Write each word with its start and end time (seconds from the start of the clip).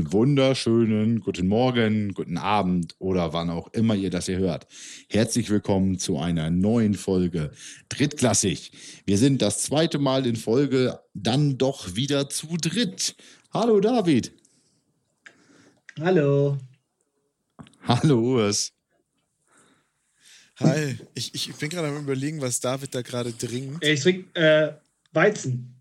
einen 0.00 0.12
wunderschönen 0.12 1.20
guten 1.20 1.46
Morgen, 1.46 2.14
guten 2.14 2.38
Abend 2.38 2.94
oder 2.98 3.34
wann 3.34 3.50
auch 3.50 3.68
immer 3.74 3.94
ihr 3.94 4.08
das 4.08 4.26
hier 4.26 4.38
hört. 4.38 4.66
Herzlich 5.10 5.50
willkommen 5.50 5.98
zu 5.98 6.18
einer 6.18 6.48
neuen 6.48 6.94
Folge 6.94 7.50
Drittklassig. 7.90 8.72
Wir 9.04 9.18
sind 9.18 9.42
das 9.42 9.62
zweite 9.62 9.98
Mal 9.98 10.26
in 10.26 10.36
Folge 10.36 11.00
dann 11.12 11.58
doch 11.58 11.96
wieder 11.96 12.30
zu 12.30 12.56
dritt. 12.56 13.14
Hallo 13.52 13.78
David. 13.80 14.32
Hallo. 16.00 16.56
Hallo 17.82 18.20
Urs. 18.20 18.72
Hi, 20.60 20.96
ich, 21.12 21.34
ich 21.34 21.54
bin 21.56 21.68
gerade 21.68 21.88
am 21.88 22.02
überlegen, 22.02 22.40
was 22.40 22.60
David 22.60 22.94
da 22.94 23.02
gerade 23.02 23.36
trinkt. 23.36 23.84
Ich 23.84 24.00
trinke 24.00 24.40
äh, 24.40 24.72
Weizen. 25.12 25.74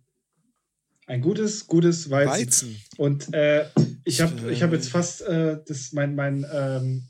Ein 1.05 1.21
gutes, 1.21 1.65
gutes 1.65 2.09
Weizen. 2.09 2.31
Weizen. 2.31 2.81
Und 2.97 3.33
äh, 3.33 3.65
ich 4.09 4.21
habe 4.21 4.51
ich 4.51 4.61
hab 4.63 4.71
jetzt 4.73 4.89
fast 4.89 5.21
äh, 5.21 5.57
das, 5.67 5.91
mein, 5.93 6.15
mein, 6.15 6.45
ähm, 6.51 7.03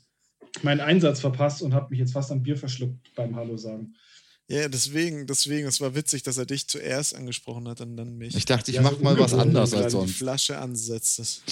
meinen 0.62 0.80
Einsatz 0.80 1.20
verpasst 1.20 1.62
und 1.62 1.74
habe 1.74 1.90
mich 1.90 1.98
jetzt 1.98 2.12
fast 2.12 2.30
am 2.30 2.42
Bier 2.42 2.56
verschluckt 2.56 3.14
beim 3.14 3.36
Hallo 3.36 3.56
sagen. 3.56 3.94
Ja, 4.48 4.68
deswegen, 4.68 5.28
deswegen, 5.28 5.68
es 5.68 5.80
war 5.80 5.94
witzig, 5.94 6.24
dass 6.24 6.36
er 6.36 6.44
dich 6.44 6.66
zuerst 6.66 7.14
angesprochen 7.14 7.68
hat 7.68 7.80
und 7.80 7.96
dann 7.96 8.16
mich. 8.18 8.34
Ich 8.34 8.46
dachte, 8.46 8.72
ich 8.72 8.76
Ja, 8.78 8.82
mach 8.82 8.92
so 8.96 8.98
mal 8.98 9.16
was 9.16 9.30
gerade 9.30 9.60
als 9.60 9.70
die 9.70 9.90
sonst. 9.90 10.16
Flasche 10.16 10.58
ansetztest. 10.58 11.42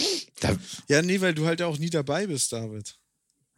Da, 0.40 0.56
Ja, 0.88 1.00
nee, 1.02 1.20
weil 1.20 1.32
du 1.32 1.46
halt 1.46 1.62
auch 1.62 1.78
nie 1.78 1.90
dabei 1.90 2.26
bist, 2.26 2.52
David. 2.52 2.98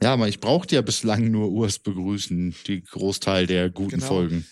ja, 0.03 0.13
aber 0.13 0.29
ich 0.29 0.41
brauchte 0.41 0.75
ja 0.75 0.83
bislang 0.83 1.31
nur 1.31 1.51
Urs 1.51 1.79
begrüßen, 1.79 2.55
die 2.67 2.83
Großteil 2.83 3.47
der 3.47 3.71
guten 3.71 3.91
Genau. 4.01 4.07
Folgen. 4.07 4.47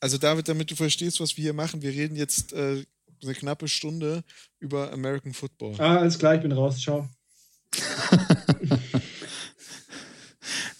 Also 0.00 0.18
David, 0.18 0.48
damit 0.48 0.70
du 0.70 0.74
verstehst, 0.74 1.20
was 1.20 1.36
wir 1.36 1.42
hier 1.42 1.52
machen, 1.52 1.82
wir 1.82 1.90
reden 1.90 2.16
jetzt 2.16 2.52
äh, 2.52 2.84
eine 3.22 3.34
knappe 3.34 3.68
Stunde 3.68 4.22
über 4.58 4.92
American 4.92 5.32
Football. 5.34 5.74
Ah, 5.78 5.96
alles 5.98 6.18
klar, 6.18 6.34
ich 6.34 6.42
bin 6.42 6.52
raus. 6.52 6.80
Ciao. 6.80 7.08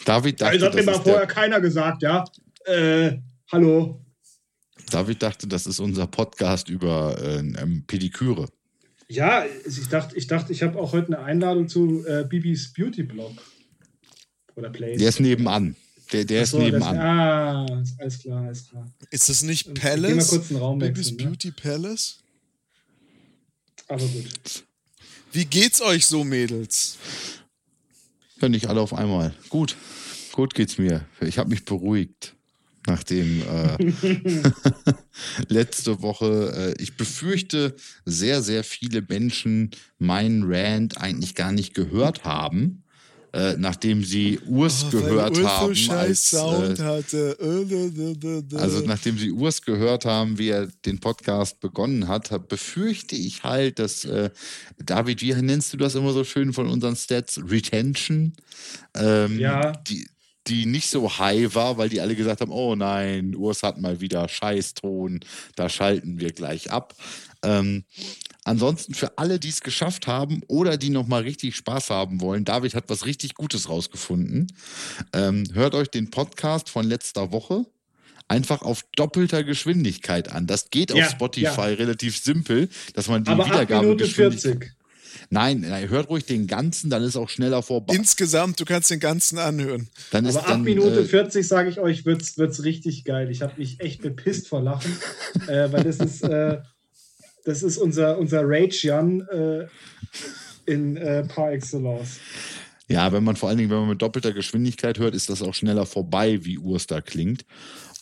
David 0.04 0.40
dachte, 0.40 0.58
Das 0.58 0.66
hat 0.68 0.74
mir 0.74 0.78
das 0.82 0.86
mal 0.86 0.92
ist 0.92 1.04
der, 1.04 1.12
vorher 1.14 1.26
keiner 1.26 1.60
gesagt, 1.60 2.02
ja? 2.02 2.24
Äh, 2.64 3.18
hallo. 3.50 4.02
David 4.90 5.22
dachte, 5.22 5.46
das 5.48 5.66
ist 5.66 5.80
unser 5.80 6.06
Podcast 6.06 6.68
über 6.68 7.16
äh, 7.20 7.38
ähm, 7.38 7.84
Pediküre. 7.86 8.48
Ja, 9.08 9.44
ich 9.66 9.88
dachte, 9.88 10.16
ich, 10.16 10.26
dachte, 10.26 10.52
ich 10.52 10.62
habe 10.62 10.78
auch 10.78 10.92
heute 10.92 11.08
eine 11.08 11.20
Einladung 11.20 11.68
zu 11.68 12.04
äh, 12.06 12.24
Bibis 12.28 12.72
Beauty 12.72 13.02
Blog. 13.02 13.32
Oder 14.54 14.70
Place. 14.70 14.98
Der 14.98 15.08
ist 15.08 15.20
nebenan. 15.20 15.76
Der, 16.12 16.24
der 16.24 16.42
ist 16.42 16.54
Achso, 16.54 16.58
das- 16.58 16.66
nebenan. 16.66 16.98
Ah, 16.98 17.80
ist 17.82 18.00
alles 18.00 18.18
klar, 18.20 18.42
alles 18.44 18.68
klar. 18.68 18.92
Ist 19.10 19.28
das 19.28 19.42
nicht 19.42 19.66
Geh 19.66 19.72
mal 19.72 19.80
Palace? 19.80 20.28
kurz 20.28 20.50
einen 20.50 20.60
Raum 20.60 20.78
Bibis 20.78 20.98
wechseln. 21.10 21.16
Ne? 21.16 21.24
Beauty 21.24 21.50
Palace? 21.50 22.18
Aber 23.88 24.04
gut. 24.04 24.64
Wie 25.32 25.44
geht's 25.44 25.80
euch 25.80 26.06
so, 26.06 26.24
Mädels? 26.24 26.98
Ja, 28.40 28.48
nicht 28.48 28.66
alle 28.66 28.80
auf 28.80 28.92
einmal. 28.94 29.34
Gut, 29.48 29.76
gut 30.32 30.54
geht's 30.54 30.78
mir. 30.78 31.06
Ich 31.20 31.38
habe 31.38 31.50
mich 31.50 31.64
beruhigt, 31.64 32.34
nachdem 32.86 33.42
äh, 33.42 33.76
letzte 35.48 36.02
Woche, 36.02 36.74
äh, 36.78 36.82
ich 36.82 36.96
befürchte, 36.96 37.76
sehr, 38.04 38.42
sehr 38.42 38.64
viele 38.64 39.02
Menschen 39.02 39.70
meinen 39.98 40.44
Rant 40.46 40.98
eigentlich 40.98 41.34
gar 41.34 41.52
nicht 41.52 41.74
gehört 41.74 42.24
haben, 42.24 42.82
äh, 43.36 43.54
nachdem 43.58 44.02
sie 44.02 44.38
Urs 44.46 44.86
Oh, 44.86 44.90
gehört 44.90 45.36
weil 45.36 45.42
Urs 45.44 45.52
haben. 45.52 45.74
so 45.74 45.92
als, 45.92 46.30
Sound 46.30 46.78
äh, 46.78 46.82
hatte. 46.82 47.36
Äh, 47.38 48.56
also 48.56 48.80
nachdem 48.86 49.18
sie 49.18 49.30
Urs 49.30 49.60
gehört 49.60 50.06
haben, 50.06 50.38
wie 50.38 50.48
er 50.48 50.68
den 50.86 50.98
Podcast 51.00 51.60
begonnen 51.60 52.08
hat, 52.08 52.48
befürchte 52.48 53.14
ich 53.14 53.42
halt, 53.42 53.78
dass 53.78 54.04
äh, 54.06 54.30
David, 54.82 55.20
wie 55.20 55.34
nennst 55.34 55.72
du 55.72 55.76
das 55.76 55.94
immer 55.94 56.12
so 56.12 56.24
schön 56.24 56.54
von 56.54 56.66
unseren 56.66 56.96
Stats? 56.96 57.38
Retention? 57.46 58.32
Ähm, 58.94 59.38
Ja. 59.38 59.72
Die, 59.86 60.06
die 60.46 60.64
nicht 60.64 60.88
so 60.88 61.18
high 61.18 61.54
war, 61.54 61.76
weil 61.76 61.88
die 61.88 62.00
alle 62.00 62.14
gesagt 62.16 62.40
haben, 62.40 62.52
oh 62.52 62.74
nein, 62.74 63.34
Urs 63.34 63.62
hat 63.62 63.80
mal 63.80 64.00
wieder 64.00 64.28
Scheißton, 64.28 65.20
da 65.56 65.68
schalten 65.68 66.20
wir 66.20 66.32
gleich 66.32 66.70
ab. 66.70 66.94
Ähm, 67.42 67.84
ansonsten 68.46 68.94
für 68.94 69.18
alle, 69.18 69.38
die 69.38 69.48
es 69.48 69.60
geschafft 69.60 70.06
haben 70.06 70.40
oder 70.46 70.76
die 70.76 70.90
nochmal 70.90 71.22
richtig 71.22 71.56
Spaß 71.56 71.90
haben 71.90 72.20
wollen, 72.20 72.44
David 72.44 72.74
hat 72.74 72.84
was 72.88 73.04
richtig 73.04 73.34
Gutes 73.34 73.68
rausgefunden. 73.68 74.46
Ähm, 75.12 75.44
hört 75.52 75.74
euch 75.74 75.88
den 75.88 76.10
Podcast 76.10 76.70
von 76.70 76.86
letzter 76.86 77.32
Woche 77.32 77.66
einfach 78.28 78.62
auf 78.62 78.84
doppelter 78.96 79.44
Geschwindigkeit 79.44 80.32
an. 80.32 80.46
Das 80.46 80.70
geht 80.70 80.92
auf 80.92 80.98
Ja, 80.98 81.08
Spotify 81.10 81.44
ja. 81.44 81.74
relativ 81.74 82.18
simpel, 82.18 82.68
dass 82.94 83.08
man 83.08 83.24
die 83.24 83.30
Aber 83.30 83.44
ab 83.44 83.50
Minute 83.50 83.68
Wiedergabegeschwindigkeit. 83.68 84.58
40. 84.58 84.72
Nein, 85.30 85.60
nein, 85.60 85.88
hört 85.88 86.08
ruhig 86.08 86.24
den 86.26 86.46
ganzen, 86.46 86.90
dann 86.90 87.02
ist 87.02 87.16
auch 87.16 87.28
schneller 87.28 87.62
vorbei. 87.62 87.94
Insgesamt, 87.94 88.60
du 88.60 88.64
kannst 88.64 88.90
den 88.90 89.00
ganzen 89.00 89.38
anhören. 89.38 89.88
Dann 90.10 90.24
ist 90.24 90.36
Aber 90.36 90.46
ab 90.46 90.52
dann, 90.52 90.62
Minute 90.62 91.00
äh, 91.00 91.04
40, 91.04 91.46
sage 91.46 91.70
ich 91.70 91.80
euch, 91.80 92.04
wird's, 92.04 92.38
wird's 92.38 92.62
richtig 92.62 93.04
geil. 93.04 93.30
Ich 93.30 93.42
habe 93.42 93.54
mich 93.56 93.80
echt 93.80 94.02
bepisst 94.02 94.48
vor 94.48 94.62
Lachen, 94.62 94.92
äh, 95.48 95.72
weil 95.72 95.82
das 95.82 95.96
ist, 95.98 96.22
äh, 96.22 96.58
das 97.46 97.62
ist 97.62 97.78
unser, 97.78 98.18
unser 98.18 98.42
Rage-Jan 98.44 99.20
äh, 99.28 99.66
in 100.66 100.96
äh, 100.96 101.24
par 101.24 101.52
excellence. 101.52 102.18
Ja, 102.88 103.12
wenn 103.12 103.24
man 103.24 103.36
vor 103.36 103.48
allen 103.48 103.58
Dingen, 103.58 103.70
wenn 103.70 103.78
man 103.78 103.88
mit 103.90 104.02
doppelter 104.02 104.32
Geschwindigkeit 104.32 104.98
hört, 104.98 105.14
ist 105.14 105.30
das 105.30 105.42
auch 105.42 105.54
schneller 105.54 105.86
vorbei, 105.86 106.44
wie 106.44 106.58
Urs 106.58 106.86
da 106.86 107.00
klingt. 107.00 107.44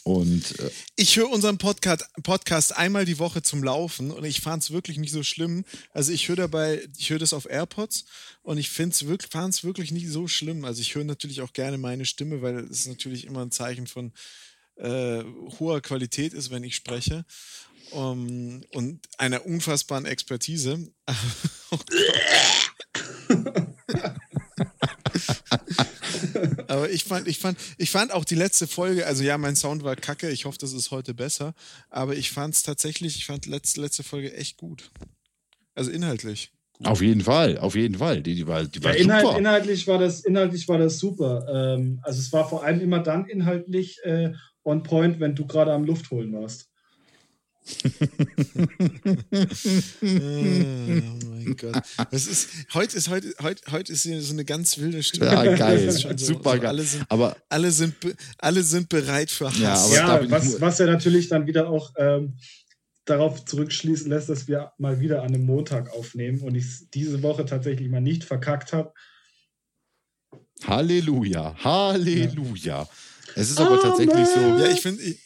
Und 0.02 0.58
äh, 0.60 0.70
Ich 0.96 1.16
höre 1.16 1.30
unseren 1.30 1.56
Podcast, 1.58 2.06
Podcast 2.22 2.76
einmal 2.76 3.04
die 3.04 3.18
Woche 3.18 3.42
zum 3.42 3.62
Laufen 3.62 4.10
und 4.10 4.24
ich 4.24 4.40
fand 4.40 4.62
es 4.62 4.70
wirklich 4.70 4.98
nicht 4.98 5.12
so 5.12 5.22
schlimm. 5.22 5.64
Also 5.92 6.12
ich 6.12 6.28
höre 6.28 6.36
dabei, 6.36 6.86
ich 6.98 7.10
höre 7.10 7.18
das 7.18 7.32
auf 7.32 7.48
AirPods 7.48 8.04
und 8.42 8.58
ich 8.58 8.70
finde 8.70 8.92
es 8.92 9.06
wirklich, 9.06 9.30
fand 9.30 9.54
es 9.54 9.64
wirklich 9.64 9.92
nicht 9.92 10.08
so 10.08 10.26
schlimm. 10.28 10.64
Also 10.64 10.80
ich 10.80 10.94
höre 10.94 11.04
natürlich 11.04 11.40
auch 11.40 11.52
gerne 11.52 11.78
meine 11.78 12.04
Stimme, 12.04 12.42
weil 12.42 12.58
es 12.58 12.86
natürlich 12.86 13.26
immer 13.26 13.42
ein 13.42 13.50
Zeichen 13.50 13.86
von 13.86 14.12
äh, 14.76 15.22
hoher 15.58 15.80
Qualität 15.80 16.34
ist, 16.34 16.50
wenn 16.50 16.64
ich 16.64 16.74
spreche. 16.76 17.24
Um, 17.94 18.64
und 18.72 19.06
einer 19.18 19.46
unfassbaren 19.46 20.04
Expertise. 20.04 20.90
Aber 26.66 26.90
ich 26.90 27.04
fand, 27.04 27.28
ich 27.28 27.38
fand, 27.38 27.56
ich 27.78 27.90
fand 27.90 28.12
auch 28.12 28.24
die 28.24 28.34
letzte 28.34 28.66
Folge, 28.66 29.06
also 29.06 29.22
ja, 29.22 29.38
mein 29.38 29.54
Sound 29.54 29.84
war 29.84 29.94
kacke, 29.94 30.28
ich 30.30 30.44
hoffe, 30.44 30.58
das 30.60 30.72
ist 30.72 30.90
heute 30.90 31.14
besser, 31.14 31.54
aber 31.88 32.16
ich 32.16 32.32
fand 32.32 32.54
es 32.54 32.64
tatsächlich, 32.64 33.16
ich 33.16 33.26
fand 33.26 33.46
letzte, 33.46 33.80
letzte 33.80 34.02
Folge 34.02 34.34
echt 34.34 34.56
gut. 34.56 34.90
Also 35.76 35.90
inhaltlich. 35.92 36.50
auf 36.82 37.00
jeden 37.00 37.20
Fall, 37.20 37.58
auf 37.58 37.76
jeden 37.76 37.96
Fall. 37.98 38.22
Die, 38.22 38.34
die 38.34 38.46
war, 38.48 38.64
die 38.64 38.80
Ja, 38.80 38.84
war 38.86 38.96
Inhalt, 38.96 39.26
super. 39.26 39.38
inhaltlich, 39.38 39.86
war 39.86 39.98
das, 39.98 40.24
inhaltlich 40.24 40.66
war 40.66 40.78
das 40.78 40.98
super. 40.98 41.46
Ähm, 41.76 42.00
also 42.02 42.18
es 42.18 42.32
war 42.32 42.48
vor 42.48 42.64
allem 42.64 42.80
immer 42.80 42.98
dann 43.00 43.26
inhaltlich 43.26 44.00
äh, 44.02 44.32
on 44.64 44.82
point, 44.82 45.20
wenn 45.20 45.36
du 45.36 45.46
gerade 45.46 45.72
am 45.72 45.84
Luft 45.84 46.10
holen 46.10 46.32
warst. 46.32 46.68
Oh 50.02 50.06
mein 51.30 51.56
Gott. 51.56 51.82
Das 52.10 52.26
ist, 52.26 52.48
heute 52.74 52.96
ist, 52.96 53.08
heute, 53.08 53.34
heute, 53.42 53.62
heute 53.72 53.92
ist 53.92 54.02
hier 54.02 54.20
so 54.22 54.32
eine 54.32 54.44
ganz 54.44 54.78
wilde 54.78 55.02
Stimmung. 55.02 55.32
Ja, 55.32 55.44
geil. 55.56 55.86
Das 55.86 55.96
ist 55.96 56.02
schon 56.02 56.18
so- 56.18 56.26
Super 56.26 56.52
so 56.54 56.60
geil. 56.60 56.66
Alle 56.68 56.82
sind, 56.82 57.04
Aber 57.08 57.36
alle, 57.48 57.70
sind, 57.70 57.94
alle 58.38 58.62
sind 58.62 58.88
bereit 58.88 59.30
für 59.30 59.46
Hass. 59.50 59.92
Ja, 59.92 60.06
aber 60.08 60.24
ja, 60.24 60.30
was, 60.30 60.60
was 60.60 60.78
ja 60.78 60.86
natürlich 60.86 61.28
dann 61.28 61.46
wieder 61.46 61.68
auch 61.68 61.92
ähm, 61.96 62.36
darauf 63.04 63.44
zurückschließen 63.44 64.08
lässt, 64.10 64.28
dass 64.28 64.48
wir 64.48 64.72
mal 64.78 65.00
wieder 65.00 65.22
an 65.22 65.28
einem 65.28 65.44
Montag 65.44 65.90
aufnehmen 65.92 66.40
und 66.40 66.54
ich 66.54 66.64
es 66.64 66.88
diese 66.90 67.22
Woche 67.22 67.44
tatsächlich 67.44 67.88
mal 67.88 68.00
nicht 68.00 68.24
verkackt 68.24 68.72
habe. 68.72 68.92
Halleluja, 70.66 71.54
Halleluja. 71.62 72.88
Es 73.36 73.50
ist 73.50 73.60
aber 73.60 73.80
tatsächlich 73.80 74.26
so. 74.28 74.40
Ja, 74.40 74.66
ich 74.68 74.80
finde, 74.80 75.02
ich, 75.02 75.18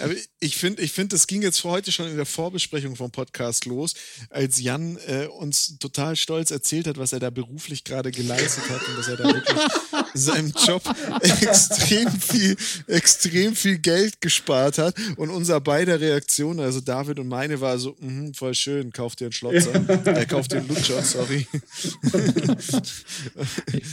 aber 0.00 0.14
ich 0.40 0.56
finde, 0.56 0.82
ich 0.82 0.92
finde, 0.92 1.16
das 1.16 1.26
ging 1.26 1.42
jetzt 1.42 1.62
heute 1.64 1.92
schon 1.92 2.08
in 2.08 2.16
der 2.16 2.26
Vorbesprechung 2.26 2.96
vom 2.96 3.10
Podcast 3.10 3.64
los, 3.64 3.94
als 4.30 4.60
Jan 4.60 4.96
äh, 5.06 5.26
uns 5.26 5.78
total 5.78 6.16
stolz 6.16 6.50
erzählt 6.50 6.86
hat, 6.86 6.98
was 6.98 7.12
er 7.12 7.20
da 7.20 7.30
beruflich 7.30 7.84
gerade 7.84 8.10
geleistet 8.10 8.68
hat 8.70 8.86
und 8.88 8.98
dass 8.98 9.08
er 9.08 9.16
da 9.16 9.24
wirklich 9.24 9.58
seinem 10.14 10.52
Job 10.66 10.82
extrem 11.20 12.08
viel, 12.10 12.56
extrem 12.86 13.54
viel 13.56 13.78
Geld 13.78 14.20
gespart 14.20 14.78
hat. 14.78 14.94
Und 15.16 15.30
unser 15.30 15.60
beider 15.60 16.00
Reaktion, 16.00 16.60
also 16.60 16.80
David 16.80 17.18
und 17.18 17.28
meine, 17.28 17.60
war 17.60 17.78
so, 17.78 17.96
mhm, 18.00 18.34
voll 18.34 18.54
schön, 18.54 18.92
kauft 18.92 19.20
dir 19.20 19.26
einen 19.26 19.32
Schlotzer, 19.32 19.72
er 20.06 20.26
kauft 20.26 20.52
dir 20.52 20.58
einen 20.58 20.68
Lutscher, 20.68 21.02
sorry. 21.02 21.46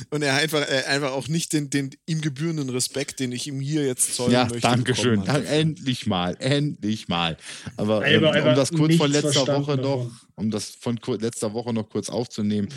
und 0.10 0.22
er 0.22 0.36
einfach, 0.36 0.62
er 0.68 0.88
einfach 0.90 1.12
auch 1.12 1.28
nicht 1.28 1.54
den, 1.54 1.70
den 1.70 1.92
ihm 2.06 2.22
gebührenden 2.22 2.70
Respekt, 2.70 3.20
den 3.20 3.32
ich 3.32 3.48
ihm 3.48 3.60
hier 3.60 3.86
jetzt 3.86 4.16
zollen 4.16 4.32
Ja, 4.32 4.44
möchte. 4.46 4.60
danke 4.62 4.96
schön. 4.96 5.22
bekommen 5.22 5.28
hat. 5.28 5.36
Dank- 5.46 5.50
Endlich 5.50 6.08
mal, 6.08 6.36
endlich 6.40 7.08
mal. 7.08 7.38
Aber 7.78 8.06
ähm, 8.06 8.24
um 8.24 8.56
das 8.56 8.72
kurz 8.72 8.96
von 8.96 9.12
letzter 9.12 9.48
Woche 9.48 9.78
noch, 9.78 10.10
um 10.36 10.52
das 10.52 10.70
von 10.80 11.00
letzter 11.20 11.54
Woche 11.54 11.74
noch 11.74 11.90
kurz 11.90 12.10
aufzunehmen, 12.10 12.70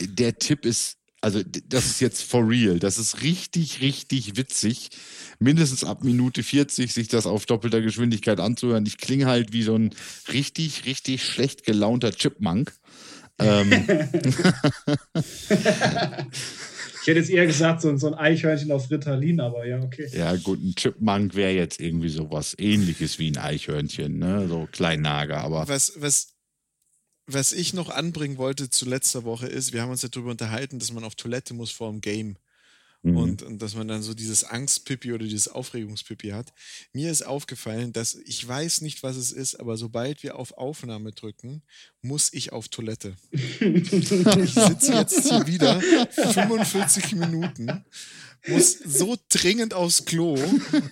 der 0.00 0.38
Tipp 0.38 0.64
ist, 0.64 0.96
also 1.20 1.42
das 1.42 1.86
ist 1.86 2.00
jetzt 2.00 2.22
for 2.22 2.48
real. 2.48 2.78
Das 2.78 2.98
ist 2.98 3.22
richtig, 3.22 3.80
richtig 3.80 4.36
witzig. 4.36 4.90
Mindestens 5.38 5.84
ab 5.84 6.02
Minute 6.02 6.42
40 6.42 6.92
sich 6.92 7.08
das 7.08 7.26
auf 7.26 7.46
doppelter 7.46 7.80
Geschwindigkeit 7.80 8.40
anzuhören. 8.40 8.86
Ich 8.86 8.98
klinge 8.98 9.26
halt 9.26 9.52
wie 9.52 9.62
so 9.62 9.74
ein 9.74 9.90
richtig, 10.32 10.86
richtig 10.86 11.24
schlecht 11.24 11.64
gelaunter 11.64 12.12
Chipmunk. 12.12 12.72
Ähm, 13.38 13.70
Ich 17.02 17.06
hätte 17.06 17.18
jetzt 17.18 17.30
eher 17.30 17.46
gesagt, 17.46 17.80
so, 17.80 17.96
so 17.96 18.08
ein 18.08 18.14
Eichhörnchen 18.14 18.70
auf 18.72 18.90
Ritalin, 18.90 19.40
aber 19.40 19.66
ja, 19.66 19.80
okay. 19.80 20.06
ja, 20.12 20.36
gut, 20.36 20.62
ein 20.62 20.74
Chipmunk 20.74 21.34
wäre 21.34 21.52
jetzt 21.52 21.80
irgendwie 21.80 22.10
sowas 22.10 22.54
ähnliches 22.58 23.18
wie 23.18 23.30
ein 23.30 23.38
Eichhörnchen, 23.38 24.18
ne? 24.18 24.46
So 24.48 24.68
Kleinnager, 24.70 25.38
aber 25.38 25.66
Was, 25.66 25.94
was, 25.96 26.34
was 27.32 27.52
ich 27.52 27.72
noch 27.74 27.88
anbringen 27.90 28.38
wollte 28.38 28.70
zu 28.70 28.84
letzter 28.84 29.24
Woche 29.24 29.46
ist, 29.46 29.72
wir 29.72 29.82
haben 29.82 29.90
uns 29.90 30.02
ja 30.02 30.08
darüber 30.08 30.30
unterhalten, 30.30 30.78
dass 30.78 30.92
man 30.92 31.04
auf 31.04 31.14
Toilette 31.14 31.54
muss 31.54 31.70
vor 31.70 31.90
dem 31.90 32.00
Game. 32.00 32.36
Mhm. 33.02 33.16
Und, 33.16 33.42
und 33.42 33.62
dass 33.62 33.74
man 33.74 33.88
dann 33.88 34.02
so 34.02 34.12
dieses 34.12 34.44
Angstpipi 34.44 35.12
oder 35.12 35.24
dieses 35.24 35.48
Aufregungspipi 35.48 36.30
hat. 36.30 36.52
Mir 36.92 37.10
ist 37.10 37.26
aufgefallen, 37.26 37.92
dass 37.92 38.14
ich 38.14 38.46
weiß 38.46 38.82
nicht, 38.82 39.02
was 39.02 39.16
es 39.16 39.32
ist, 39.32 39.58
aber 39.58 39.76
sobald 39.78 40.22
wir 40.22 40.36
auf 40.36 40.52
Aufnahme 40.58 41.12
drücken, 41.12 41.62
muss 42.02 42.32
ich 42.32 42.52
auf 42.52 42.68
Toilette. 42.68 43.14
ich 43.30 43.90
sitze 43.90 44.92
jetzt 44.92 45.28
hier 45.28 45.46
wieder 45.46 45.80
45 45.80 47.14
Minuten, 47.14 47.84
muss 48.46 48.72
so 48.72 49.16
dringend 49.30 49.72
aufs 49.72 50.04
Klo 50.04 50.38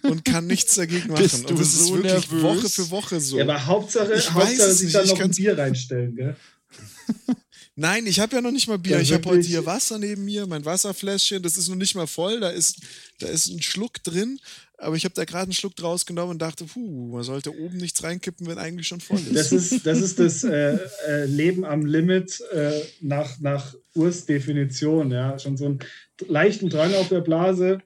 und 0.03 0.25
kann 0.25 0.47
nichts 0.47 0.77
dagegen 0.77 1.09
machen. 1.09 1.23
Bist 1.23 1.45
du 1.45 1.49
und 1.49 1.61
das 1.61 1.69
ist 1.69 1.87
so 1.87 1.95
wirklich 1.95 2.31
nervös? 2.31 2.43
Woche 2.43 2.69
für 2.71 2.91
Woche 2.91 3.21
so. 3.21 3.37
Ja, 3.37 3.45
aber 3.45 3.67
Hauptsache, 3.67 4.15
Ich 4.15 4.35
weiß 4.35 4.47
Hauptsache 4.49 4.71
es 4.71 4.79
sich 4.79 4.95
ich 4.95 5.11
noch 5.13 5.21
ein 5.21 5.31
Bier 5.31 5.59
reinstellen, 5.59 6.17
gell? 6.17 6.37
Nein, 7.77 8.07
ich 8.07 8.19
habe 8.21 8.37
ja 8.37 8.43
noch 8.43 8.51
nicht 8.51 8.69
mal 8.69 8.79
Bier. 8.79 8.97
Ja, 8.97 9.01
ich 9.01 9.13
habe 9.13 9.29
heute 9.29 9.47
hier 9.47 9.65
Wasser 9.65 9.99
neben 9.99 10.25
mir, 10.25 10.47
mein 10.47 10.65
Wasserfläschchen, 10.65 11.43
das 11.43 11.57
ist 11.57 11.69
noch 11.69 11.77
nicht 11.77 11.95
mal 11.95 12.07
voll, 12.07 12.41
da 12.41 12.51
ist, 12.51 12.81
da 13.21 13.29
ist 13.29 13.49
ein 13.49 13.63
Schluck 13.63 14.03
drin, 14.03 14.41
aber 14.79 14.97
ich 14.97 15.05
habe 15.05 15.15
da 15.15 15.25
gerade 15.25 15.45
einen 15.45 15.53
Schluck 15.53 15.75
draus 15.77 16.07
genommen 16.07 16.33
und 16.33 16.43
dachte, 16.43 16.65
puh, 16.65 17.13
man 17.13 17.25
sollte 17.25 17.57
oben 17.57 17.77
nichts 17.77 18.03
reinkippen, 18.03 18.47
wenn 18.47 18.59
eigentlich 18.59 18.87
schon 18.87 19.01
voll 19.01 19.19
ist. 19.19 19.35
Das 19.35 19.53
ist 19.53 19.87
das, 19.87 20.01
ist 20.01 20.19
das 20.19 20.45
äh, 20.45 20.79
äh, 21.07 21.25
Leben 21.27 21.65
am 21.65 21.85
Limit 21.85 22.41
äh, 22.53 22.81
nach, 23.01 23.41
nach 23.41 23.75
Urs 23.95 24.27
Definition. 24.27 25.11
Ja? 25.11 25.39
Schon 25.39 25.57
so 25.57 25.67
einen 25.67 25.79
leichten 26.27 26.71
Drang 26.71 26.95
auf 26.95 27.09
der 27.09 27.21
Blase, 27.21 27.79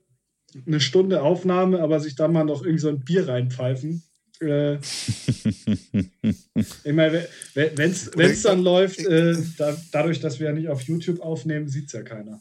eine 0.67 0.81
Stunde 0.81 1.23
Aufnahme, 1.23 1.81
aber 1.81 2.01
sich 2.01 2.15
dann 2.15 2.33
mal 2.33 2.45
noch 2.45 2.63
irgendwie 2.63 2.83
so 2.83 2.89
ein 2.89 3.05
Bier 3.05 3.27
reinpfeifen. 3.27 4.03
Äh, 4.43 4.79
ich 6.85 6.93
meine, 6.93 7.27
wenn 7.55 7.91
es 7.91 8.43
dann 8.43 8.63
läuft, 8.63 8.99
äh, 9.01 9.37
da, 9.57 9.77
dadurch, 9.93 10.21
dass 10.21 10.41
wir 10.41 10.49
ja 10.49 10.53
nicht 10.53 10.69
auf 10.69 10.83
YouTube 10.83 11.21
aufnehmen, 11.21 11.69
sieht 11.69 11.87
es 11.87 11.93
ja 11.93 12.03
keiner. 12.03 12.41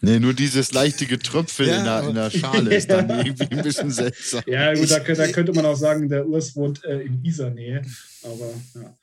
nee, 0.00 0.18
nur 0.18 0.34
dieses 0.34 0.72
leichte 0.72 1.06
Getröpfel 1.06 1.68
Ja, 1.68 1.78
in, 1.78 1.84
der, 1.84 2.08
in 2.08 2.14
der 2.14 2.30
Schale 2.30 2.74
ist 2.74 2.90
dann 2.90 3.08
irgendwie 3.24 3.46
ein 3.50 3.62
bisschen 3.62 3.90
seltsam. 3.90 4.42
Ja, 4.46 4.74
gut, 4.74 4.90
da, 4.90 4.98
da 4.98 5.28
könnte 5.28 5.52
man 5.52 5.66
auch 5.66 5.76
sagen, 5.76 6.08
der 6.08 6.26
Urs 6.26 6.54
wohnt 6.56 6.84
äh, 6.84 7.00
in 7.00 7.24
Isar-Nähe. 7.24 7.82
Aber 8.22 8.52
ja. 8.74 8.96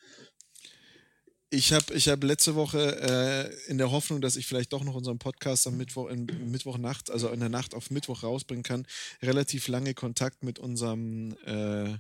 Ich 1.55 1.71
habe 1.71 1.93
ich 1.93 2.09
hab 2.09 2.21
letzte 2.23 2.55
Woche 2.55 3.49
äh, 3.67 3.71
in 3.71 3.77
der 3.77 3.89
Hoffnung, 3.89 4.19
dass 4.19 4.35
ich 4.35 4.45
vielleicht 4.45 4.73
doch 4.73 4.83
noch 4.83 4.93
unseren 4.93 5.19
Podcast 5.19 5.65
am 5.67 5.77
Mittwoch, 5.77 6.09
in, 6.09 6.25
Mittwochnacht, 6.51 7.09
also 7.09 7.29
in 7.29 7.39
der 7.39 7.49
Nacht 7.49 7.73
auf 7.73 7.91
Mittwoch 7.91 8.23
rausbringen 8.23 8.63
kann, 8.63 8.85
relativ 9.21 9.69
lange 9.69 9.93
Kontakt 9.93 10.43
mit 10.43 10.59
unserem, 10.59 11.33
äh, 11.45 11.97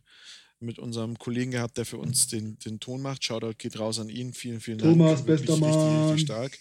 mit 0.59 0.77
unserem 0.77 1.17
Kollegen 1.17 1.51
gehabt, 1.51 1.77
der 1.77 1.85
für 1.85 1.97
uns 1.97 2.27
den, 2.27 2.59
den 2.59 2.81
Ton 2.81 3.01
macht. 3.01 3.23
Shoutout 3.23 3.53
geht 3.57 3.79
raus 3.79 3.97
an 3.99 4.09
ihn. 4.09 4.33
Vielen, 4.33 4.59
vielen 4.59 4.79
Thomas, 4.79 5.17
Dank. 5.17 5.27
Wirklich 5.27 5.47
bester 5.47 5.65
Mann. 5.65 6.09
Richtig 6.09 6.25
stark. 6.25 6.59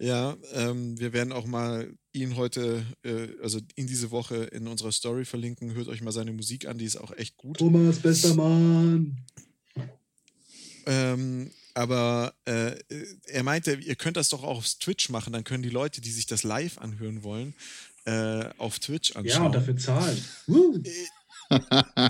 Ja, 0.00 0.36
ähm, 0.54 0.98
wir 0.98 1.12
werden 1.12 1.32
auch 1.32 1.46
mal 1.46 1.92
ihn 2.12 2.36
heute, 2.36 2.84
äh, 3.04 3.28
also 3.42 3.60
in 3.76 3.86
diese 3.86 4.10
Woche 4.10 4.36
in 4.44 4.66
unserer 4.66 4.92
Story 4.92 5.24
verlinken. 5.24 5.74
Hört 5.74 5.86
euch 5.86 6.02
mal 6.02 6.12
seine 6.12 6.32
Musik 6.32 6.66
an, 6.66 6.78
die 6.78 6.84
ist 6.84 6.96
auch 6.96 7.12
echt 7.12 7.36
gut. 7.36 7.58
Thomas, 7.58 8.00
bester 8.00 8.34
Mann. 8.34 9.18
Ähm, 10.86 11.50
aber 11.74 12.34
äh, 12.44 12.72
er 13.26 13.42
meinte, 13.42 13.74
ihr 13.74 13.94
könnt 13.94 14.16
das 14.16 14.28
doch 14.28 14.42
auch 14.42 14.58
auf 14.58 14.74
Twitch 14.74 15.08
machen, 15.08 15.32
dann 15.32 15.44
können 15.44 15.62
die 15.62 15.70
Leute, 15.70 16.00
die 16.00 16.10
sich 16.10 16.26
das 16.26 16.42
live 16.42 16.78
anhören 16.78 17.22
wollen, 17.22 17.54
äh, 18.04 18.44
auf 18.58 18.78
Twitch 18.78 19.10
Ja, 19.10 19.20
anschauen. 19.20 19.46
und 19.46 19.54
dafür 19.54 19.76
zahlen. 19.76 20.24
Woo. 20.46 20.78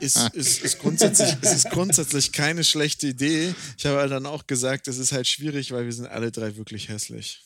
ist, 0.01 0.35
ist, 0.35 0.63
ist, 0.63 0.79
grundsätzlich, 0.79 1.37
es 1.41 1.53
ist 1.53 1.71
grundsätzlich 1.71 2.33
keine 2.33 2.65
schlechte 2.65 3.09
Idee. 3.09 3.55
Ich 3.77 3.87
habe 3.87 4.09
dann 4.09 4.27
auch 4.27 4.47
gesagt, 4.47 4.89
es 4.89 4.99
ist 4.99 5.13
halt 5.13 5.27
schwierig, 5.27 5.73
weil 5.73 5.85
wir 5.85 5.93
sind 5.93 6.07
alle 6.07 6.31
drei 6.31 6.57
wirklich 6.57 6.89
hässlich. 6.89 7.43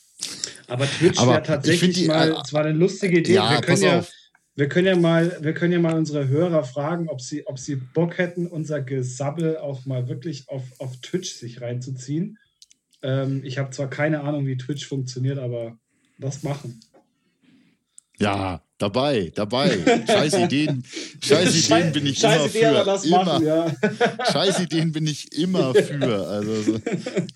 Aber 0.67 0.89
Twitch 0.89 1.19
Aber 1.19 1.31
wäre 1.31 1.41
ich 1.41 1.47
tatsächlich 1.47 1.95
die, 1.95 2.05
mal, 2.07 2.31
äh, 2.31 2.41
es 2.43 2.53
war 2.53 2.65
eine 2.65 2.77
lustige 2.77 3.19
Idee. 3.19 3.33
Ja, 3.33 3.49
wir, 3.49 3.61
können 3.61 3.67
pass 3.67 3.81
ja, 3.81 3.99
auf. 3.99 4.11
Wir 4.57 4.67
können 4.67 4.87
ja 4.87 4.95
mal, 4.95 5.37
wir 5.39 5.53
können 5.53 5.71
ja 5.71 5.79
mal 5.79 5.95
unsere 5.95 6.27
Hörer 6.27 6.63
fragen, 6.63 7.09
ob 7.09 7.21
sie, 7.21 7.45
ob 7.45 7.59
sie 7.59 7.75
Bock 7.75 8.17
hätten, 8.17 8.47
unser 8.47 8.81
Gesabbel 8.81 9.57
auch 9.57 9.85
mal 9.85 10.09
wirklich 10.09 10.49
auf, 10.49 10.63
auf 10.79 10.97
Twitch 10.97 11.35
sich 11.35 11.61
reinzuziehen. 11.61 12.39
Ähm, 13.03 13.43
ich 13.45 13.59
habe 13.59 13.69
zwar 13.69 13.87
keine 13.87 14.21
Ahnung, 14.21 14.47
wie 14.47 14.57
Twitch 14.57 14.87
funktioniert, 14.87 15.37
aber 15.37 15.77
was 16.17 16.41
machen? 16.41 16.79
Ja, 18.17 18.63
dabei, 18.77 19.31
dabei. 19.35 19.77
Scheiß 20.07 20.33
Ideen, 20.35 20.83
scheiß 21.23 21.55
Ideen 21.65 21.91
bin 21.91 22.05
ich 22.05 22.19
Scheiß 22.19 22.35
immer 22.37 22.45
Idee, 22.49 22.59
für. 22.79 22.83
das 22.85 23.05
immer. 23.05 23.23
machen, 23.25 23.45
ja. 23.45 23.75
Scheiß 24.31 24.59
Ideen 24.59 24.91
bin 24.91 25.07
ich 25.07 25.31
immer 25.37 25.73
für. 25.75 26.27
Also 26.27 26.61
so- 26.63 26.79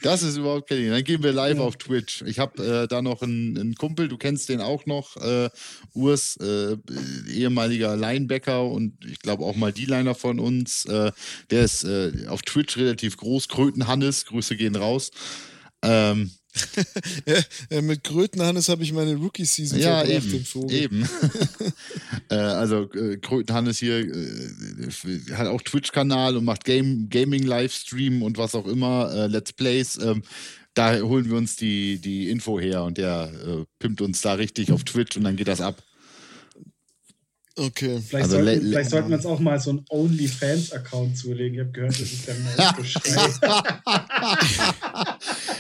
das 0.01 0.23
ist 0.23 0.37
überhaupt 0.37 0.69
kein 0.69 0.77
Ding. 0.77 0.89
Dann 0.91 1.03
gehen 1.03 1.23
wir 1.23 1.33
live 1.33 1.59
auf 1.59 1.77
Twitch. 1.77 2.21
Ich 2.27 2.39
habe 2.39 2.63
äh, 2.83 2.87
da 2.87 3.01
noch 3.01 3.21
einen, 3.21 3.57
einen 3.57 3.75
Kumpel, 3.75 4.07
du 4.07 4.17
kennst 4.17 4.49
den 4.49 4.61
auch 4.61 4.85
noch, 4.85 5.17
äh, 5.17 5.49
Urs, 5.93 6.37
äh, 6.37 6.77
ehemaliger 7.29 7.95
Linebacker 7.95 8.63
und 8.65 8.93
ich 9.05 9.19
glaube 9.19 9.43
auch 9.45 9.55
mal 9.55 9.71
D-Liner 9.73 10.15
von 10.15 10.39
uns. 10.39 10.85
Äh, 10.85 11.11
der 11.49 11.63
ist 11.63 11.83
äh, 11.83 12.11
auf 12.27 12.41
Twitch 12.43 12.77
relativ 12.77 13.17
groß. 13.17 13.47
Kröten 13.47 13.87
Hannes, 13.87 14.25
Grüße 14.25 14.55
gehen 14.55 14.75
raus. 14.75 15.11
Ähm, 15.83 16.29
äh, 16.29 16.40
mit 17.81 18.03
Krötenhannes 18.03 18.69
habe 18.69 18.83
ich 18.83 18.93
meine 18.93 19.15
Rookie-Season 19.15 19.79
ja, 19.79 19.99
verbracht, 19.99 20.25
eben. 20.25 20.45
Vogel. 20.45 20.77
eben. 20.77 21.09
äh, 22.29 22.35
also 22.35 22.91
äh, 22.91 23.17
Kröten 23.17 23.55
Hannes 23.55 23.79
hier 23.79 23.99
äh, 23.99 25.33
hat 25.33 25.47
auch 25.47 25.61
Twitch-Kanal 25.61 26.37
und 26.37 26.45
macht 26.45 26.65
Game, 26.65 27.09
Gaming-Livestream 27.09 28.21
und 28.21 28.37
was 28.37 28.55
auch 28.55 28.67
immer, 28.67 29.11
äh, 29.13 29.27
Let's 29.27 29.53
Plays. 29.53 29.97
Ähm, 29.97 30.23
da 30.73 30.99
holen 31.01 31.29
wir 31.29 31.37
uns 31.37 31.55
die, 31.55 31.99
die 31.99 32.29
Info 32.29 32.59
her 32.59 32.83
und 32.83 32.97
der 32.97 33.31
äh, 33.45 33.65
pimpt 33.79 34.01
uns 34.01 34.21
da 34.21 34.33
richtig 34.33 34.71
auf 34.71 34.83
Twitch 34.83 35.17
und 35.17 35.23
dann 35.23 35.35
geht 35.35 35.47
das 35.47 35.61
ab. 35.61 35.83
Okay. 37.57 38.01
Vielleicht, 38.07 38.23
Also 38.25 38.37
sollten, 38.37 38.63
le- 38.63 38.69
vielleicht 38.71 38.89
sollten 38.91 39.09
wir 39.09 39.17
uns 39.17 39.25
auch 39.25 39.39
mal 39.39 39.59
so 39.59 39.71
einen 39.71 39.85
OnlyFans-Account 39.89 41.17
zulegen. 41.17 41.55
Ich 41.55 41.59
habe 41.59 41.71
gehört, 41.71 41.91
das 41.91 41.99
ist 41.99 42.27
der 42.27 42.35
neue 42.35 42.73
Geschrei. 42.77 43.01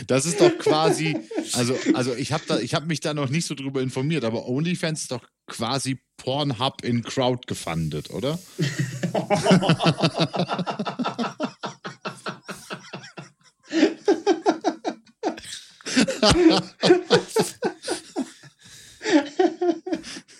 Das 0.07 0.25
ist 0.25 0.41
doch 0.41 0.57
quasi, 0.57 1.15
also, 1.53 1.75
also 1.93 2.15
ich 2.15 2.31
habe 2.33 2.43
hab 2.55 2.87
mich 2.87 2.99
da 3.01 3.13
noch 3.13 3.29
nicht 3.29 3.45
so 3.45 3.53
drüber 3.55 3.81
informiert, 3.81 4.23
aber 4.23 4.47
OnlyFans 4.47 5.01
ist 5.01 5.11
doch 5.11 5.21
quasi 5.47 5.99
Pornhub 6.17 6.83
in 6.83 7.03
Crowd 7.03 7.41
gefundet, 7.47 8.09
oder? 8.09 8.39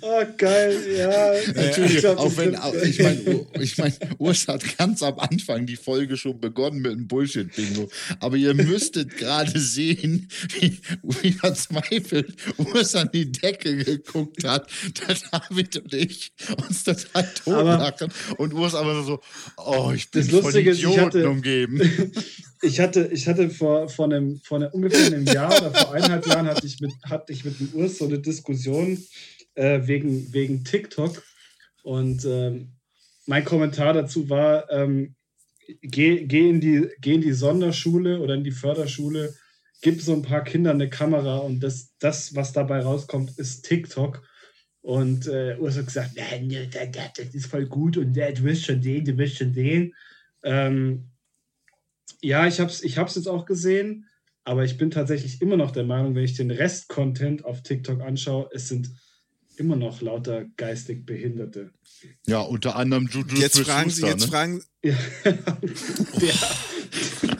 Oh, 0.00 0.22
geil, 0.36 0.76
ja. 0.96 1.32
Natürlich, 1.54 1.96
Ich 1.96 2.00
glaub, 2.00 2.18
auch 2.18 2.36
wenn, 2.36 2.56
ich 2.88 2.98
meine, 2.98 3.46
ich 3.60 3.78
mein, 3.78 3.92
Urs 4.18 4.48
hat 4.48 4.78
ganz 4.78 5.02
am 5.02 5.18
Anfang 5.18 5.66
die 5.66 5.76
Folge 5.76 6.16
schon 6.16 6.40
begonnen 6.40 6.80
mit 6.80 6.92
einem 6.92 7.06
Bullshit-Bingo. 7.08 7.88
Aber 8.20 8.36
ihr 8.36 8.54
müsstet 8.54 9.16
gerade 9.18 9.58
sehen, 9.58 10.28
wie, 10.58 10.78
wie 11.22 11.32
verzweifelt 11.32 12.34
Urs 12.56 12.94
an 12.94 13.10
die 13.12 13.30
Decke 13.30 13.76
geguckt 13.76 14.44
hat. 14.44 14.70
Der 15.06 15.16
David 15.30 15.76
und 15.76 15.92
ich 15.94 16.32
uns 16.66 16.84
total 16.84 17.28
totlachen. 17.44 18.12
Und 18.38 18.54
Urs 18.54 18.74
aber 18.74 19.02
so, 19.04 19.20
oh, 19.58 19.92
ich 19.94 20.10
bin 20.10 20.24
von 20.24 20.40
Lustige 20.42 20.70
ist, 20.70 20.78
ich 20.78 20.84
Idioten 20.84 21.04
hatte- 21.06 21.28
umgeben. 21.30 21.80
Ich 22.62 22.78
hatte, 22.78 23.08
ich 23.10 23.26
hatte 23.26 23.48
vor, 23.48 23.88
vor, 23.88 24.04
einem, 24.04 24.38
vor 24.44 24.58
einem, 24.58 24.68
ungefähr 24.72 25.06
einem 25.06 25.24
Jahr 25.24 25.50
oder 25.50 25.72
vor 25.72 25.94
eineinhalb 25.94 26.26
Jahren 26.26 26.46
hatte 26.46 26.66
ich 26.66 26.78
mit, 26.78 26.92
hatte 27.04 27.32
ich 27.32 27.42
mit 27.42 27.58
dem 27.58 27.70
Urs 27.72 27.96
so 27.96 28.04
eine 28.04 28.18
Diskussion 28.18 29.02
äh, 29.60 29.86
wegen, 29.86 30.32
wegen 30.32 30.64
TikTok. 30.64 31.22
Und 31.82 32.24
ähm, 32.24 32.72
mein 33.26 33.44
Kommentar 33.44 33.92
dazu 33.92 34.30
war, 34.30 34.70
ähm, 34.70 35.14
geh, 35.82 36.24
geh, 36.24 36.48
in 36.48 36.60
die, 36.60 36.88
geh 37.00 37.14
in 37.14 37.20
die 37.20 37.32
Sonderschule 37.32 38.20
oder 38.20 38.34
in 38.34 38.44
die 38.44 38.50
Förderschule, 38.52 39.34
gib 39.82 40.00
so 40.00 40.14
ein 40.14 40.22
paar 40.22 40.44
Kindern 40.44 40.76
eine 40.76 40.88
Kamera 40.88 41.38
und 41.38 41.60
das, 41.60 41.94
das 41.98 42.34
was 42.34 42.52
dabei 42.52 42.80
rauskommt, 42.80 43.38
ist 43.38 43.62
TikTok. 43.66 44.22
Und 44.82 45.26
äh, 45.26 45.56
Urs 45.58 45.76
hat 45.76 45.86
gesagt, 45.86 46.12
nein, 46.16 46.70
das 46.72 47.12
das 47.14 47.34
ist 47.34 47.46
voll 47.46 47.66
gut 47.66 47.98
und 47.98 48.16
äh, 48.16 48.32
du 48.32 48.44
wirst 48.44 48.64
schon 48.64 48.82
sehen, 48.82 49.04
du 49.04 49.18
wirst 49.18 49.36
schon 49.36 49.52
sehen. 49.52 49.94
Ähm, 50.42 51.10
ja, 52.22 52.46
ich 52.46 52.60
habe 52.60 52.70
es 52.70 52.82
ich 52.82 52.96
hab's 52.96 53.16
jetzt 53.16 53.28
auch 53.28 53.44
gesehen, 53.44 54.06
aber 54.44 54.64
ich 54.64 54.78
bin 54.78 54.90
tatsächlich 54.90 55.42
immer 55.42 55.58
noch 55.58 55.70
der 55.70 55.84
Meinung, 55.84 56.14
wenn 56.14 56.24
ich 56.24 56.34
den 56.34 56.50
Rest-Content 56.50 57.44
auf 57.44 57.62
TikTok 57.62 58.00
anschaue, 58.00 58.48
es 58.54 58.68
sind 58.68 58.88
immer 59.60 59.76
noch 59.76 60.00
lauter 60.00 60.46
geistig 60.56 61.06
Behinderte. 61.06 61.70
Ja, 62.26 62.40
unter 62.40 62.76
anderem 62.76 63.06
Juju 63.06 63.36
Jetzt 63.36 63.60
fragen 63.60 63.90
Sie, 63.90 64.06
jetzt 64.06 64.22
ne? 64.22 64.28
fragen, 64.28 64.62
Ja, 64.82 64.94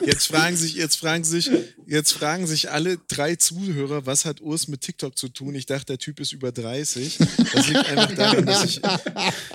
Jetzt 0.05 0.27
fragen 0.27 0.55
sich, 0.55 0.75
jetzt 0.75 0.95
fragen 0.95 1.23
sich, 1.23 1.49
jetzt 1.85 2.11
fragen 2.11 2.47
sich 2.47 2.71
alle 2.71 2.97
drei 3.07 3.35
Zuhörer, 3.35 4.05
was 4.05 4.25
hat 4.25 4.41
Urs 4.41 4.67
mit 4.67 4.81
TikTok 4.81 5.17
zu 5.17 5.29
tun? 5.29 5.55
Ich 5.55 5.65
dachte, 5.65 5.87
der 5.87 5.97
Typ 5.97 6.19
ist 6.19 6.31
über 6.31 6.51
30. 6.51 7.17
Das 7.53 7.67
liegt 7.67 7.89
einfach 7.89 8.15
daran, 8.15 8.45
dass 8.45 8.65
ich. 8.65 8.81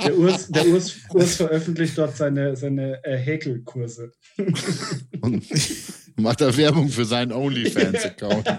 Der 0.05 0.17
Urs, 0.17 0.49
der 0.49 0.67
Urs, 0.69 0.93
Urs 1.11 1.37
veröffentlicht 1.37 1.97
dort 1.97 2.17
seine, 2.17 2.57
seine 2.57 3.03
äh, 3.05 3.17
Häkelkurse. 3.17 4.13
Und 5.21 5.45
macht 6.17 6.41
da 6.41 6.57
Werbung 6.57 6.89
für 6.89 7.05
seinen 7.05 7.33
OnlyFans-Account. 7.33 8.47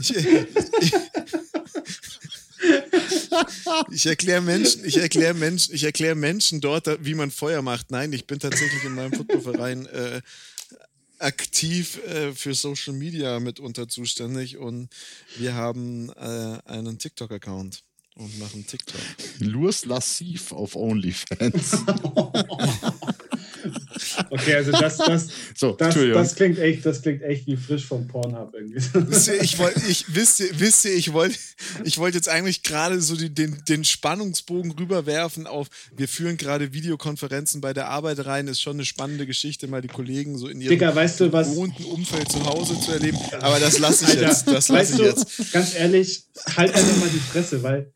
Ich, 0.00 0.14
ich, 0.14 0.94
ich 3.90 4.06
erkläre 4.06 4.40
Menschen, 4.40 4.84
ich 4.84 4.96
erkläre 4.96 5.34
Menschen, 5.34 5.74
ich 5.74 5.84
erkläre 5.84 6.14
Menschen 6.14 6.60
dort, 6.60 7.04
wie 7.04 7.14
man 7.14 7.30
Feuer 7.30 7.62
macht. 7.62 7.90
Nein, 7.90 8.12
ich 8.12 8.26
bin 8.26 8.38
tatsächlich 8.38 8.84
in 8.84 8.94
meinem 8.94 9.12
Footballverein 9.12 9.86
äh, 9.86 10.20
aktiv 11.18 11.98
äh, 12.04 12.32
für 12.32 12.54
Social 12.54 12.94
Media 12.94 13.40
mitunter 13.40 13.88
zuständig 13.88 14.56
und 14.56 14.88
wir 15.36 15.54
haben 15.54 16.10
äh, 16.10 16.58
einen 16.64 16.98
TikTok-Account 16.98 17.82
und 18.14 18.38
machen 18.38 18.66
TikTok. 18.66 19.00
Lurs 19.38 19.84
Lassiv 19.84 20.52
auf 20.52 20.76
OnlyFans. 20.76 21.78
Okay, 24.30 24.54
also 24.54 24.72
das, 24.72 24.96
das, 24.98 25.28
So, 25.54 25.72
das, 25.72 25.94
das 25.94 26.34
klingt 26.34 26.58
echt, 26.58 26.84
das 26.86 27.02
klingt 27.02 27.22
echt 27.22 27.46
wie 27.46 27.56
frisch 27.56 27.84
vom 27.84 28.06
Pornhub 28.06 28.54
irgendwie. 28.54 28.80
Wisst 29.10 29.28
ihr, 29.28 29.42
ich 29.42 29.58
wollte, 29.58 29.80
ich, 29.88 30.04
wisst 30.14 30.40
ihr, 30.40 30.48
wisst 30.58 30.84
ihr, 30.84 30.94
ich 30.94 31.12
wollte, 31.12 31.36
ich 31.84 31.98
wollte 31.98 32.16
jetzt 32.16 32.28
eigentlich 32.28 32.62
gerade 32.62 33.00
so 33.00 33.16
die, 33.16 33.30
den, 33.30 33.62
den 33.68 33.84
Spannungsbogen 33.84 34.72
rüberwerfen 34.72 35.46
auf, 35.46 35.68
wir 35.96 36.08
führen 36.08 36.36
gerade 36.36 36.72
Videokonferenzen 36.72 37.60
bei 37.60 37.72
der 37.72 37.88
Arbeit 37.88 38.24
rein, 38.24 38.48
ist 38.48 38.60
schon 38.60 38.76
eine 38.76 38.84
spannende 38.84 39.26
Geschichte, 39.26 39.66
mal 39.68 39.82
die 39.82 39.88
Kollegen 39.88 40.38
so 40.38 40.48
in 40.48 40.60
ihrem 40.60 40.70
Digga, 40.70 40.94
weißt 40.94 41.20
du 41.20 41.32
was? 41.32 41.50
gewohnten 41.50 41.84
Umfeld 41.84 42.30
zu 42.30 42.44
Hause 42.44 42.78
zu 42.80 42.92
erleben. 42.92 43.18
Aber 43.40 43.58
das 43.58 43.78
lasse 43.78 44.04
ich 44.04 44.10
Alter, 44.10 44.28
jetzt, 44.28 44.46
das 44.46 44.68
lasse 44.68 44.72
weißt 44.72 44.90
ich 44.92 44.96
du, 44.98 45.04
jetzt. 45.04 45.52
ganz 45.52 45.74
ehrlich, 45.74 46.22
halt 46.56 46.74
einfach 46.74 46.96
mal 46.98 47.08
die 47.08 47.18
Fresse, 47.18 47.62
weil 47.62 47.92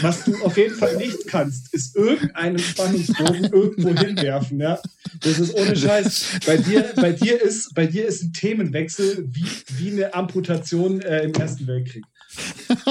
was 0.00 0.24
du 0.24 0.36
auf 0.44 0.56
jeden 0.56 0.74
Fall 0.74 0.96
nicht 0.96 1.26
kannst, 1.26 1.72
ist 1.72 1.94
irgendeinen 1.94 2.58
Spannungsbogen 2.58 3.44
irgendwo 3.44 3.96
hinwerfen, 3.96 4.60
ja. 4.60 4.80
Das 5.20 5.38
ist 5.38 5.54
ohne 5.54 5.76
Scheiß. 5.76 6.40
Bei 6.46 6.56
dir, 6.56 6.92
bei 6.96 7.12
dir 7.12 7.40
ist, 7.40 7.74
bei 7.74 7.86
dir 7.86 8.06
ist 8.06 8.22
ein 8.22 8.32
Themenwechsel 8.32 9.28
wie, 9.30 9.46
wie 9.78 9.92
eine 9.92 10.14
Amputation 10.14 11.00
äh, 11.00 11.24
im 11.24 11.34
Ersten 11.34 11.66
Weltkrieg. 11.66 12.04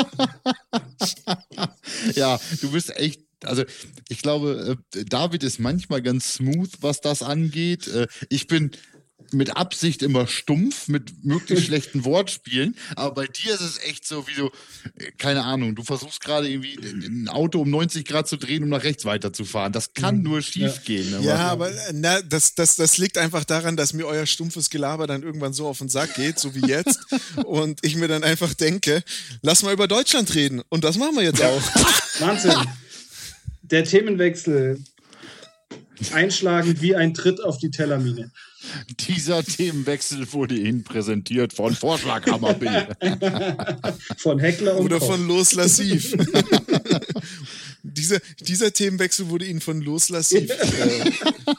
ja, 2.15 2.39
du 2.62 2.72
bist 2.72 2.96
echt. 2.98 3.22
Also, 3.43 3.65
ich 4.08 4.22
glaube, 4.22 4.77
äh, 4.96 5.03
David 5.03 5.43
ist 5.43 5.60
manchmal 5.60 6.01
ganz 6.01 6.36
smooth, 6.36 6.70
was 6.79 7.01
das 7.01 7.22
angeht. 7.22 7.88
Äh, 7.88 8.08
Ich 8.29 8.48
bin 8.48 8.72
mit 9.34 9.58
Absicht 9.58 10.02
immer 10.02 10.28
stumpf, 10.28 10.88
mit 10.88 11.24
möglichst 11.24 11.66
schlechten 11.66 12.06
Wortspielen. 12.06 12.75
Aber 12.96 13.13
bei 13.13 13.28
dir 13.28 13.54
ist 13.54 13.62
es 13.62 13.80
echt 13.84 14.08
so, 14.08 14.28
wie 14.28 14.34
du, 14.36 14.48
äh, 14.98 15.12
keine 15.18 15.44
Ahnung, 15.44 15.75
du 15.75 15.84
versuchst 15.84 16.22
gerade 16.22 16.50
irgendwie 16.50 16.78
ein 16.78 17.28
Auto 17.30 17.62
um 17.62 17.70
90 17.70 18.06
Grad 18.06 18.28
zu 18.28 18.38
drehen, 18.38 18.63
um 18.63 18.70
nach 18.70 18.84
rechts 18.84 19.06
weiterzufahren. 19.06 19.74
Das 19.74 19.94
kann 19.94 20.22
nur 20.22 20.42
schief 20.42 20.84
gehen. 20.84 21.12
ne? 21.12 21.22
Ja, 21.22 21.50
aber 21.50 21.72
äh, 21.72 21.94
na, 21.94 22.22
das, 22.22 22.56
das, 22.56 22.75
das 22.75 22.98
liegt 22.98 23.18
einfach 23.18 23.44
daran, 23.44 23.78
dass 23.78 23.94
mir 23.94 24.06
euer 24.06 24.25
stumpfes 24.25 24.70
Gelaber 24.70 25.08
dann 25.08 25.24
irgendwann 25.24 25.54
so 25.54 25.68
auf 25.68 25.80
den 25.80 25.90
Sack 25.90 26.16
geht, 26.16 26.40
so 26.40 26.56
wie 26.56 26.68
jetzt. 26.68 27.00
und 27.46 27.80
ich 27.84 27.96
mir 27.96 28.08
dann 28.08 28.24
einfach 28.24 28.54
denke, 28.54 29.04
lass 29.42 29.63
mal 29.63 29.74
über 29.74 29.88
Deutschland 29.88 30.34
reden. 30.36 30.62
Und 30.70 30.84
das 30.84 30.98
machen 30.98 31.16
wir 31.16 31.24
jetzt 31.24 31.42
auch. 31.42 31.62
Wahnsinn. 32.20 32.56
Der 33.63 33.84
Themenwechsel. 33.84 34.84
Einschlagend 36.12 36.81
wie 36.81 36.95
ein 36.95 37.13
Tritt 37.13 37.41
auf 37.43 37.57
die 37.57 37.71
Tellermine. 37.71 38.31
Dieser 39.07 39.43
Themenwechsel 39.43 40.31
wurde 40.31 40.55
Ihnen 40.55 40.83
präsentiert 40.83 41.53
von 41.53 41.75
Vorschlaghammer 41.75 42.53
Bill. 42.53 42.88
Von 44.17 44.39
Heckler 44.39 44.77
und 44.77 44.85
Oder 44.85 45.00
Koch. 45.00 45.07
von 45.12 45.27
Los 45.27 45.53
Lassiv. 45.53 46.15
dieser, 47.83 48.19
dieser 48.39 48.71
Themenwechsel 48.71 49.27
wurde 49.29 49.45
Ihnen 49.45 49.59
von 49.59 49.81
Los 49.81 50.07
Lassiv 50.09 50.50
äh, 50.50 51.12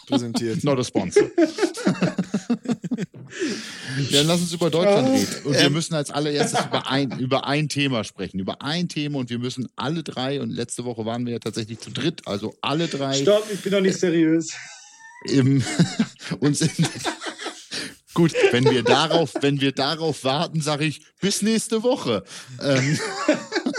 präsentiert. 0.06 0.64
Not 0.64 0.78
a 0.78 0.84
sponsor. 0.84 1.30
Dann 4.12 4.26
lass 4.26 4.40
uns 4.40 4.52
über 4.52 4.70
Deutschland 4.70 5.08
reden. 5.08 5.44
Und 5.44 5.52
wir 5.54 5.60
Ähm. 5.60 5.72
müssen 5.72 5.94
als 5.94 6.10
allererstes 6.10 6.64
über 6.66 6.88
ein, 6.90 7.18
über 7.18 7.46
ein 7.46 7.68
Thema 7.68 8.04
sprechen. 8.04 8.38
Über 8.38 8.62
ein 8.62 8.88
Thema 8.88 9.18
und 9.18 9.30
wir 9.30 9.38
müssen 9.38 9.68
alle 9.76 10.02
drei, 10.02 10.40
und 10.40 10.50
letzte 10.50 10.84
Woche 10.84 11.04
waren 11.04 11.26
wir 11.26 11.34
ja 11.34 11.38
tatsächlich 11.38 11.80
zu 11.80 11.90
dritt, 11.90 12.22
also 12.26 12.54
alle 12.60 12.88
drei 12.88 13.14
Stopp, 13.14 13.46
ich 13.52 13.60
bin 13.60 13.72
doch 13.72 13.80
nicht 13.80 13.98
seriös. 13.98 14.50
im, 15.26 15.62
uns 16.40 16.60
in, 16.60 16.70
Gut, 18.14 18.32
wenn 18.52 18.64
wir 18.70 18.84
darauf, 18.84 19.32
wenn 19.40 19.60
wir 19.60 19.72
darauf 19.72 20.22
warten, 20.22 20.60
sage 20.60 20.84
ich 20.84 21.00
bis 21.20 21.42
nächste 21.42 21.82
Woche. 21.82 22.22
Ähm, 22.62 22.98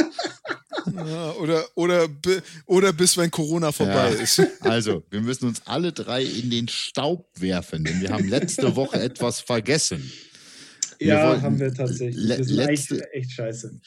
oder, 0.98 1.66
oder, 1.76 2.08
oder 2.66 2.94
bis 2.94 3.18
wenn 3.18 3.32
Corona 3.32 3.72
vorbei 3.72 4.14
Ja. 4.14 4.22
ist. 4.22 4.42
also, 4.62 5.04
wir 5.10 5.22
müssen 5.22 5.48
uns 5.48 5.62
alle 5.66 5.92
drei 5.92 6.24
in 6.24 6.50
den 6.50 6.68
Staub 6.68 7.28
werfen, 7.40 7.84
denn 7.84 8.02
wir 8.02 8.10
haben 8.12 8.28
letzte 8.28 8.76
Woche 8.76 9.00
etwas 9.00 9.40
vergessen. 9.42 10.12
Wir 11.00 11.08
Ja, 11.08 11.30
wollten 11.30 11.42
haben 11.42 11.60
wir 11.60 11.74
tatsächlich. 11.74 12.16
Wir 12.38 12.44
sind 12.44 12.60
echt, 12.60 12.90
letzte- 12.90 13.14
echt 13.14 13.32
scheiße. 13.32 13.80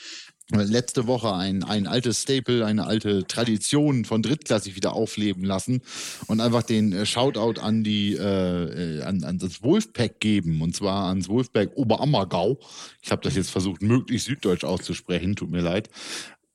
letzte 0.53 1.07
Woche 1.07 1.35
ein, 1.35 1.63
ein 1.65 1.87
altes 1.87 2.23
Staple, 2.23 2.65
eine 2.67 2.87
alte 2.87 3.27
Tradition 3.27 4.05
von 4.07 4.23
Drittklassig 4.23 4.77
wieder 4.77 4.93
aufleben 4.95 5.45
lassen 5.45 5.81
und 6.27 6.41
einfach 6.41 6.63
den 6.63 6.93
äh, 6.93 7.05
Shoutout 7.07 7.61
an 7.61 7.83
die 7.85 8.15
äh, 8.15 8.99
äh, 8.99 9.03
an, 9.03 9.25
an 9.25 9.39
das 9.39 9.63
Wolfpack 9.63 10.21
geben 10.21 10.61
und 10.63 10.75
zwar 10.77 11.09
ans 11.09 11.29
Wolfpack 11.29 11.77
Oberammergau. 11.77 12.59
Ich 13.03 13.11
habe 13.11 13.23
das 13.23 13.37
jetzt 13.37 13.51
versucht 13.51 13.83
möglichst 13.83 14.27
süddeutsch 14.27 14.65
auszusprechen, 14.65 15.35
tut 15.37 15.51
mir 15.51 15.61
leid. 15.63 15.89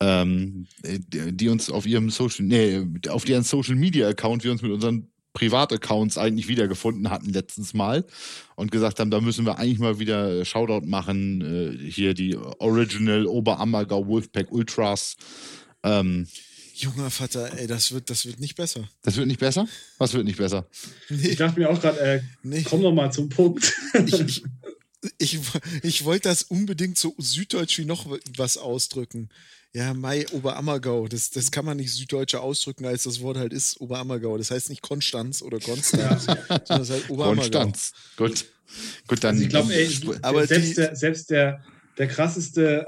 Ähm, 0.00 0.66
äh, 0.82 0.98
die 1.32 1.48
uns 1.48 1.70
auf 1.70 1.86
ihrem 1.86 2.10
Social, 2.10 2.44
nee, 2.44 2.84
auf 3.08 3.24
deren 3.24 3.44
Social 3.44 3.76
Media 3.76 4.08
Account 4.08 4.44
wir 4.44 4.50
uns 4.50 4.60
mit 4.60 4.72
unseren 4.72 5.08
Privataccounts 5.34 6.16
eigentlich 6.16 6.48
wiedergefunden 6.48 7.10
hatten 7.10 7.32
letztens 7.32 7.74
mal 7.74 8.04
und 8.54 8.70
gesagt 8.70 9.00
haben, 9.00 9.10
da 9.10 9.20
müssen 9.20 9.44
wir 9.44 9.58
eigentlich 9.58 9.80
mal 9.80 9.98
wieder 9.98 10.44
Shoutout 10.44 10.86
machen. 10.86 11.40
Äh, 11.42 11.90
hier 11.90 12.14
die 12.14 12.36
Original 12.36 13.26
Oberammergau 13.26 14.06
Wolfpack 14.06 14.50
Ultras. 14.50 15.16
Ähm, 15.82 16.26
Junger 16.76 17.10
Vater, 17.10 17.56
ey, 17.56 17.66
das 17.66 17.92
wird, 17.92 18.10
das 18.10 18.26
wird 18.26 18.40
nicht 18.40 18.56
besser. 18.56 18.88
das 19.02 19.16
wird 19.16 19.28
nicht 19.28 19.38
besser? 19.38 19.68
Was 19.98 20.12
wird 20.12 20.24
nicht 20.24 20.38
besser? 20.38 20.66
Nee, 21.08 21.28
Ich 21.28 21.36
dachte 21.36 21.60
mir 21.60 21.70
auch 21.70 21.80
gerade, 21.80 22.00
äh, 22.00 22.20
nee. 22.42 22.62
komm 22.62 22.82
doch 22.82 22.92
mal 22.92 23.12
zum 23.12 23.28
Punkt. 23.28 23.72
ich, 24.06 24.20
ich, 24.20 24.44
ich, 25.18 25.40
ich 25.82 26.04
wollte 26.04 26.28
das 26.28 26.42
unbedingt 26.42 26.98
so 26.98 27.14
süddeutsch 27.18 27.78
wie 27.78 27.84
noch 27.84 28.06
was 28.36 28.56
ausdrücken. 28.56 29.28
Ja, 29.74 29.92
Mai 29.92 30.24
Oberammergau. 30.30 31.08
Das, 31.08 31.30
das 31.30 31.50
kann 31.50 31.64
man 31.64 31.76
nicht 31.78 31.92
süddeutscher 31.92 32.42
ausdrücken, 32.42 32.84
als 32.86 33.02
das 33.02 33.20
Wort 33.20 33.36
halt 33.36 33.52
ist, 33.52 33.80
Oberammergau. 33.80 34.38
Das 34.38 34.50
heißt 34.52 34.70
nicht 34.70 34.82
Konstanz 34.82 35.42
oder 35.42 35.58
Konstanz, 35.58 36.24
sondern 36.24 36.60
das 36.68 36.90
heißt 36.90 37.10
Oberammergau. 37.10 37.40
Konstanz. 37.42 37.92
Gut. 38.16 38.44
Gut, 39.08 39.22
dann. 39.24 39.34
Also 39.34 39.42
ich 39.44 39.48
glaube, 39.50 40.46
selbst, 40.46 40.70
die- 40.70 40.74
der, 40.74 40.96
selbst 40.96 41.30
der, 41.30 41.62
der 41.98 42.08
krasseste 42.08 42.86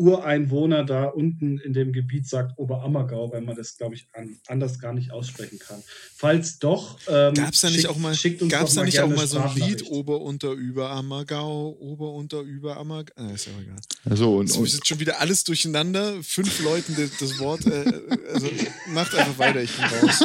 Ureinwohner 0.00 0.82
da 0.84 1.04
unten 1.04 1.58
in 1.58 1.74
dem 1.74 1.92
Gebiet 1.92 2.26
sagt 2.26 2.58
Oberammergau, 2.58 3.30
weil 3.32 3.42
man 3.42 3.54
das, 3.54 3.76
glaube 3.76 3.94
ich, 3.94 4.08
an, 4.14 4.38
anders 4.48 4.78
gar 4.78 4.94
nicht 4.94 5.10
aussprechen 5.12 5.58
kann. 5.58 5.82
Falls 6.16 6.58
doch, 6.58 6.98
ähm, 7.06 7.34
Gab 7.34 7.52
es 7.52 7.60
da 7.60 7.68
nicht 7.68 7.80
schickt- 7.82 7.90
auch 7.90 7.96
mal, 7.98 8.14
schickt 8.14 8.40
uns 8.42 8.50
gab's 8.50 8.74
da 8.74 8.82
nicht 8.84 8.98
auch 9.00 9.08
mal 9.08 9.26
so 9.26 9.38
ein 9.38 9.54
Lied. 9.56 9.84
Ober, 9.90 10.20
unter, 10.22 10.52
über 10.52 10.90
Ammergau, 10.90 11.76
Ober, 11.78 12.12
unter, 12.14 12.40
über 12.40 12.78
Ammergau? 12.78 13.12
Ah, 13.16 13.30
ist 13.34 13.46
ja 13.46 13.52
auch 13.52 13.60
egal. 13.62 14.16
so, 14.16 14.36
und, 14.38 14.48
Es 14.48 14.56
und, 14.56 14.64
ist 14.64 14.74
jetzt 14.74 14.88
schon 14.88 15.00
wieder 15.00 15.20
alles 15.20 15.44
durcheinander. 15.44 16.22
Fünf 16.22 16.62
Leuten 16.62 16.96
das, 16.96 17.10
das 17.18 17.38
Wort. 17.38 17.66
Äh, 17.66 17.92
also 18.32 18.48
macht 18.88 19.14
einfach 19.14 19.38
weiter, 19.38 19.62
ich 19.62 19.70
bin 19.76 19.84
raus. 19.84 20.24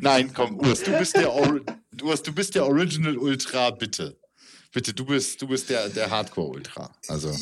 nein, 0.00 0.32
komm, 0.32 0.58
Urs, 0.60 0.82
du 0.82 0.96
bist 0.98 1.16
der, 1.16 1.32
Or 1.32 1.60
Urs, 2.02 2.22
du 2.22 2.32
bist 2.32 2.54
der 2.54 2.64
Original 2.66 3.16
Ultra, 3.16 3.70
bitte. 3.70 4.16
Bitte, 4.72 4.92
du 4.94 5.04
bist, 5.06 5.40
du 5.42 5.48
bist 5.48 5.70
der, 5.70 5.88
der 5.88 6.10
Hardcore 6.10 6.48
Ultra. 6.48 6.94
Also. 7.08 7.36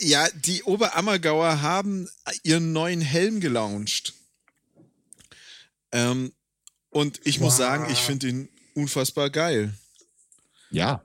Ja, 0.00 0.28
die 0.30 0.62
Oberammergauer 0.64 1.62
haben 1.62 2.08
ihren 2.42 2.72
neuen 2.72 3.00
Helm 3.00 3.40
gelauncht. 3.40 4.12
Ähm, 5.92 6.32
und 6.90 7.20
ich 7.24 7.38
muss 7.40 7.52
Wow. 7.54 7.58
sagen, 7.58 7.92
ich 7.92 7.98
finde 8.00 8.28
ihn 8.28 8.48
unfassbar 8.74 9.30
geil. 9.30 9.72
Ja, 10.70 11.04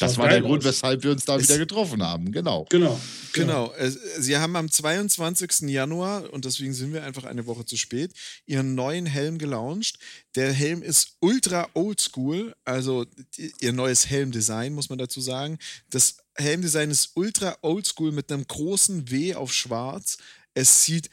das 0.00 0.16
war 0.18 0.28
der 0.28 0.40
Grund, 0.40 0.60
aus. 0.62 0.64
weshalb 0.68 1.02
wir 1.02 1.10
uns 1.12 1.24
da 1.24 1.36
Es- 1.36 1.42
wieder 1.42 1.58
getroffen 1.58 2.02
haben. 2.02 2.30
Genau. 2.32 2.66
Genau. 2.70 2.98
Genau. 3.32 3.72
Sie 4.18 4.36
haben 4.36 4.56
am 4.56 4.70
22. 4.70 5.68
Januar, 5.68 6.32
und 6.32 6.44
deswegen 6.44 6.72
sind 6.74 6.92
wir 6.92 7.04
einfach 7.04 7.24
eine 7.24 7.46
Woche 7.46 7.64
zu 7.64 7.76
spät, 7.76 8.12
ihren 8.46 8.74
neuen 8.74 9.06
Helm 9.06 9.38
gelauncht. 9.38 9.98
Der 10.34 10.52
Helm 10.52 10.82
ist 10.82 11.16
ultra 11.20 11.68
oldschool, 11.74 12.54
also 12.64 13.06
ihr 13.60 13.72
neues 13.72 14.08
Helmdesign, 14.08 14.72
muss 14.74 14.88
man 14.88 14.98
dazu 14.98 15.20
sagen. 15.20 15.58
Das 15.90 16.18
Helmdesign 16.36 16.90
ist 16.90 17.10
ultra 17.14 17.56
oldschool 17.62 18.12
mit 18.12 18.30
einem 18.32 18.46
großen 18.46 19.10
W 19.10 19.34
auf 19.34 19.52
schwarz. 19.52 20.18
Es 20.54 20.84
sieht 20.84 21.10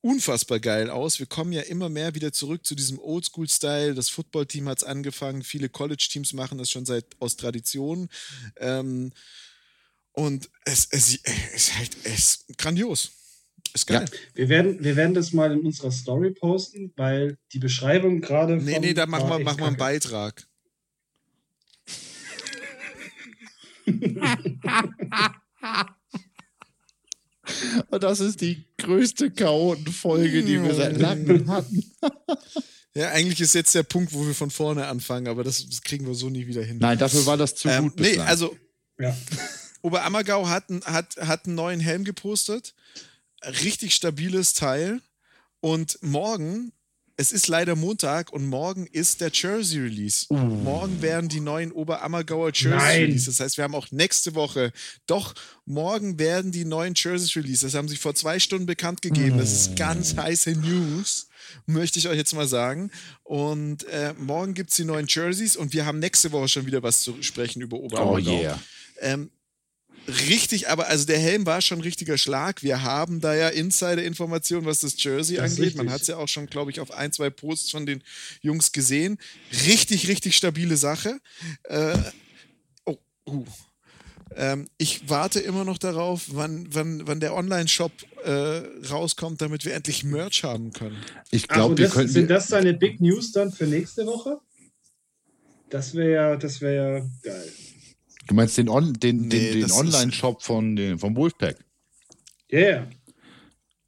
unfassbar 0.00 0.60
geil 0.60 0.90
aus. 0.90 1.18
Wir 1.18 1.26
kommen 1.26 1.52
ja 1.52 1.62
immer 1.62 1.88
mehr 1.88 2.14
wieder 2.14 2.32
zurück 2.32 2.64
zu 2.64 2.74
diesem 2.74 2.98
Oldschool-Style. 2.98 3.94
Das 3.94 4.08
Footballteam 4.08 4.68
hat 4.68 4.78
es 4.78 4.84
angefangen. 4.84 5.42
Viele 5.42 5.68
College-Teams 5.68 6.32
machen 6.32 6.58
das 6.58 6.70
schon 6.70 6.86
seit 6.86 7.04
aus 7.18 7.36
Tradition. 7.36 8.08
Ähm, 8.56 9.12
und 10.12 10.50
es, 10.64 10.88
es, 10.90 11.18
es 11.22 11.54
ist 11.54 11.78
halt 11.78 11.96
es 12.04 12.12
ist 12.12 12.58
grandios. 12.58 13.12
Ist 13.74 13.86
geil. 13.86 14.06
Ja. 14.10 14.18
Wir, 14.34 14.48
werden, 14.48 14.82
wir 14.82 14.96
werden 14.96 15.14
das 15.14 15.32
mal 15.32 15.52
in 15.52 15.60
unserer 15.60 15.90
Story 15.90 16.30
posten, 16.30 16.92
weil 16.96 17.36
die 17.52 17.58
Beschreibung 17.58 18.20
gerade. 18.20 18.56
Nee, 18.56 18.78
nee, 18.78 18.94
da 18.94 19.06
machen 19.06 19.28
wir, 19.28 19.38
machen 19.40 19.58
wir 19.58 19.66
einen 19.66 19.76
Beitrag. 19.76 20.46
Und 27.90 28.02
das 28.02 28.20
ist 28.20 28.40
die 28.40 28.64
größte 28.78 29.30
Chaotenfolge, 29.30 30.42
die 30.42 30.62
wir 30.62 30.74
seit 30.74 30.98
langem 30.98 31.48
hatten. 31.50 31.84
Ja, 32.94 33.10
eigentlich 33.10 33.40
ist 33.40 33.54
jetzt 33.54 33.74
der 33.74 33.84
Punkt, 33.84 34.12
wo 34.12 34.26
wir 34.26 34.34
von 34.34 34.50
vorne 34.50 34.86
anfangen, 34.86 35.28
aber 35.28 35.44
das, 35.44 35.68
das 35.68 35.82
kriegen 35.82 36.06
wir 36.06 36.14
so 36.14 36.30
nie 36.30 36.46
wieder 36.46 36.62
hin. 36.62 36.78
Nein, 36.78 36.98
dafür 36.98 37.26
war 37.26 37.36
das 37.36 37.54
zu 37.54 37.68
ähm, 37.68 37.84
gut. 37.84 38.00
Nee, 38.00 38.08
bislang. 38.08 38.26
also 38.26 38.56
Ja. 38.98 39.16
Oberammergau 39.82 40.48
hat, 40.48 40.64
hat, 40.84 41.16
hat 41.18 41.46
einen 41.46 41.54
neuen 41.54 41.80
Helm 41.80 42.04
gepostet. 42.04 42.74
Richtig 43.62 43.94
stabiles 43.94 44.52
Teil. 44.54 45.00
Und 45.60 45.98
morgen, 46.02 46.72
es 47.20 47.32
ist 47.32 47.48
leider 47.48 47.74
Montag 47.74 48.32
und 48.32 48.46
morgen 48.46 48.86
ist 48.86 49.20
der 49.20 49.32
Jersey 49.34 49.80
Release. 49.80 50.26
Morgen 50.32 51.02
werden 51.02 51.28
die 51.28 51.40
neuen 51.40 51.72
Oberammergauer 51.72 52.52
Jersey 52.54 52.70
Nein. 52.70 53.00
Release. 53.02 53.26
Das 53.26 53.40
heißt, 53.40 53.56
wir 53.56 53.64
haben 53.64 53.74
auch 53.74 53.90
nächste 53.90 54.36
Woche. 54.36 54.72
Doch, 55.08 55.34
morgen 55.64 56.20
werden 56.20 56.52
die 56.52 56.64
neuen 56.64 56.94
Jerseys 56.94 57.34
Release. 57.34 57.66
Das 57.66 57.74
haben 57.74 57.88
sie 57.88 57.96
vor 57.96 58.14
zwei 58.14 58.38
Stunden 58.38 58.66
bekannt 58.66 59.02
gegeben. 59.02 59.36
Das 59.36 59.52
ist 59.52 59.74
ganz 59.74 60.16
heiße 60.16 60.52
News. 60.52 61.28
Möchte 61.66 61.98
ich 61.98 62.06
euch 62.06 62.16
jetzt 62.16 62.34
mal 62.34 62.46
sagen. 62.46 62.92
Und 63.24 63.82
äh, 63.88 64.14
morgen 64.16 64.54
gibt 64.54 64.70
es 64.70 64.76
die 64.76 64.84
neuen 64.84 65.06
Jerseys 65.08 65.56
und 65.56 65.72
wir 65.72 65.86
haben 65.86 65.98
nächste 65.98 66.30
Woche 66.30 66.46
schon 66.46 66.66
wieder 66.66 66.84
was 66.84 67.00
zu 67.00 67.20
sprechen 67.20 67.60
über 67.62 67.78
oh 67.78 67.86
Oberammergau. 67.86 68.40
yeah. 68.40 68.60
Ähm, 69.00 69.30
richtig, 70.08 70.68
aber 70.68 70.88
also 70.88 71.06
der 71.06 71.18
Helm 71.18 71.46
war 71.46 71.60
schon 71.60 71.78
ein 71.78 71.82
richtiger 71.82 72.18
Schlag. 72.18 72.62
Wir 72.62 72.82
haben 72.82 73.20
da 73.20 73.34
ja 73.34 73.48
Insider-Informationen, 73.48 74.66
was 74.66 74.80
das 74.80 75.02
Jersey 75.02 75.36
Das 75.36 75.52
angeht. 75.52 75.76
Man 75.76 75.90
hat 75.90 76.02
es 76.02 76.08
ja 76.08 76.16
auch 76.16 76.28
schon, 76.28 76.46
glaube 76.46 76.70
ich, 76.70 76.80
auf 76.80 76.90
ein, 76.90 77.12
zwei 77.12 77.30
Posts 77.30 77.70
von 77.70 77.86
den 77.86 78.02
Jungs 78.40 78.72
gesehen. 78.72 79.18
Richtig, 79.66 80.08
richtig 80.08 80.36
stabile 80.36 80.76
Sache. 80.76 81.20
Äh, 81.64 81.96
oh, 82.84 82.96
uh. 83.28 83.44
Ähm, 84.36 84.68
ich 84.76 85.08
warte 85.08 85.40
immer 85.40 85.64
noch 85.64 85.78
darauf, 85.78 86.26
wann, 86.28 86.66
wann, 86.70 87.06
wann 87.06 87.20
der 87.20 87.34
Online-Shop 87.34 87.92
äh, 88.24 88.62
rauskommt, 88.90 89.40
damit 89.40 89.64
wir 89.64 89.74
endlich 89.74 90.04
Merch 90.04 90.44
haben 90.44 90.72
können. 90.72 90.96
Ich 91.30 91.48
glaube, 91.48 91.78
wir 91.78 91.88
könnten. 91.88 92.12
sind 92.12 92.30
das 92.30 92.48
deine 92.48 92.74
Big 92.74 93.00
News 93.00 93.32
dann 93.32 93.52
für 93.52 93.66
nächste 93.66 94.06
Woche? 94.06 94.38
Das 95.70 95.94
wäre 95.94 96.12
ja, 96.12 96.36
das 96.36 96.60
wäre 96.60 96.74
ja 96.74 97.06
geil. 97.22 97.52
Du 98.28 98.34
meinst 98.34 98.56
den, 98.58 98.68
On, 98.68 98.92
den, 98.92 99.22
Nee, 99.28 99.52
den, 99.52 99.60
den 99.62 99.70
Online-Shop 99.72 100.42
von 100.42 100.76
den, 100.76 100.98
vom 100.98 101.16
Wolfpack? 101.16 101.56
Ja, 102.50 102.58
yeah. 102.58 102.86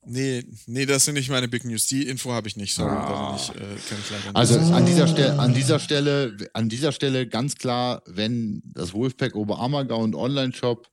Nee, 0.06 0.42
nee, 0.66 0.86
das 0.86 1.04
sind 1.04 1.14
nicht 1.14 1.28
meine 1.28 1.46
Big 1.46 1.64
News. 1.64 1.86
Die 1.86 2.08
Info 2.08 2.32
habe 2.32 2.48
ich 2.48 2.56
nicht. 2.56 2.74
Sorry, 2.74 2.90
Ah. 2.90 3.36
ich, 3.38 3.50
äh, 3.50 3.52
kann 3.54 3.98
ich 4.02 4.10
leider 4.10 4.24
nicht. 4.24 4.34
Also 4.36 4.58
an 4.58 4.86
dieser 4.86 5.06
Stelle, 5.06 5.38
an 5.38 5.54
dieser 5.54 5.78
Stelle, 5.78 6.36
an 6.54 6.68
dieser 6.70 6.92
Stelle 6.92 7.26
ganz 7.28 7.56
klar, 7.56 8.02
wenn 8.06 8.62
das 8.64 8.94
Wolfpack 8.94 9.34
Oberammergau 9.34 9.98
und 10.02 10.14
Online-Shop 10.14 10.88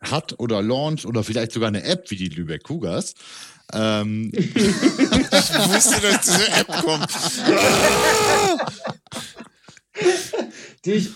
hat 0.00 0.38
oder 0.38 0.62
launcht 0.62 1.04
oder 1.04 1.22
vielleicht 1.24 1.52
sogar 1.52 1.68
eine 1.68 1.82
App 1.84 2.10
wie 2.10 2.16
die 2.16 2.28
Lübeck 2.30 2.62
Cougars, 2.64 3.14
ähm, 3.74 4.32
Ich 4.34 4.54
wusste, 4.54 6.00
dass 6.00 6.20
diese 6.22 6.48
App 6.48 6.68
kommt. 6.68 7.06
die, 10.84 10.90
ich, 10.92 11.10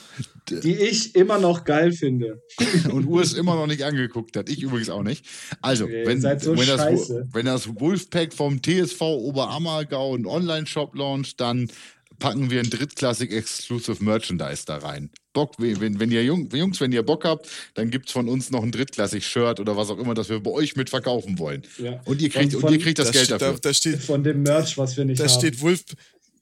die 0.51 0.75
ich 0.77 1.15
immer 1.15 1.39
noch 1.39 1.65
geil 1.65 1.93
finde. 1.93 2.43
und 2.93 3.07
Urs 3.07 3.33
immer 3.35 3.55
noch 3.55 3.67
nicht 3.67 3.83
angeguckt 3.85 4.37
hat. 4.37 4.49
Ich 4.49 4.63
übrigens 4.63 4.91
auch 4.91 5.03
nicht. 5.03 5.25
Also, 5.61 5.87
Ihr 5.87 6.07
wenn, 6.07 6.21
seid 6.21 6.43
so 6.43 6.57
wenn, 6.57 6.67
das, 6.67 6.81
scheiße. 6.81 7.29
wenn 7.33 7.47
das 7.47 7.69
Wolfpack 7.81 8.33
vom 8.35 8.61
TSV 8.63 9.01
Oberammergau 9.01 10.15
einen 10.15 10.27
Online-Shop 10.27 10.95
launcht, 10.95 11.41
dann 11.41 11.71
packen 12.19 12.51
wir 12.51 12.61
ein 12.61 12.71
drittklassig 12.71 13.33
Exclusive 13.33 14.03
Merchandise 14.03 14.65
da 14.67 14.79
rein. 14.79 15.11
Bock, 15.33 15.55
wenn, 15.59 15.99
wenn 15.99 16.11
ihr 16.13 16.23
Jung, 16.23 16.49
Jungs, 16.53 16.79
wenn 16.81 16.93
ihr 16.93 17.03
Bock 17.03 17.25
habt, 17.25 17.49
dann 17.75 17.91
gibt 17.91 18.07
es 18.09 18.13
von 18.13 18.29
uns 18.29 18.51
noch 18.51 18.63
ein 18.63 18.71
drittklassig 18.71 19.27
Shirt 19.27 19.61
oder 19.61 19.77
was 19.79 19.89
auch 19.89 19.99
immer, 19.99 20.13
das 20.13 20.29
wir 20.29 20.41
bei 20.41 20.51
euch 20.51 20.77
mit 20.77 20.91
verkaufen 20.91 21.39
wollen. 21.39 21.63
Ja. 21.79 22.01
Und 22.05 22.21
ihr 22.21 22.29
kriegt, 22.29 22.53
Von- 22.53 22.65
und 22.65 22.73
ihr 22.73 22.79
kriegt 22.79 22.99
das, 22.99 23.07
Da 23.07 23.13
Geld 23.13 23.25
steht, 23.25 23.41
dafür. 23.41 23.55
da, 23.55 23.69
da 23.71 23.75
steht, 23.75 24.03
Von 24.03 24.23
dem 24.23 24.43
Merch, 24.43 24.77
was 24.77 24.95
wir 24.97 25.07
nicht 25.07 25.19
da 25.21 25.25
haben. 25.25 25.33
steht 25.33 25.61
Wolf. 25.63 25.83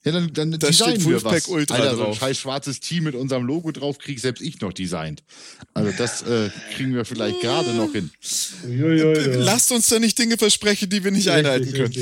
Ja, 0.04 0.12
dann, 0.12 0.32
dann 0.32 0.50
da 0.52 0.72
steht 0.72 1.00
wir 1.00 1.04
Wolfpack 1.12 1.42
was. 1.42 1.48
Ultra 1.48 1.74
Alter, 1.74 1.90
so 1.94 2.00
ein 2.00 2.06
drauf. 2.06 2.18
scheiß 2.18 2.38
schwarzes 2.38 2.80
Team 2.80 3.04
mit 3.04 3.14
unserem 3.14 3.44
Logo 3.44 3.70
drauf 3.70 3.98
krieg 3.98 4.18
selbst 4.18 4.40
ich 4.40 4.60
noch 4.60 4.72
designt. 4.72 5.22
Also 5.74 5.92
das 5.96 6.22
äh, 6.22 6.50
kriegen 6.74 6.94
wir 6.94 7.04
vielleicht 7.04 7.40
gerade 7.40 7.74
noch 7.74 7.92
hin. 7.92 8.10
Uiuiui. 8.66 9.34
Lasst 9.36 9.72
uns 9.72 9.88
da 9.88 9.98
nicht 9.98 10.18
Dinge 10.18 10.38
versprechen, 10.38 10.88
die 10.88 11.04
wir 11.04 11.10
nicht 11.10 11.28
einhalten 11.28 11.72
können. 11.72 11.92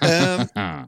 Ähm, 0.00 0.48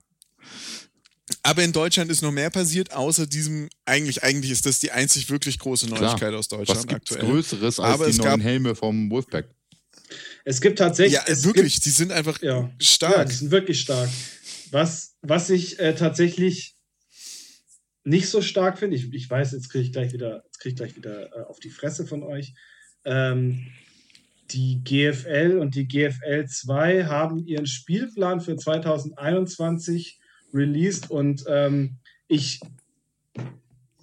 aber 1.43 1.65
in 1.65 1.73
Deutschland 1.73 2.11
ist 2.11 2.23
noch 2.23 2.31
mehr 2.33 2.51
passiert, 2.51 2.93
außer 2.93 3.27
diesem, 3.27 3.69
eigentlich, 3.85 4.23
eigentlich 4.23 4.53
ist 4.53 4.65
das 4.67 4.79
die 4.79 4.93
einzig 4.93 5.29
wirklich 5.31 5.59
große 5.59 5.87
Neuigkeit 5.89 6.19
Klar. 6.19 6.35
aus 6.35 6.47
Was 6.51 6.59
Deutschland 6.59 6.89
gibt's 6.89 7.13
aktuell. 7.13 7.31
Größeres 7.33 7.81
als 7.81 7.95
Aber 7.95 8.05
die 8.05 8.11
es 8.13 8.19
neuen 8.19 8.31
gab- 8.31 8.41
Helme 8.43 8.75
vom 8.77 9.11
Wolfpack? 9.11 9.47
Es 10.45 10.61
gibt 10.61 10.79
tatsächlich. 10.79 11.15
Ja, 11.15 11.23
es 11.27 11.45
wirklich, 11.45 11.75
Gibt, 11.75 11.87
die 11.87 11.91
sind 11.91 12.13
einfach 12.13 12.41
ja. 12.43 12.61
Ja, 12.61 12.71
stark. 12.81 13.29
die 13.29 13.35
sind 13.35 13.51
wirklich 13.51 13.81
stark. 13.81 14.11
Was, 14.71 15.12
was 15.23 15.51
ich 15.51 15.79
äh, 15.79 15.95
tatsächlich 15.95 16.77
nicht 18.05 18.29
so 18.29 18.43
stark 18.43 18.79
finde, 18.79 18.97
ich, 18.97 19.13
ich 19.13 19.31
weiß, 19.31 19.53
jetzt 19.53 19.71
kriege 19.71 19.85
ich 19.85 19.93
gleich 19.93 20.13
wieder, 20.13 20.43
jetzt 20.45 20.59
krieg 20.59 20.73
ich 20.73 20.77
gleich 20.77 20.97
wieder 20.97 21.37
äh, 21.37 21.43
auf 21.45 21.61
die 21.61 21.71
Fresse 21.71 22.07
von 22.07 22.23
euch. 22.23 22.55
Ähm, 23.05 23.67
die 24.51 24.83
GFL 24.85 25.59
und 25.61 25.75
die 25.75 25.87
GFL 25.87 26.47
2 26.47 27.05
haben 27.05 27.47
ihren 27.47 27.67
Spielplan 27.67 28.41
für 28.41 28.57
2021 28.57 30.21
released 30.53 31.11
und 31.11 31.45
ähm, 31.49 31.99
ich 32.29 32.61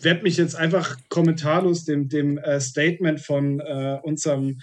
werde 0.02 0.24
mich 0.24 0.38
jetzt 0.38 0.56
einfach 0.56 0.98
kommentarlos 1.10 1.86
dem, 1.86 2.10
dem 2.10 2.38
äh, 2.38 2.60
Statement 2.62 3.20
von 3.20 3.60
äh, 3.60 4.00
unserem 4.02 4.62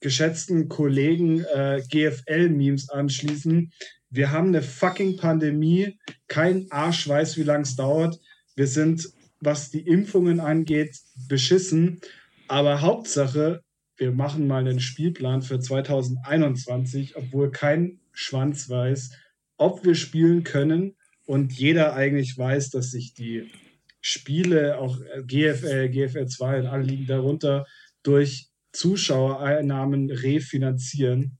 geschätzten 0.00 0.68
Kollegen 0.68 1.44
äh, 1.44 1.82
GFL-Memes 1.86 2.88
anschließen. 2.88 3.72
Wir 4.10 4.32
haben 4.32 4.48
eine 4.48 4.62
fucking 4.62 5.16
Pandemie. 5.16 5.98
Kein 6.26 6.70
Arsch 6.70 7.06
weiß, 7.06 7.36
wie 7.36 7.44
lange 7.44 7.62
es 7.62 7.76
dauert. 7.76 8.20
Wir 8.56 8.66
sind, 8.66 9.08
was 9.40 9.70
die 9.70 9.86
Impfungen 9.86 10.40
angeht, 10.40 10.98
beschissen. 11.28 12.00
Aber 12.48 12.80
Hauptsache, 12.80 13.62
wir 13.96 14.10
machen 14.10 14.48
mal 14.48 14.66
einen 14.66 14.80
Spielplan 14.80 15.42
für 15.42 15.60
2021, 15.60 17.16
obwohl 17.16 17.52
kein 17.52 18.00
Schwanz 18.12 18.68
weiß, 18.68 19.12
ob 19.56 19.84
wir 19.84 19.94
spielen 19.94 20.42
können. 20.42 20.96
Und 21.26 21.52
jeder 21.52 21.94
eigentlich 21.94 22.36
weiß, 22.36 22.70
dass 22.70 22.90
sich 22.90 23.14
die 23.14 23.48
Spiele, 24.00 24.78
auch 24.78 24.98
GFL, 25.26 25.88
GFL 25.90 26.26
2 26.26 26.60
und 26.60 26.66
alle 26.66 26.82
liegen 26.82 27.06
darunter, 27.06 27.66
durch 28.02 28.48
Zuschauereinnahmen 28.72 30.10
refinanzieren. 30.10 31.38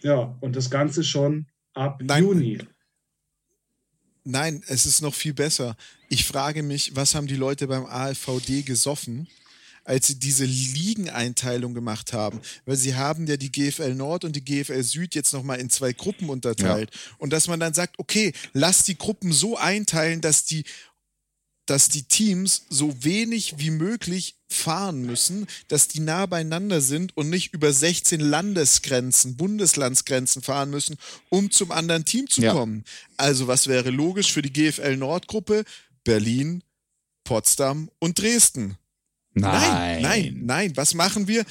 Ja, 0.00 0.38
und 0.40 0.56
das 0.56 0.70
Ganze 0.70 1.04
schon 1.04 1.48
ab 1.78 2.00
Nein. 2.02 2.24
Juni. 2.24 2.58
Nein, 4.24 4.62
es 4.66 4.84
ist 4.84 5.00
noch 5.00 5.14
viel 5.14 5.32
besser. 5.32 5.76
Ich 6.10 6.26
frage 6.26 6.62
mich, 6.62 6.94
was 6.94 7.14
haben 7.14 7.26
die 7.26 7.36
Leute 7.36 7.66
beim 7.66 7.86
ALVD 7.86 8.62
gesoffen, 8.62 9.26
als 9.84 10.08
sie 10.08 10.18
diese 10.18 10.44
Ligeneinteilung 10.44 11.72
gemacht 11.72 12.12
haben? 12.12 12.40
Weil 12.66 12.76
sie 12.76 12.94
haben 12.94 13.26
ja 13.26 13.38
die 13.38 13.50
GFL 13.50 13.94
Nord 13.94 14.24
und 14.24 14.36
die 14.36 14.44
GFL 14.44 14.82
Süd 14.82 15.14
jetzt 15.14 15.32
nochmal 15.32 15.60
in 15.60 15.70
zwei 15.70 15.94
Gruppen 15.94 16.28
unterteilt. 16.28 16.90
Und 17.16 17.32
dass 17.32 17.48
man 17.48 17.58
dann 17.58 17.72
sagt, 17.72 17.98
okay, 17.98 18.34
lass 18.52 18.84
die 18.84 18.98
Gruppen 18.98 19.32
so 19.32 19.56
einteilen, 19.56 20.20
dass 20.20 20.44
die 20.44 20.64
dass 21.68 21.88
die 21.90 22.02
Teams 22.04 22.62
so 22.70 23.04
wenig 23.04 23.54
wie 23.58 23.70
möglich 23.70 24.36
fahren 24.48 25.02
müssen, 25.02 25.46
dass 25.68 25.86
die 25.88 26.00
nah 26.00 26.24
beieinander 26.24 26.80
sind 26.80 27.14
und 27.14 27.28
nicht 27.28 27.52
über 27.52 27.72
16 27.72 28.20
Landesgrenzen, 28.20 29.36
Bundeslandsgrenzen 29.36 30.40
fahren 30.40 30.70
müssen, 30.70 30.96
um 31.28 31.50
zum 31.50 31.70
anderen 31.70 32.06
Team 32.06 32.26
zu 32.28 32.40
Ja. 32.40 32.52
kommen. 32.52 32.84
Also 33.18 33.48
was 33.48 33.66
wäre 33.66 33.90
logisch 33.90 34.32
für 34.32 34.40
die 34.40 34.52
GFL 34.52 34.96
Nordgruppe? 34.96 35.64
Berlin, 36.04 36.62
Potsdam 37.24 37.90
und 37.98 38.18
Dresden. 38.18 38.78
Nein, 39.34 40.02
nein, 40.02 40.40
nein. 40.44 40.72
Was 40.76 40.94
machen 40.94 41.28
wir? 41.28 41.44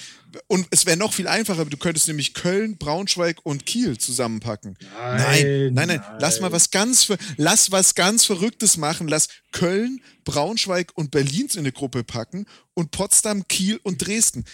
Und 0.48 0.68
es 0.72 0.86
wäre 0.86 0.98
noch 0.98 1.14
viel 1.14 1.28
einfacher. 1.28 1.66
Du 1.66 1.78
könntest 1.78 2.08
nämlich 2.08 2.34
Köln, 2.34 2.78
Braunschweig 2.78 3.38
und 3.44 3.66
Kiel 3.66 3.98
zusammenpacken. 3.98 4.78
Nein, 4.94 5.74
nein, 5.74 5.88
nein. 5.88 6.02
Lass 6.20 6.40
mal 6.40 6.52
was 6.52 6.72
ganz, 6.72 7.12
lass 7.38 7.72
was 7.72 7.96
ganz 7.96 8.26
Verrücktes 8.26 8.78
machen. 8.78 9.08
Lass 9.08 9.30
Köln, 9.52 10.02
Braunschweig 10.26 10.92
und 10.96 11.12
Berlin 11.12 11.48
in 11.54 11.60
eine 11.60 11.72
Gruppe 11.72 12.04
packen 12.04 12.46
und 12.74 12.92
Potsdam, 12.92 13.48
Kiel 13.48 13.80
und 13.84 14.06
Dresden. 14.06 14.46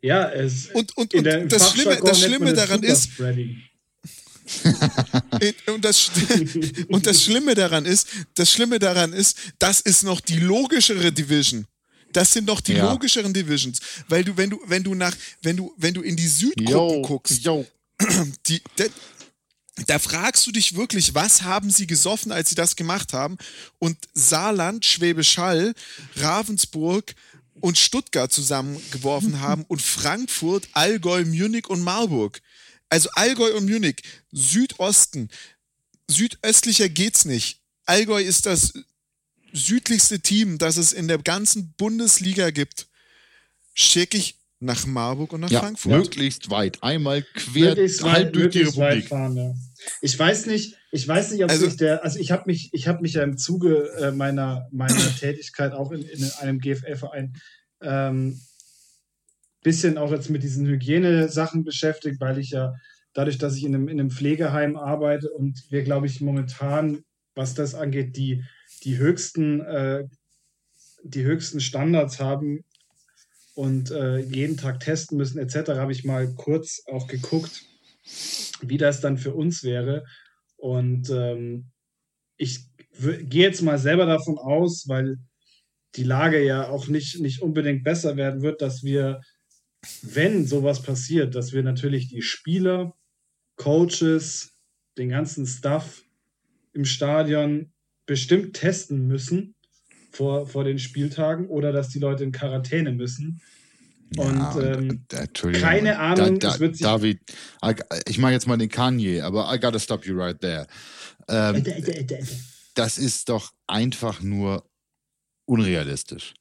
Ja, 0.00 0.30
es 0.30 0.68
Und, 0.72 0.96
und, 0.96 1.14
und 1.14 1.24
das 1.24 1.72
Schlimme, 1.72 2.00
das 2.02 2.20
Schlimme 2.20 2.54
daran 2.54 2.82
ist, 2.82 3.10
und, 5.66 5.84
das, 5.84 6.10
und 6.88 7.06
das 7.06 7.22
Schlimme 7.22 7.54
daran 7.54 7.84
ist, 7.84 8.08
das 8.34 8.50
Schlimme 8.50 8.78
daran 8.78 9.12
ist, 9.12 9.36
das 9.58 9.80
ist 9.80 10.04
noch 10.04 10.20
die 10.20 10.38
logischere 10.38 11.12
Division. 11.12 11.66
Das 12.12 12.32
sind 12.32 12.46
noch 12.46 12.60
die 12.60 12.74
ja. 12.74 12.90
logischeren 12.90 13.32
Divisions, 13.32 13.80
weil 14.08 14.24
du, 14.24 14.36
wenn 14.36 14.50
du, 14.50 14.60
wenn 14.66 14.82
du 14.82 14.94
nach, 14.94 15.14
wenn 15.42 15.56
du, 15.56 15.74
wenn 15.76 15.94
du 15.94 16.02
in 16.02 16.16
die 16.16 16.28
Südgruppen 16.28 17.02
guckst, 17.02 17.42
yo. 17.42 17.66
Die, 18.46 18.62
de, 18.78 18.90
da 19.86 19.98
fragst 19.98 20.46
du 20.46 20.52
dich 20.52 20.76
wirklich, 20.76 21.14
was 21.14 21.42
haben 21.42 21.70
sie 21.70 21.86
gesoffen, 21.86 22.32
als 22.32 22.48
sie 22.48 22.54
das 22.54 22.76
gemacht 22.76 23.12
haben? 23.12 23.36
Und 23.78 23.96
Saarland, 24.14 24.84
Schwäbisch 24.84 25.36
Hall, 25.38 25.74
Ravensburg 26.16 27.14
und 27.60 27.78
Stuttgart 27.78 28.32
zusammengeworfen 28.32 29.40
haben 29.40 29.64
und 29.64 29.82
Frankfurt, 29.82 30.68
Allgäu, 30.72 31.24
Munich 31.24 31.68
und 31.68 31.82
Marburg. 31.82 32.40
Also 32.88 33.10
Allgäu 33.12 33.54
und 33.56 33.68
Munich, 33.68 34.02
Südosten. 34.32 35.28
Südöstlicher 36.08 36.88
geht's 36.88 37.24
nicht. 37.24 37.60
Allgäu 37.84 38.22
ist 38.22 38.46
das 38.46 38.72
südlichste 39.52 40.20
Team, 40.20 40.58
das 40.58 40.76
es 40.76 40.92
in 40.92 41.08
der 41.08 41.18
ganzen 41.18 41.72
Bundesliga 41.76 42.50
gibt. 42.50 42.86
Schicke 43.74 44.18
ich 44.18 44.36
nach 44.60 44.86
Marburg 44.86 45.32
und 45.32 45.40
nach 45.40 45.50
ja, 45.50 45.60
Frankfurt. 45.60 45.92
Möglichst 45.92 46.50
weit. 46.50 46.82
Einmal 46.82 47.22
quer 47.22 47.70
möglichst 47.70 48.02
halb 48.02 48.26
weit, 48.26 48.34
durch 48.34 48.52
die 48.52 48.62
Republik. 48.62 49.08
Fahren, 49.08 49.36
ja. 49.36 49.54
Ich 50.00 50.18
weiß 50.18 50.46
nicht, 50.46 50.76
ich 50.90 51.06
weiß 51.06 51.30
nicht, 51.30 51.44
ob 51.44 51.50
also, 51.50 51.66
sich 51.66 51.76
der, 51.76 52.02
also 52.02 52.18
ich 52.18 52.32
habe 52.32 52.44
mich, 52.46 52.70
ich 52.72 52.88
habe 52.88 53.00
mich 53.02 53.14
ja 53.14 53.22
im 53.22 53.38
Zuge 53.38 53.90
äh, 54.00 54.10
meiner, 54.10 54.68
meiner 54.72 55.16
Tätigkeit 55.18 55.72
auch 55.72 55.92
in, 55.92 56.02
in 56.02 56.24
einem 56.40 56.58
GFL-Verein 56.58 57.34
ähm, 57.80 58.40
bisschen 59.62 59.98
auch 59.98 60.10
jetzt 60.10 60.30
mit 60.30 60.42
diesen 60.42 60.66
Hygienesachen 60.66 61.64
beschäftigt, 61.64 62.20
weil 62.20 62.38
ich 62.38 62.50
ja 62.50 62.74
dadurch, 63.12 63.38
dass 63.38 63.56
ich 63.56 63.64
in 63.64 63.74
einem, 63.74 63.88
in 63.88 64.00
einem 64.00 64.10
Pflegeheim 64.10 64.76
arbeite 64.76 65.30
und 65.30 65.64
wir, 65.70 65.82
glaube 65.82 66.06
ich, 66.06 66.20
momentan, 66.20 67.04
was 67.34 67.54
das 67.54 67.74
angeht, 67.74 68.16
die, 68.16 68.44
die 68.80 68.98
höchsten, 68.98 69.60
äh, 69.60 70.04
die 71.02 71.24
höchsten 71.24 71.60
Standards 71.60 72.20
haben 72.20 72.64
und 73.54 73.90
äh, 73.90 74.18
jeden 74.18 74.56
Tag 74.56 74.80
testen 74.80 75.18
müssen, 75.18 75.38
etc., 75.38 75.70
habe 75.70 75.92
ich 75.92 76.04
mal 76.04 76.32
kurz 76.34 76.82
auch 76.86 77.06
geguckt, 77.08 77.64
wie 78.60 78.78
das 78.78 79.00
dann 79.00 79.18
für 79.18 79.34
uns 79.34 79.62
wäre. 79.62 80.04
Und 80.56 81.10
ähm, 81.10 81.70
ich 82.36 82.60
gehe 83.00 83.42
jetzt 83.42 83.62
mal 83.62 83.78
selber 83.78 84.06
davon 84.06 84.38
aus, 84.38 84.88
weil 84.88 85.18
die 85.96 86.04
Lage 86.04 86.44
ja 86.44 86.68
auch 86.68 86.88
nicht, 86.88 87.20
nicht 87.20 87.42
unbedingt 87.42 87.84
besser 87.84 88.16
werden 88.16 88.42
wird, 88.42 88.62
dass 88.62 88.82
wir, 88.82 89.20
wenn 90.02 90.46
sowas 90.46 90.82
passiert, 90.82 91.34
dass 91.34 91.52
wir 91.52 91.62
natürlich 91.62 92.08
die 92.08 92.22
Spieler, 92.22 92.94
Coaches, 93.56 94.52
den 94.96 95.08
ganzen 95.08 95.46
Stuff 95.46 96.04
im 96.72 96.84
Stadion 96.84 97.72
bestimmt 98.08 98.54
testen 98.54 99.06
müssen 99.06 99.54
vor, 100.10 100.46
vor 100.46 100.64
den 100.64 100.78
Spieltagen 100.78 101.46
oder 101.46 101.72
dass 101.72 101.90
die 101.90 101.98
Leute 102.00 102.24
in 102.24 102.32
Quarantäne 102.32 102.90
müssen. 102.90 103.40
Und, 104.16 104.38
ja, 104.38 104.72
ähm, 104.72 105.04
keine 105.52 105.98
Ahnung, 105.98 106.38
da, 106.38 106.52
da, 106.52 106.60
wird 106.60 106.76
sich 106.76 106.82
David, 106.82 107.20
ich 108.06 108.16
mache 108.16 108.32
jetzt 108.32 108.46
mal 108.46 108.56
den 108.56 108.70
Kanye, 108.70 109.20
aber 109.20 109.54
I 109.54 109.60
gotta 109.60 109.78
stop 109.78 110.06
you 110.06 110.16
right 110.16 110.40
there. 110.40 110.66
Ähm, 111.28 111.62
das 112.74 112.96
ist 112.96 113.28
doch 113.28 113.52
einfach 113.66 114.22
nur 114.22 114.64
unrealistisch. 115.44 116.32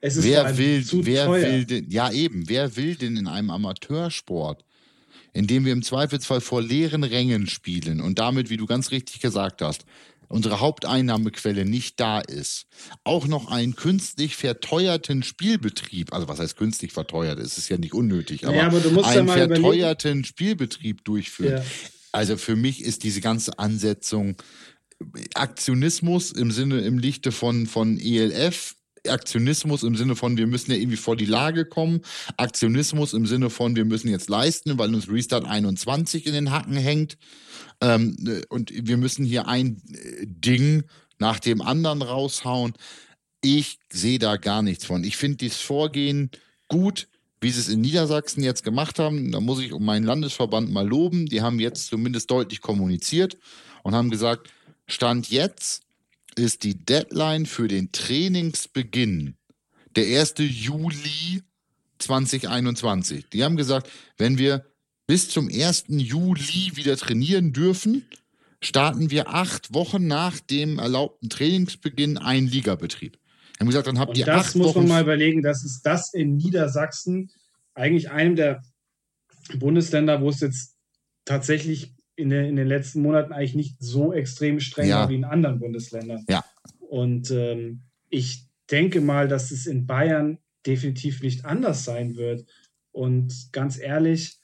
wer 0.00 0.56
will, 0.56 0.86
wer 1.04 1.26
teuer. 1.26 1.42
will 1.42 1.64
denn, 1.64 1.90
ja 1.90 2.12
eben, 2.12 2.48
wer 2.48 2.76
will 2.76 2.94
denn 2.94 3.16
in 3.16 3.26
einem 3.26 3.50
Amateursport, 3.50 4.64
in 5.32 5.48
dem 5.48 5.64
wir 5.64 5.72
im 5.72 5.82
Zweifelsfall 5.82 6.40
vor 6.40 6.62
leeren 6.62 7.02
Rängen 7.02 7.48
spielen 7.48 8.00
und 8.00 8.20
damit, 8.20 8.48
wie 8.48 8.56
du 8.56 8.66
ganz 8.66 8.92
richtig 8.92 9.20
gesagt 9.20 9.62
hast, 9.62 9.84
unsere 10.28 10.60
Haupteinnahmequelle 10.60 11.64
nicht 11.64 12.00
da 12.00 12.20
ist, 12.20 12.66
auch 13.04 13.26
noch 13.26 13.50
einen 13.50 13.76
künstlich 13.76 14.36
verteuerten 14.36 15.22
Spielbetrieb, 15.22 16.12
also 16.12 16.28
was 16.28 16.38
heißt 16.38 16.56
künstlich 16.56 16.92
verteuert, 16.92 17.38
es 17.38 17.58
ist 17.58 17.68
ja 17.68 17.78
nicht 17.78 17.94
unnötig, 17.94 18.46
aber, 18.46 18.56
ja, 18.56 18.66
aber 18.66 19.06
einen 19.06 19.28
verteuerten 19.28 20.10
überlegen. 20.10 20.24
Spielbetrieb 20.24 21.04
durchführen. 21.04 21.58
Ja. 21.58 21.64
Also 22.12 22.36
für 22.36 22.56
mich 22.56 22.82
ist 22.82 23.04
diese 23.04 23.20
ganze 23.20 23.58
Ansetzung 23.58 24.36
Aktionismus 25.34 26.32
im 26.32 26.50
Sinne, 26.50 26.80
im 26.80 26.98
Lichte 26.98 27.32
von, 27.32 27.66
von 27.66 27.98
ELF, 27.98 28.74
Aktionismus 29.10 29.82
im 29.82 29.96
Sinne 29.96 30.16
von, 30.16 30.36
wir 30.36 30.46
müssen 30.46 30.70
ja 30.70 30.76
irgendwie 30.76 30.96
vor 30.96 31.16
die 31.16 31.26
Lage 31.26 31.64
kommen. 31.64 32.00
Aktionismus 32.36 33.12
im 33.12 33.26
Sinne 33.26 33.50
von, 33.50 33.76
wir 33.76 33.84
müssen 33.84 34.08
jetzt 34.08 34.28
leisten, 34.28 34.78
weil 34.78 34.94
uns 34.94 35.08
Restart 35.10 35.44
21 35.44 36.26
in 36.26 36.32
den 36.32 36.50
Hacken 36.50 36.76
hängt. 36.76 37.16
Ähm, 37.80 38.16
und 38.48 38.72
wir 38.74 38.96
müssen 38.96 39.24
hier 39.24 39.48
ein 39.48 39.82
äh, 39.92 40.26
Ding 40.26 40.84
nach 41.18 41.40
dem 41.40 41.62
anderen 41.62 42.02
raushauen. 42.02 42.74
Ich 43.42 43.78
sehe 43.90 44.18
da 44.18 44.36
gar 44.36 44.62
nichts 44.62 44.84
von. 44.84 45.04
Ich 45.04 45.16
finde 45.16 45.38
dieses 45.38 45.60
Vorgehen 45.60 46.30
gut, 46.68 47.08
wie 47.40 47.50
sie 47.50 47.60
es 47.60 47.68
in 47.68 47.80
Niedersachsen 47.80 48.42
jetzt 48.42 48.64
gemacht 48.64 48.98
haben. 48.98 49.30
Da 49.30 49.40
muss 49.40 49.60
ich 49.60 49.72
um 49.72 49.84
meinen 49.84 50.04
Landesverband 50.04 50.72
mal 50.72 50.86
loben. 50.86 51.26
Die 51.26 51.42
haben 51.42 51.60
jetzt 51.60 51.88
zumindest 51.88 52.30
deutlich 52.30 52.60
kommuniziert 52.60 53.36
und 53.82 53.94
haben 53.94 54.10
gesagt, 54.10 54.50
Stand 54.88 55.30
jetzt 55.30 55.85
ist 56.38 56.64
die 56.64 56.84
Deadline 56.84 57.46
für 57.46 57.68
den 57.68 57.92
Trainingsbeginn 57.92 59.36
der 59.96 60.20
1. 60.20 60.34
Juli 60.38 61.42
2021. 61.98 63.28
Die 63.30 63.42
haben 63.42 63.56
gesagt, 63.56 63.90
wenn 64.18 64.38
wir 64.38 64.66
bis 65.06 65.28
zum 65.30 65.48
1. 65.48 65.84
Juli 65.88 66.72
wieder 66.74 66.96
trainieren 66.96 67.52
dürfen, 67.52 68.04
starten 68.60 69.10
wir 69.10 69.28
acht 69.28 69.72
Wochen 69.72 70.06
nach 70.06 70.40
dem 70.40 70.78
erlaubten 70.78 71.30
Trainingsbeginn 71.30 72.18
einen 72.18 72.46
Ligabetrieb. 72.46 73.18
Haben 73.58 73.68
gesagt, 73.68 73.86
dann 73.86 73.98
habt 73.98 74.10
Und 74.10 74.18
ihr 74.18 74.26
das 74.26 74.48
acht 74.48 74.56
muss 74.56 74.74
man 74.74 74.88
mal 74.88 75.02
überlegen, 75.02 75.42
dass 75.42 75.64
es 75.64 75.80
das 75.80 76.12
in 76.12 76.36
Niedersachsen 76.36 77.30
eigentlich 77.74 78.10
einem 78.10 78.36
der 78.36 78.62
Bundesländer, 79.54 80.20
wo 80.20 80.28
es 80.28 80.40
jetzt 80.40 80.74
tatsächlich 81.24 81.95
in, 82.16 82.30
den, 82.30 82.46
in 82.46 82.56
den 82.56 82.66
letzten 82.66 83.02
Monaten 83.02 83.32
eigentlich 83.32 83.54
nicht 83.54 83.76
so 83.78 84.12
extrem 84.12 84.60
streng 84.60 84.88
ja. 84.88 85.08
wie 85.08 85.14
in 85.14 85.24
anderen 85.24 85.58
Bundesländern. 85.58 86.24
Ja. 86.28 86.44
Und 86.80 87.30
ähm, 87.30 87.82
ich 88.08 88.46
denke 88.70 89.00
mal, 89.00 89.28
dass 89.28 89.50
es 89.50 89.66
in 89.66 89.86
Bayern 89.86 90.38
definitiv 90.66 91.22
nicht 91.22 91.44
anders 91.44 91.84
sein 91.84 92.16
wird. 92.16 92.44
Und 92.92 93.50
ganz 93.52 93.78
ehrlich, 93.78 94.38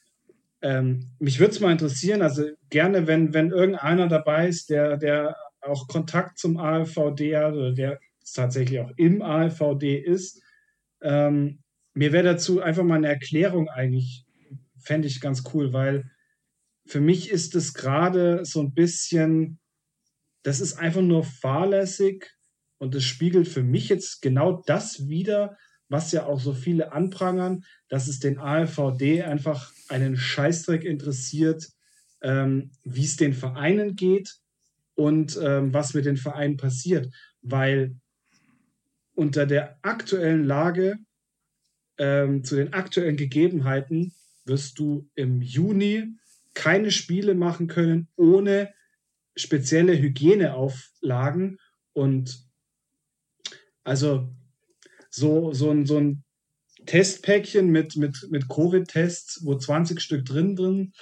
ähm, 0.61 1.11
mich 1.19 1.41
würde 1.41 1.53
es 1.53 1.61
mal 1.61 1.73
interessieren, 1.73 2.23
also 2.23 2.45
gerne, 2.71 3.07
wenn, 3.07 3.35
wenn 3.35 3.51
irgendeiner 3.51 4.09
dabei 4.09 4.49
ist, 4.49 4.71
der, 4.71 4.97
der 4.97 5.37
auch 5.61 5.89
Kontakt 5.89 6.39
zum 6.39 6.57
ALVD 6.57 7.37
hat 7.37 7.55
oder 7.55 7.73
der 7.73 7.99
tatsächlich 8.35 8.81
auch 8.81 8.91
im 8.97 9.23
ALVD 9.23 9.99
ist, 9.99 10.41
ähm, 11.03 11.61
mir 11.95 12.13
wäre 12.13 12.25
dazu 12.25 12.61
einfach 12.61 12.85
mal 12.85 12.97
eine 12.97 13.09
Erklärung 13.09 13.69
eigentlich, 13.69 14.25
fände 14.79 15.09
ich 15.09 15.21
ganz 15.21 15.43
cool, 15.53 15.73
weil 15.73 16.11
für 16.87 17.01
mich 17.01 17.31
ist 17.31 17.55
es 17.55 17.75
gerade 17.75 18.45
so 18.45 18.61
ein 18.61 18.75
bisschen, 18.75 19.59
das 20.43 20.61
ist 20.61 20.75
einfach 20.75 21.03
nur 21.03 21.25
fahrlässig 21.25 22.31
und 22.79 22.95
es 22.95 23.05
spiegelt 23.05 23.49
für 23.49 23.63
mich 23.63 23.89
jetzt 23.89 24.23
genau 24.23 24.63
das 24.67 25.09
wieder, 25.09 25.57
was 25.89 26.11
ja 26.11 26.27
auch 26.27 26.41
so 26.41 26.55
viele 26.55 26.93
anprangern, 26.93 27.65
dass 27.89 28.09
es 28.09 28.19
den 28.19 28.39
ALVD 28.39 29.23
einfach 29.23 29.73
einen 29.89 30.17
Scheißdreck 30.17 30.85
interessiert, 30.85 31.69
ähm, 32.23 32.73
wie 32.83 33.05
es 33.05 33.17
den 33.17 33.35
Vereinen 33.35 33.95
geht 33.95 34.37
und 34.95 35.39
ähm, 35.41 35.73
was 35.73 35.95
mit 35.95 36.07
den 36.07 36.17
Vereinen 36.17 36.57
passiert. 36.57 37.13
Weil 37.43 37.97
unter 39.15 39.47
der 39.47 39.79
aktuellen 39.83 40.45
Lage, 40.45 40.97
ähm, 41.99 42.43
zu 42.43 42.57
den 42.57 42.73
aktuellen 42.73 43.17
Gegebenheiten, 43.17 44.15
wirst 44.45 44.79
du 44.79 45.09
im 45.15 45.43
Juni 45.43 46.17
keine 46.55 46.91
Spiele 46.91 47.35
machen 47.35 47.67
können 47.67 48.09
ohne 48.17 48.73
spezielle 49.37 49.99
Hygieneauflagen 49.99 51.59
und 51.93 52.45
also 53.85 54.29
so, 55.11 55.53
so, 55.53 55.71
ein, 55.71 55.87
so 55.87 55.99
ein 55.99 56.25
Testpäckchen 56.87 57.69
mit, 57.69 57.97
mit, 57.97 58.29
mit 58.31 58.49
Covid-Tests, 58.49 59.45
wo 59.45 59.57
20 59.57 60.01
Stück 60.01 60.25
drin 60.25 60.57
drin. 60.57 60.93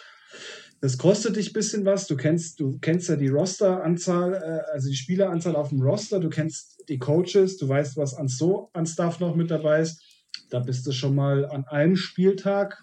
Das 0.80 0.96
kostet 0.96 1.36
dich 1.36 1.50
ein 1.50 1.52
bisschen 1.52 1.84
was. 1.84 2.06
Du 2.06 2.16
kennst, 2.16 2.58
du 2.58 2.78
kennst 2.78 3.08
ja 3.08 3.16
die 3.16 3.28
Roster-Anzahl, 3.28 4.34
äh, 4.34 4.72
also 4.72 4.88
die 4.88 4.96
Spieleranzahl 4.96 5.56
auf 5.56 5.68
dem 5.68 5.82
Roster, 5.82 6.20
du 6.20 6.30
kennst 6.30 6.84
die 6.88 6.98
Coaches, 6.98 7.58
du 7.58 7.68
weißt, 7.68 7.96
was 7.96 8.14
an 8.14 8.28
so 8.28 8.70
an 8.72 8.86
Stuff 8.86 9.20
noch 9.20 9.36
mit 9.36 9.50
dabei 9.50 9.82
ist. 9.82 10.02
Da 10.48 10.60
bist 10.60 10.86
du 10.86 10.92
schon 10.92 11.14
mal 11.14 11.44
an 11.46 11.64
einem 11.66 11.96
Spieltag, 11.96 12.82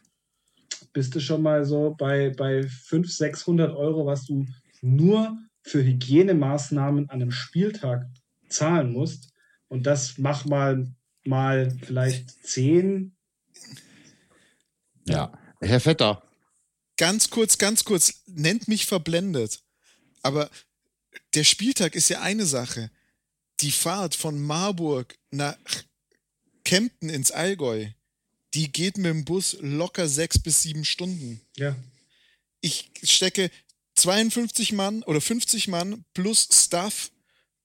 bist 0.94 1.16
du 1.16 1.20
schon 1.20 1.42
mal 1.42 1.66
so 1.66 1.96
bei, 1.98 2.32
bei 2.32 2.64
500, 2.64 3.12
600 3.12 3.76
Euro, 3.76 4.06
was 4.06 4.26
du 4.26 4.46
nur 4.82 5.38
für 5.62 5.84
Hygienemaßnahmen 5.84 7.10
an 7.10 7.22
einem 7.22 7.32
Spieltag 7.32 8.06
zahlen 8.50 8.92
musst. 8.92 9.34
Und 9.68 9.86
das 9.86 10.18
mach 10.18 10.46
mal 10.46 10.88
mal 11.28 11.78
vielleicht 11.86 12.32
zehn. 12.46 13.16
Ja, 15.08 15.32
Herr 15.62 15.80
Vetter, 15.80 16.24
ganz 16.98 17.30
kurz, 17.30 17.58
ganz 17.58 17.84
kurz, 17.84 18.24
nennt 18.26 18.68
mich 18.68 18.86
verblendet. 18.86 19.62
Aber 20.22 20.50
der 21.36 21.44
Spieltag 21.44 21.96
ist 21.96 22.10
ja 22.10 22.22
eine 22.22 22.46
Sache. 22.46 22.90
Die 23.62 23.72
Fahrt 23.72 24.16
von 24.16 24.40
Marburg 24.40 25.18
nach 25.32 25.58
Kempten 26.64 27.10
ins 27.10 27.32
Allgäu, 27.32 27.88
die 28.58 28.72
geht 28.72 28.98
mit 28.98 29.06
dem 29.06 29.24
Bus 29.24 29.56
locker 29.62 30.10
sechs 30.10 30.40
bis 30.40 30.64
sieben 30.64 30.84
Stunden. 30.84 31.40
Ja. 31.58 31.76
Ich 32.60 32.90
stecke 33.04 33.52
52 33.94 34.72
Mann 34.72 35.04
oder 35.04 35.22
50 35.22 35.68
Mann 35.68 36.04
plus 36.16 36.48
Staff 36.52 37.12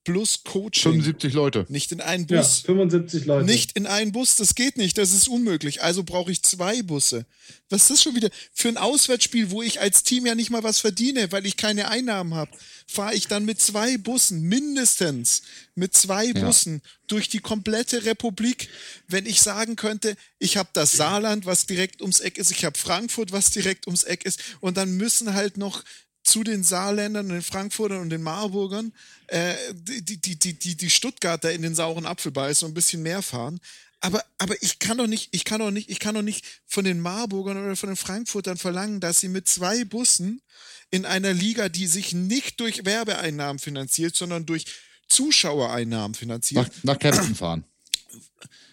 plus 0.04 0.42
Coaching 0.44 0.92
75 1.02 1.32
Leute. 1.32 1.66
nicht 1.68 1.92
in 1.92 2.00
einen 2.00 2.26
ja, 2.28 2.38
Bus. 2.38 2.60
75 2.60 3.24
Leute. 3.24 3.46
Nicht 3.46 3.76
in 3.76 3.86
einen 3.86 4.12
Bus, 4.12 4.36
das 4.36 4.54
geht 4.54 4.76
nicht, 4.76 4.98
das 4.98 5.12
ist 5.12 5.28
unmöglich. 5.28 5.82
Also 5.82 6.02
brauche 6.02 6.32
ich 6.32 6.42
zwei 6.42 6.82
Busse. 6.82 7.24
Was 7.70 7.82
ist 7.82 7.90
das 7.90 8.02
schon 8.02 8.14
wieder 8.16 8.30
für 8.52 8.68
ein 8.68 8.76
Auswärtsspiel, 8.76 9.50
wo 9.50 9.62
ich 9.62 9.80
als 9.80 10.02
Team 10.02 10.26
ja 10.26 10.34
nicht 10.34 10.50
mal 10.50 10.62
was 10.62 10.80
verdiene, 10.80 11.30
weil 11.32 11.46
ich 11.46 11.56
keine 11.56 11.88
Einnahmen 11.88 12.34
habe? 12.34 12.50
Fahre 12.86 13.14
ich 13.14 13.28
dann 13.28 13.44
mit 13.44 13.60
zwei 13.60 13.96
Bussen, 13.96 14.42
mindestens 14.42 15.42
mit 15.74 15.94
zwei 15.94 16.26
Ja. 16.26 16.44
Bussen 16.44 16.82
durch 17.06 17.28
die 17.28 17.40
komplette 17.40 18.04
Republik, 18.04 18.68
wenn 19.08 19.26
ich 19.26 19.40
sagen 19.40 19.76
könnte, 19.76 20.16
ich 20.38 20.56
habe 20.56 20.68
das 20.72 20.92
Saarland, 20.92 21.46
was 21.46 21.66
direkt 21.66 22.00
ums 22.02 22.20
Eck 22.20 22.38
ist, 22.38 22.50
ich 22.50 22.64
habe 22.64 22.76
Frankfurt, 22.78 23.32
was 23.32 23.50
direkt 23.50 23.86
ums 23.86 24.04
Eck 24.04 24.24
ist, 24.24 24.40
und 24.60 24.76
dann 24.76 24.96
müssen 24.96 25.34
halt 25.34 25.56
noch 25.56 25.84
zu 26.32 26.44
den 26.44 26.64
Saarländern 26.64 27.28
den 27.28 27.42
Frankfurtern 27.42 28.00
und 28.00 28.08
den 28.08 28.22
Marburgern 28.22 28.94
äh, 29.26 29.54
die, 29.74 30.02
die, 30.02 30.38
die, 30.38 30.58
die, 30.58 30.76
die 30.76 30.88
Stuttgarter 30.88 31.52
in 31.52 31.60
den 31.60 31.74
sauren 31.74 32.06
Apfel 32.06 32.32
beißen 32.32 32.64
und 32.64 32.72
ein 32.72 32.74
bisschen 32.74 33.02
mehr 33.02 33.20
fahren. 33.20 33.60
Aber, 34.00 34.24
aber 34.38 34.54
ich 34.62 34.78
kann 34.78 34.96
doch 34.96 35.06
nicht, 35.06 35.28
ich 35.32 35.44
kann 35.44 35.60
doch 35.60 35.70
nicht, 35.70 35.90
ich 35.90 36.00
kann 36.00 36.14
doch 36.14 36.22
nicht 36.22 36.46
von 36.66 36.84
den 36.84 37.00
Marburgern 37.00 37.62
oder 37.62 37.76
von 37.76 37.90
den 37.90 37.96
Frankfurtern 37.96 38.56
verlangen, 38.56 38.98
dass 38.98 39.20
sie 39.20 39.28
mit 39.28 39.46
zwei 39.46 39.84
Bussen 39.84 40.40
in 40.90 41.04
einer 41.04 41.34
Liga, 41.34 41.68
die 41.68 41.86
sich 41.86 42.14
nicht 42.14 42.60
durch 42.60 42.86
Werbeeinnahmen 42.86 43.58
finanziert, 43.58 44.16
sondern 44.16 44.46
durch 44.46 44.64
Zuschauereinnahmen 45.08 46.14
finanziert, 46.14 46.66
Nach, 46.66 46.94
nach 46.94 46.98
Kempten 46.98 47.34
fahren. 47.34 47.64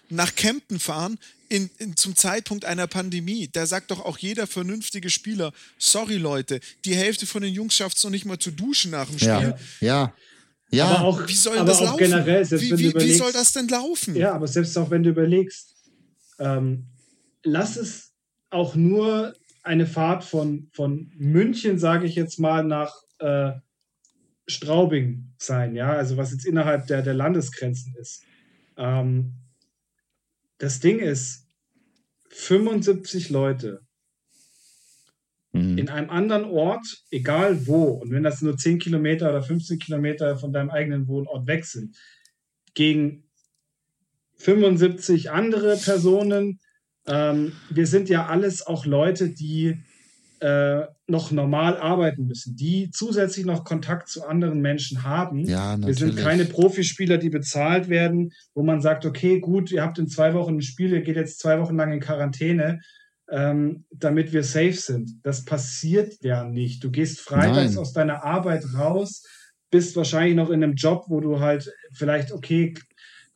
Nach 0.09 0.35
Kempten 0.35 0.79
fahren 0.79 1.17
in, 1.49 1.69
in, 1.77 1.95
zum 1.97 2.15
Zeitpunkt 2.15 2.65
einer 2.65 2.87
Pandemie. 2.87 3.49
Da 3.51 3.65
sagt 3.65 3.91
doch 3.91 4.05
auch 4.05 4.17
jeder 4.17 4.47
vernünftige 4.47 5.09
Spieler, 5.09 5.51
sorry 5.77 6.17
Leute, 6.17 6.59
die 6.85 6.95
Hälfte 6.95 7.25
von 7.25 7.41
den 7.41 7.53
Jungs 7.53 7.75
schafft 7.75 7.97
es 7.97 8.03
noch 8.03 8.11
nicht 8.11 8.25
mal 8.25 8.39
zu 8.39 8.51
duschen 8.51 8.91
nach 8.91 9.07
dem 9.07 9.19
Spiel. 9.19 9.55
Ja. 9.81 10.13
Ja. 10.13 10.13
Ja. 10.71 10.85
aber 10.85 11.01
auch, 11.01 11.27
Wie 11.27 11.33
soll 11.33 11.57
aber 11.57 11.67
das 11.67 11.79
auch 11.79 11.85
laufen? 11.85 11.97
generell, 11.97 12.45
selbst 12.45 12.63
wie, 12.63 12.71
wenn 12.71 12.77
du 12.77 12.99
wie, 13.01 13.05
wie 13.05 13.13
soll 13.13 13.31
das 13.31 13.53
denn 13.53 13.67
laufen? 13.67 14.15
Ja, 14.15 14.33
aber 14.33 14.47
selbst 14.47 14.77
auch 14.77 14.91
wenn 14.91 15.01
du 15.01 15.09
überlegst, 15.09 15.75
ähm, 16.37 16.85
lass 17.43 17.75
es 17.75 18.11
auch 18.51 18.75
nur 18.75 19.33
eine 19.63 19.87
Fahrt 19.87 20.23
von, 20.23 20.69
von 20.71 21.11
München, 21.15 21.79
sage 21.79 22.05
ich 22.05 22.15
jetzt 22.15 22.39
mal, 22.39 22.63
nach 22.63 22.93
äh, 23.17 23.51
Straubing 24.47 25.31
sein, 25.37 25.75
ja, 25.75 25.91
also 25.93 26.17
was 26.17 26.31
jetzt 26.31 26.45
innerhalb 26.45 26.87
der, 26.87 27.01
der 27.01 27.13
Landesgrenzen 27.13 27.95
ist. 27.95 28.23
Ähm, 28.77 29.33
das 30.59 30.79
Ding 30.79 30.99
ist, 30.99 31.47
75 32.29 33.29
Leute 33.29 33.81
Mhm. 35.51 35.77
in 35.79 35.89
einem 35.89 36.09
anderen 36.09 36.45
Ort, 36.45 36.85
egal 37.09 37.65
wo, 37.65 37.85
und 37.93 38.11
wenn 38.11 38.23
das 38.23 38.41
nur 38.41 38.55
10 38.55 38.77
Kilometer 38.77 39.29
oder 39.29 39.41
15 39.41 39.79
Kilometer 39.79 40.37
von 40.37 40.53
deinem 40.53 40.69
eigenen 40.69 41.07
Wohnort 41.07 41.47
weg 41.47 41.65
sind, 41.65 41.97
gegen 42.75 43.23
75 44.35 45.31
andere 45.31 45.75
Personen. 45.77 46.59
Ähm, 47.07 47.53
wir 47.69 47.87
sind 47.87 48.09
ja 48.09 48.27
alles 48.27 48.65
auch 48.65 48.85
Leute, 48.85 49.29
die 49.29 49.83
äh, 50.41 50.85
noch 51.07 51.31
normal 51.31 51.77
arbeiten 51.77 52.25
müssen, 52.25 52.55
die 52.55 52.91
zusätzlich 52.91 53.45
noch 53.45 53.63
Kontakt 53.63 54.07
zu 54.09 54.25
anderen 54.25 54.61
Menschen 54.61 55.03
haben. 55.03 55.45
Ja, 55.45 55.77
Wir 55.79 55.93
sind 55.93 56.17
keine 56.17 56.45
Profispieler, 56.45 57.17
die 57.17 57.29
bezahlt 57.29 57.89
werden, 57.89 58.31
wo 58.53 58.63
man 58.63 58.81
sagt, 58.81 59.05
okay, 59.05 59.39
gut, 59.39 59.71
ihr 59.71 59.83
habt 59.83 59.99
in 59.99 60.07
zwei 60.07 60.33
Wochen 60.33 60.55
ein 60.55 60.61
Spiel, 60.61 60.93
ihr 60.93 61.01
geht 61.01 61.17
jetzt 61.17 61.39
zwei 61.39 61.59
Wochen 61.59 61.75
lang 61.75 61.91
in 61.91 61.99
Quarantäne, 61.99 62.79
ähm, 63.29 63.85
damit 63.91 64.31
wir 64.31 64.43
safe 64.43 64.73
sind. 64.73 65.19
Das 65.23 65.45
passiert 65.45 66.15
ja 66.21 66.43
nicht. 66.43 66.83
Du 66.83 66.89
gehst 66.89 67.19
freitags 67.19 67.71
Nein. 67.71 67.77
aus 67.77 67.93
deiner 67.93 68.23
Arbeit 68.23 68.63
raus, 68.75 69.23
bist 69.71 69.95
wahrscheinlich 69.95 70.35
noch 70.35 70.49
in 70.49 70.63
einem 70.63 70.75
Job, 70.75 71.05
wo 71.07 71.19
du 71.19 71.39
halt 71.39 71.71
vielleicht, 71.91 72.31
okay, 72.31 72.73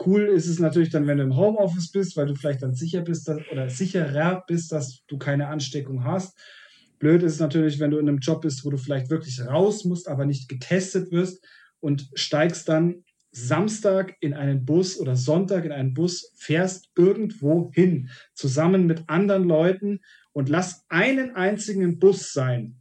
cool 0.06 0.24
ist 0.24 0.48
es 0.48 0.60
natürlich 0.60 0.90
dann, 0.90 1.08
wenn 1.08 1.18
du 1.18 1.24
im 1.24 1.36
Homeoffice 1.36 1.92
bist, 1.92 2.18
weil 2.18 2.28
du 2.28 2.36
vielleicht 2.36 2.64
dann 2.64 2.74
sicher 2.74 3.02
bist 3.02 3.28
dass, 3.28 3.40
oder 3.52 3.70
sicherer 3.70 4.44
bist, 4.48 4.72
dass 4.72 5.04
du 5.08 5.18
keine 5.18 5.48
Ansteckung 5.48 6.04
hast. 6.04 6.38
Blöd 7.04 7.22
ist 7.22 7.34
es 7.34 7.40
natürlich, 7.42 7.82
wenn 7.82 7.92
du 7.92 7.98
in 7.98 8.08
einem 8.08 8.20
Job 8.20 8.44
bist, 8.44 8.64
wo 8.64 8.70
du 8.70 8.78
vielleicht 8.78 9.10
wirklich 9.10 9.46
raus 9.46 9.84
musst, 9.84 10.08
aber 10.08 10.26
nicht 10.26 10.48
getestet 10.48 11.12
wirst 11.12 11.46
und 11.82 12.10
steigst 12.14 12.70
dann 12.70 13.04
Samstag 13.34 14.16
in 14.22 14.34
einen 14.34 14.64
Bus 14.64 14.98
oder 14.98 15.18
Sonntag 15.18 15.66
in 15.66 15.74
einen 15.74 15.94
Bus, 15.94 16.32
fährst 16.38 16.92
irgendwo 16.96 17.72
hin, 17.74 18.10
zusammen 18.36 18.86
mit 18.86 19.04
anderen 19.08 19.44
Leuten 19.44 20.00
und 20.32 20.48
lass 20.48 20.86
einen 20.88 21.36
einzigen 21.36 22.00
Bus 22.00 22.32
sein, 22.32 22.78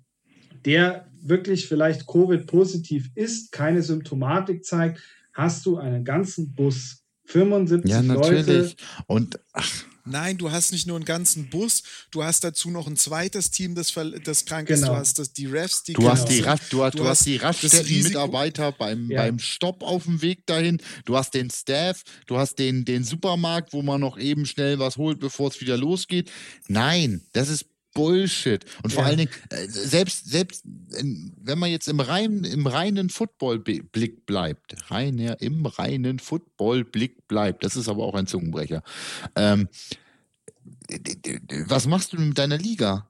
der 0.64 1.08
wirklich 1.20 1.66
vielleicht 1.66 2.06
Covid-positiv 2.06 3.10
ist, 3.16 3.50
keine 3.50 3.82
Symptomatik 3.82 4.64
zeigt, 4.64 5.00
hast 5.34 5.66
du 5.66 5.78
einen 5.78 6.04
ganzen 6.04 6.54
Bus. 6.54 7.00
75 7.24 7.90
Ja, 7.90 8.00
Leute. 8.02 8.34
natürlich. 8.34 8.76
Und 9.08 9.40
ach, 9.52 9.84
Nein, 10.04 10.36
du 10.38 10.50
hast 10.50 10.72
nicht 10.72 10.86
nur 10.86 10.96
einen 10.96 11.04
ganzen 11.04 11.48
Bus, 11.48 11.82
du 12.10 12.24
hast 12.24 12.42
dazu 12.44 12.70
noch 12.70 12.86
ein 12.88 12.96
zweites 12.96 13.50
Team, 13.50 13.74
das, 13.74 13.90
ver- 13.90 14.10
das 14.18 14.44
krank 14.44 14.68
ist, 14.68 14.80
Genau. 14.80 14.94
du 14.94 14.98
hast 14.98 15.18
das, 15.18 15.32
die 15.32 15.46
Refs, 15.46 15.84
die 15.84 15.92
du 15.92 16.00
krank 16.02 16.12
hast 16.18 16.28
die, 16.28 16.34
sind. 16.36 16.46
Rast, 16.46 16.72
du, 16.72 16.82
hast, 16.84 16.98
Du 16.98 17.04
hast 17.06 17.24
die 17.26 17.36
Raststätten-Mitarbeiter 17.36 18.72
beim, 18.72 19.10
Ja. 19.10 19.22
beim 19.22 19.38
Stopp 19.38 19.82
auf 19.82 20.04
dem 20.04 20.20
Weg 20.22 20.46
dahin. 20.46 20.78
Du 21.04 21.16
hast 21.16 21.34
den 21.34 21.50
Staff, 21.50 22.02
du 22.26 22.36
hast 22.38 22.58
den, 22.58 22.84
den 22.84 23.04
Supermarkt, 23.04 23.72
wo 23.72 23.82
man 23.82 24.00
noch 24.00 24.18
eben 24.18 24.46
schnell 24.46 24.78
was 24.78 24.96
holt, 24.96 25.20
bevor 25.20 25.48
es 25.50 25.60
wieder 25.60 25.76
losgeht. 25.76 26.30
Nein, 26.68 27.22
das 27.32 27.48
ist 27.48 27.66
Bullshit. 27.94 28.64
Und 28.82 28.92
vor 28.92 29.02
Ja. 29.02 29.08
allen 29.08 29.18
Dingen, 29.18 29.30
äh, 29.50 29.66
selbst, 29.68 30.30
selbst 30.30 30.64
in, 30.98 31.32
wenn 31.40 31.58
man 31.58 31.70
jetzt 31.70 31.88
im 31.88 32.00
reinen, 32.00 32.44
im 32.44 32.66
reinen 32.66 33.10
Football-Blick 33.10 34.26
bleibt, 34.26 34.90
reiner, 34.90 35.40
im 35.40 35.66
reinen 35.66 36.18
Football-Blick 36.18 37.28
bleibt, 37.28 37.64
das 37.64 37.76
ist 37.76 37.88
aber 37.88 38.04
auch 38.04 38.14
ein 38.14 38.26
Zungenbrecher. 38.26 38.82
Ähm, 39.36 39.68
was 41.66 41.86
machst 41.86 42.12
du 42.12 42.20
mit 42.20 42.38
deiner 42.38 42.58
Liga? 42.58 43.08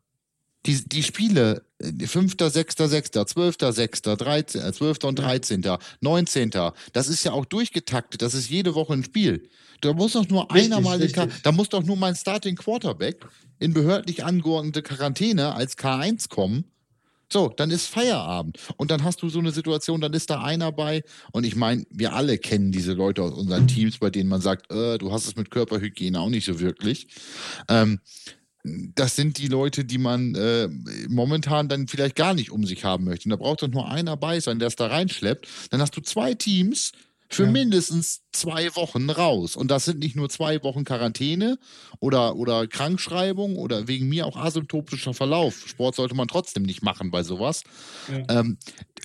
Die, 0.67 0.89
die 0.89 1.03
Spiele, 1.03 1.65
äh, 1.79 2.07
5., 2.07 2.37
6., 2.39 2.77
6., 2.77 3.11
12., 3.11 3.57
6., 3.59 4.03
13., 4.03 4.61
äh, 4.61 4.73
12. 4.73 5.05
und 5.05 5.19
13., 5.19 5.65
19., 6.01 6.51
das 6.93 7.09
ist 7.09 7.25
ja 7.25 7.33
auch 7.33 7.45
durchgetaktet, 7.45 8.23
das 8.23 8.35
ist 8.35 8.49
jede 8.49 8.75
Woche 8.75 8.93
ein 8.93 9.05
Spiel. 9.05 9.49
Da 9.81 9.93
muss 9.93 10.13
doch 10.13 10.29
nur 10.29 10.43
Richtig, 10.53 10.73
einer 10.73 10.81
mal, 10.81 10.99
da 11.43 11.53
muss 11.53 11.69
doch 11.69 11.83
nur 11.83 11.97
mein 11.97 12.15
Starting 12.15 12.55
Quarterback 12.55 13.27
in 13.59 13.75
behördlich 13.75 14.25
angeordnete 14.25 14.83
Quarantäne 14.83 15.55
als 15.55 15.77
K1 15.77 16.29
kommen. 16.29 16.65
So, 17.33 17.49
dann 17.49 17.71
ist 17.71 17.87
Feierabend. 17.87 18.59
Und 18.77 18.91
dann 18.91 19.03
hast 19.05 19.23
du 19.23 19.31
so 19.31 19.39
eine 19.39 19.53
Situation, 19.53 20.03
dann 20.03 20.13
ist 20.13 20.29
da 20.29 20.43
einer 20.43 20.71
bei. 20.71 21.03
Und 21.33 21.45
ich 21.45 21.57
meine, 21.57 21.85
wir 21.91 22.13
alle 22.13 22.37
kennen 22.37 22.73
diese 22.73 22.93
Leute 22.93 23.23
aus 23.23 23.33
unseren 23.33 23.67
Teams, 23.67 23.99
bei 23.99 24.11
denen 24.11 24.29
man 24.29 24.43
sagt, 24.43 24.71
äh, 24.71 24.99
du 24.99 25.11
hast 25.13 25.27
es 25.27 25.35
mit 25.35 25.51
Körperhygiene 25.51 26.21
auch 26.21 26.29
nicht 26.29 26.45
so 26.45 26.61
wirklich. 26.61 27.07
Ähm, 27.69 28.01
das 28.65 29.17
sind 29.17 29.39
die 29.39 29.49
Leute, 29.49 29.85
die 29.85 29.99
man 29.99 30.35
äh, 30.35 30.69
momentan 31.09 31.69
dann 31.69 31.89
vielleicht 31.89 32.15
gar 32.17 32.33
nicht 32.35 32.51
um 32.51 32.65
sich 32.65 32.85
haben 32.85 33.05
möchte. 33.05 33.27
Und 33.27 33.31
da 33.31 33.37
braucht 33.37 33.63
doch 33.63 33.69
nur 33.69 33.91
einer 33.91 34.17
bei 34.17 34.39
sein, 34.41 34.59
der 34.59 34.69
es 34.69 34.77
da 34.77 34.87
reinschleppt. 34.87 35.49
Dann 35.71 35.81
hast 35.81 35.97
du 35.97 36.01
zwei 36.01 36.35
Teams 36.35 36.93
für 37.29 37.45
Ja. 37.45 37.51
mindestens 37.51 38.21
zwei 38.33 38.75
Wochen 38.77 39.09
raus. 39.11 39.57
Und 39.57 39.71
das 39.71 39.87
sind 39.87 39.99
nicht 39.99 40.15
nur 40.17 40.29
zwei 40.29 40.63
Wochen 40.63 40.85
Quarantäne 40.85 41.59
oder, 41.99 42.37
oder 42.37 42.67
Krankschreibung 42.69 43.57
oder 43.57 43.89
wegen 43.89 44.09
mir 44.09 44.27
auch 44.27 44.37
asymptotischer 44.37 45.15
Verlauf. 45.15 45.67
Sport 45.67 45.97
sollte 45.97 46.15
man 46.15 46.29
trotzdem 46.29 46.63
nicht 46.63 46.83
machen 46.83 47.11
bei 47.11 47.23
sowas. 47.23 47.63
Ja. 48.09 48.41
Ähm, 48.41 48.59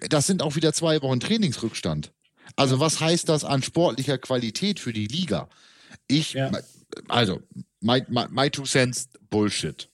das 0.10 0.28
sind 0.28 0.44
auch 0.44 0.56
wieder 0.56 0.74
zwei 0.74 1.02
Wochen 1.02 1.20
Trainingsrückstand. 1.20 2.12
Also 2.56 2.80
was 2.80 3.00
heißt 3.00 3.28
das 3.30 3.44
an 3.44 3.64
sportlicher 3.64 4.18
Qualität 4.18 4.80
für 4.80 4.94
die 4.94 5.08
Liga? 5.08 5.50
Ich, 6.08 6.34
Ja. 6.34 6.52
also, 7.08 7.42
my, 7.82 8.04
my, 8.10 8.26
my 8.30 8.50
two 8.50 8.66
cents, 8.66 9.10
Bullshit. 9.30 9.90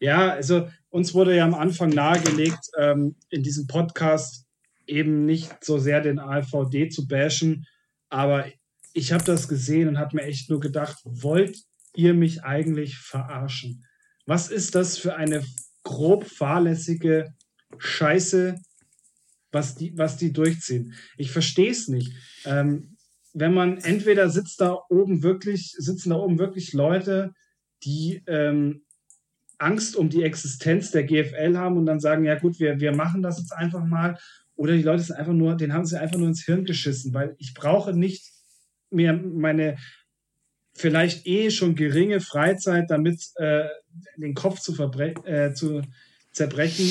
Ja, 0.00 0.30
also 0.30 0.68
uns 0.90 1.14
wurde 1.14 1.36
ja 1.36 1.44
am 1.44 1.54
Anfang 1.54 1.90
nahegelegt, 1.90 2.70
ähm, 2.78 3.16
in 3.30 3.42
diesem 3.42 3.66
Podcast 3.66 4.46
eben 4.86 5.24
nicht 5.24 5.64
so 5.64 5.78
sehr 5.78 6.00
den 6.00 6.18
AVD 6.18 6.88
zu 6.88 7.06
bashen, 7.06 7.66
aber 8.08 8.46
ich 8.94 9.12
habe 9.12 9.24
das 9.24 9.48
gesehen 9.48 9.88
und 9.88 9.98
habe 9.98 10.16
mir 10.16 10.22
echt 10.22 10.50
nur 10.50 10.60
gedacht, 10.60 10.98
wollt 11.04 11.58
ihr 11.94 12.14
mich 12.14 12.44
eigentlich 12.44 12.96
verarschen? 12.96 13.84
Was 14.26 14.50
ist 14.50 14.74
das 14.74 14.98
für 14.98 15.16
eine 15.16 15.44
grob 15.82 16.26
fahrlässige 16.26 17.34
Scheiße, 17.78 18.56
was 19.52 19.74
die, 19.74 19.96
was 19.96 20.16
die 20.16 20.32
durchziehen? 20.32 20.94
Ich 21.16 21.30
verstehe 21.30 21.70
es 21.70 21.88
nicht. 21.88 22.12
Ähm, 22.44 22.96
wenn 23.40 23.54
man 23.54 23.78
entweder 23.78 24.28
sitzt 24.30 24.60
da 24.60 24.78
oben 24.88 25.22
wirklich, 25.22 25.74
sitzen 25.76 26.10
da 26.10 26.16
oben 26.16 26.38
wirklich 26.38 26.72
Leute, 26.72 27.32
die 27.84 28.22
ähm, 28.26 28.82
Angst 29.58 29.96
um 29.96 30.08
die 30.08 30.22
Existenz 30.22 30.90
der 30.90 31.04
GFL 31.04 31.56
haben 31.56 31.76
und 31.76 31.86
dann 31.86 32.00
sagen, 32.00 32.24
ja 32.24 32.38
gut, 32.38 32.58
wir, 32.60 32.80
wir 32.80 32.94
machen 32.94 33.22
das 33.22 33.38
jetzt 33.38 33.52
einfach 33.52 33.84
mal. 33.84 34.18
Oder 34.54 34.74
die 34.74 34.82
Leute 34.82 35.02
sind 35.02 35.16
einfach 35.16 35.32
nur, 35.32 35.56
den 35.56 35.72
haben 35.72 35.84
sie 35.84 36.00
einfach 36.00 36.18
nur 36.18 36.28
ins 36.28 36.44
Hirn 36.44 36.64
geschissen, 36.64 37.14
weil 37.14 37.34
ich 37.38 37.54
brauche 37.54 37.92
nicht 37.92 38.32
mehr 38.90 39.12
meine 39.12 39.76
vielleicht 40.74 41.26
eh 41.26 41.50
schon 41.50 41.74
geringe 41.74 42.20
Freizeit, 42.20 42.90
damit 42.90 43.20
äh, 43.36 43.66
den 44.16 44.34
Kopf 44.34 44.60
zu, 44.60 44.72
äh, 45.24 45.52
zu 45.52 45.82
zerbrechen, 46.32 46.88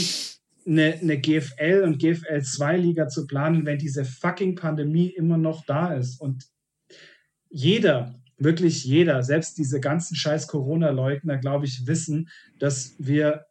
eine, 0.68 0.96
eine 0.96 1.20
GFL 1.20 1.84
und 1.86 2.00
GFL 2.00 2.42
2 2.42 2.78
Liga 2.78 3.08
zu 3.08 3.26
planen, 3.26 3.66
wenn 3.66 3.78
diese 3.78 4.04
fucking 4.04 4.56
Pandemie 4.56 5.08
immer 5.10 5.38
noch 5.38 5.66
da 5.66 5.94
ist. 5.94 6.20
Und 6.20 6.46
jeder, 7.50 8.20
wirklich 8.38 8.84
jeder, 8.84 9.24
selbst 9.24 9.58
diese 9.58 9.80
ganzen 9.80 10.16
scheiß 10.16 10.48
Corona-Leugner, 10.48 11.38
glaube 11.38 11.66
ich, 11.66 11.88
wissen, 11.88 12.30
dass 12.60 12.96
wir 13.00 13.46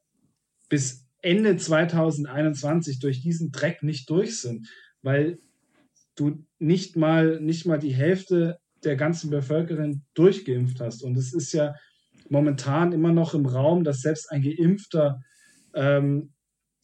bis 0.68 1.06
Ende 1.22 1.56
2021 1.56 3.00
durch 3.00 3.22
diesen 3.22 3.50
Dreck 3.50 3.82
nicht 3.82 4.10
durch 4.10 4.40
sind, 4.40 4.68
weil 5.02 5.38
du 6.16 6.44
nicht 6.58 6.96
mal, 6.96 7.40
nicht 7.40 7.66
mal 7.66 7.78
die 7.78 7.94
Hälfte 7.94 8.58
der 8.84 8.96
ganzen 8.96 9.30
Bevölkerung 9.30 10.04
durchgeimpft 10.14 10.80
hast. 10.80 11.02
Und 11.02 11.16
es 11.16 11.32
ist 11.32 11.52
ja 11.52 11.74
momentan 12.28 12.92
immer 12.92 13.12
noch 13.12 13.34
im 13.34 13.46
Raum, 13.46 13.84
dass 13.84 14.02
selbst 14.02 14.30
ein 14.30 14.42
Geimpfter 14.42 15.20
ähm, 15.74 16.32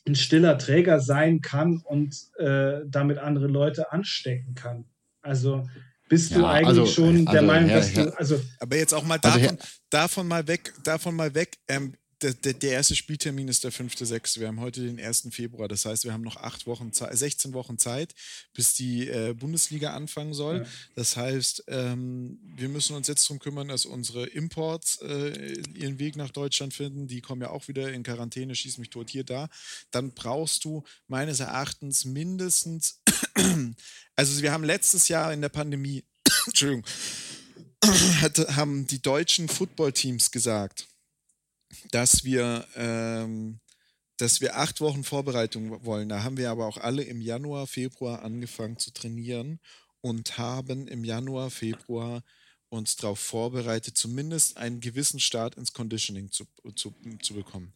ein 0.07 0.15
stiller 0.15 0.59
Träger 0.59 1.01
sein 1.01 1.41
kann 1.41 1.79
und 1.85 2.17
äh, 2.39 2.81
damit 2.87 3.19
andere 3.19 3.47
Leute 3.47 3.93
anstecken 3.93 4.55
kann. 4.55 4.85
Also 5.21 5.69
bist 6.09 6.33
ja, 6.33 6.39
du 6.39 6.47
eigentlich 6.47 6.69
also, 6.69 6.87
schon 6.87 7.25
der 7.25 7.35
also, 7.35 7.47
Meinung, 7.47 7.69
Herr, 7.71 7.79
dass 7.79 7.93
du 7.95 8.19
also 8.19 8.41
aber 8.59 8.77
jetzt 8.77 8.93
auch 8.93 9.05
mal 9.05 9.19
also 9.23 9.39
davon, 9.39 9.59
also, 9.59 9.69
davon 9.91 10.29
mal 10.29 10.47
weg, 10.49 10.73
davon 10.85 11.17
mal 11.17 11.35
weg. 11.35 11.57
Ähm, 11.69 11.95
der, 12.23 12.35
der, 12.35 12.55
der, 12.55 12.73
erste 12.73 12.95
Spieltermin 12.95 13.49
ist 13.49 13.65
der 13.65 13.73
5.6. 13.73 14.39
Wir 14.39 14.49
haben 14.49 14.61
heute 14.61 14.81
den 14.83 15.01
1. 15.01 15.29
Februar. 15.31 15.69
Das 15.69 15.85
heißt, 15.85 16.05
wir 16.05 16.13
haben 16.13 16.23
noch 16.23 16.37
acht 16.37 16.67
Wochen, 16.67 16.93
16 16.93 17.53
Wochen 17.53 17.79
Zeit, 17.79 18.15
bis 18.55 18.75
die 18.75 19.09
äh, 19.09 19.35
Bundesliga 19.35 19.93
anfangen 19.95 20.33
soll. 20.33 20.59
Ja. 20.59 20.67
Das 20.95 21.17
heißt, 21.17 21.65
ähm, 21.69 22.39
wir 22.57 22.69
müssen 22.69 22.95
uns 22.97 23.09
jetzt 23.09 23.29
darum 23.29 23.41
kümmern, 23.41 23.69
dass 23.69 23.87
unsere 23.87 24.27
Imports 24.27 25.01
äh, 25.03 25.61
ihren 25.75 25.99
Weg 25.99 26.17
nach 26.17 26.31
Deutschland 26.31 26.75
finden. 26.75 27.09
Die 27.09 27.21
kommen 27.21 27.43
ja 27.43 27.51
auch 27.51 27.69
wieder 27.69 27.93
in 27.93 28.03
Quarantäne, 28.03 28.55
schieß 28.55 28.79
mich 28.79 28.91
tot 28.91 29.11
hier, 29.11 29.25
da. 29.25 29.49
Dann 29.91 30.13
brauchst 30.13 30.65
du 30.65 30.85
meines 31.09 31.41
Erachtens 31.41 32.05
mindestens, 32.05 33.01
also 34.17 34.43
wir 34.43 34.53
haben 34.53 34.65
letztes 34.65 35.09
Jahr 35.09 35.33
in 35.33 35.41
der 35.41 35.49
Pandemie, 35.49 36.05
Entschuldigung, 36.47 36.87
hatte, 38.21 38.55
haben 38.55 38.87
die 38.87 39.03
deutschen 39.03 39.49
Footballteams 39.49 40.31
gesagt, 40.31 40.87
dass 41.91 42.25
wir, 42.25 42.67
ähm, 42.77 43.61
dass 44.17 44.41
wir 44.41 44.57
acht 44.57 44.81
Wochen 44.81 45.05
Vorbereitung 45.05 45.85
wollen. 45.85 46.09
Da 46.09 46.23
haben 46.23 46.37
wir 46.37 46.51
aber 46.51 46.67
auch 46.67 46.79
alle 46.79 47.03
im 47.03 47.21
Januar, 47.21 47.67
Februar 47.67 48.23
angefangen 48.23 48.79
zu 48.79 48.93
trainieren 48.93 49.61
und 50.01 50.39
haben 50.39 50.89
im 50.89 51.05
Januar, 51.05 51.51
Februar 51.51 52.23
uns 52.69 52.97
darauf 52.97 53.19
vorbereitet, 53.19 53.99
zumindest 53.99 54.57
einen 54.57 54.81
gewissen 54.81 55.21
Start 55.21 55.57
ins 55.57 55.73
Conditioning 55.73 56.31
zu, 56.31 56.45
zu, 56.75 56.95
zu 57.21 57.35
bekommen. 57.35 57.75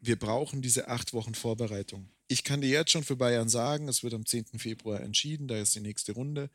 Wir 0.00 0.16
brauchen 0.16 0.62
diese 0.62 0.88
acht 0.88 1.12
Wochen 1.12 1.34
Vorbereitung. 1.34 2.08
Ich 2.28 2.44
kann 2.44 2.60
dir 2.60 2.70
jetzt 2.70 2.92
schon 2.92 3.04
für 3.04 3.16
Bayern 3.16 3.48
sagen, 3.48 3.88
es 3.88 4.02
wird 4.02 4.14
am 4.14 4.26
10. 4.26 4.58
Februar 4.58 5.00
entschieden, 5.00 5.48
da 5.48 5.56
ist 5.56 5.74
die 5.74 5.80
nächste 5.80 6.12
Runde. 6.12 6.50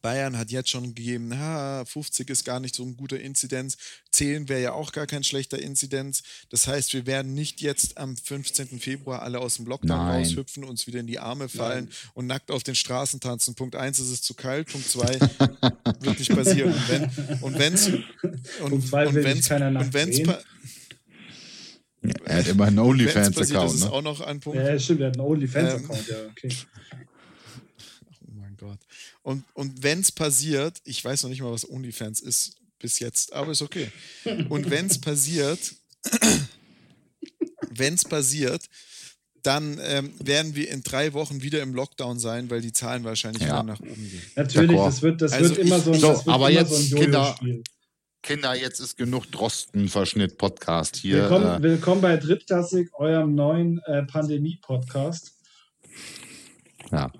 Bayern 0.00 0.36
hat 0.36 0.50
jetzt 0.50 0.70
schon 0.70 0.94
gegeben, 0.94 1.28
na, 1.28 1.84
50 1.84 2.28
ist 2.30 2.44
gar 2.44 2.60
nicht 2.60 2.74
so 2.74 2.82
ein 2.82 2.96
guter 2.96 3.20
Inzidenz. 3.20 3.76
Zählen 4.10 4.48
wäre 4.48 4.62
ja 4.62 4.72
auch 4.72 4.92
gar 4.92 5.06
kein 5.06 5.24
schlechter 5.24 5.58
Inzidenz. 5.60 6.22
Das 6.50 6.66
heißt, 6.66 6.92
wir 6.92 7.06
werden 7.06 7.34
nicht 7.34 7.60
jetzt 7.60 7.98
am 7.98 8.16
15. 8.16 8.80
Februar 8.80 9.22
alle 9.22 9.38
aus 9.38 9.56
dem 9.56 9.66
Lockdown 9.66 9.96
Nein. 9.96 10.24
raushüpfen, 10.24 10.64
uns 10.64 10.86
wieder 10.86 11.00
in 11.00 11.06
die 11.06 11.18
Arme 11.18 11.48
fallen 11.48 11.84
Nein. 11.84 11.94
und 12.14 12.26
nackt 12.26 12.50
auf 12.50 12.62
den 12.62 12.74
Straßen 12.74 13.20
tanzen. 13.20 13.54
Punkt 13.54 13.76
1 13.76 13.98
ist 14.00 14.10
es 14.10 14.22
zu 14.22 14.34
kalt, 14.34 14.68
Punkt 14.68 14.88
2 14.88 15.20
wird 16.00 16.18
nicht 16.18 16.34
passieren. 16.34 16.74
Und 17.40 17.58
wenn 17.58 17.74
es 17.74 17.88
und, 18.60 18.92
wenn's 18.92 19.48
ja, 22.04 22.14
er 22.24 22.38
hat 22.38 22.48
immer 22.48 22.64
einen 22.64 22.80
OnlyFans-Account. 22.80 23.52
Das 23.52 23.74
ist 23.74 23.84
ne? 23.84 23.92
auch 23.92 24.02
noch 24.02 24.20
ein 24.20 24.40
Punkt. 24.40 24.58
Ja, 24.58 24.76
stimmt, 24.78 25.02
er 25.02 25.08
hat 25.08 25.18
einen 25.18 25.26
OnlyFans-Account, 25.26 26.08
ähm, 26.08 26.14
ja, 26.16 26.30
okay. 26.30 26.48
Und, 29.22 29.44
und 29.54 29.82
wenn 29.82 30.00
es 30.00 30.10
passiert, 30.10 30.80
ich 30.84 31.04
weiß 31.04 31.22
noch 31.22 31.30
nicht 31.30 31.42
mal, 31.42 31.52
was 31.52 31.68
OnlyFans 31.68 32.20
ist 32.20 32.56
bis 32.78 32.98
jetzt, 32.98 33.32
aber 33.32 33.52
ist 33.52 33.62
okay. 33.62 33.90
Und 34.48 34.68
wenn 34.70 34.86
es 34.86 35.00
passiert, 35.00 35.74
wenn 37.70 37.94
es 37.94 38.04
passiert, 38.04 38.62
dann 39.42 39.78
ähm, 39.82 40.12
werden 40.22 40.54
wir 40.54 40.70
in 40.70 40.82
drei 40.82 41.12
Wochen 41.14 41.42
wieder 41.42 41.62
im 41.62 41.74
Lockdown 41.74 42.18
sein, 42.18 42.50
weil 42.50 42.60
die 42.60 42.72
Zahlen 42.72 43.04
wahrscheinlich 43.04 43.42
ja. 43.42 43.48
wieder 43.48 43.62
nach 43.62 43.80
oben 43.80 44.10
gehen. 44.10 44.22
Natürlich, 44.36 44.76
das 44.76 45.02
wird, 45.02 45.22
das 45.22 45.32
also 45.32 45.50
wird 45.50 45.58
immer 45.58 45.78
ich, 45.78 45.84
so 45.84 45.92
ein, 45.92 46.00
so, 46.00 46.22
aber 46.26 46.50
jetzt, 46.50 46.70
so 46.70 46.96
ein 46.96 47.02
Kinder, 47.02 47.36
Kinder, 48.22 48.54
jetzt 48.54 48.78
ist 48.78 48.96
genug 48.96 49.26
Drosten-Verschnitt-Podcast 49.32 50.96
hier. 50.96 51.22
Willkommen, 51.22 51.58
äh, 51.58 51.62
willkommen 51.62 52.00
bei 52.00 52.16
Drittklassik, 52.16 52.90
eurem 52.94 53.34
neuen 53.34 53.80
äh, 53.86 54.04
Pandemie-Podcast. 54.04 55.32
Ja. 56.92 57.10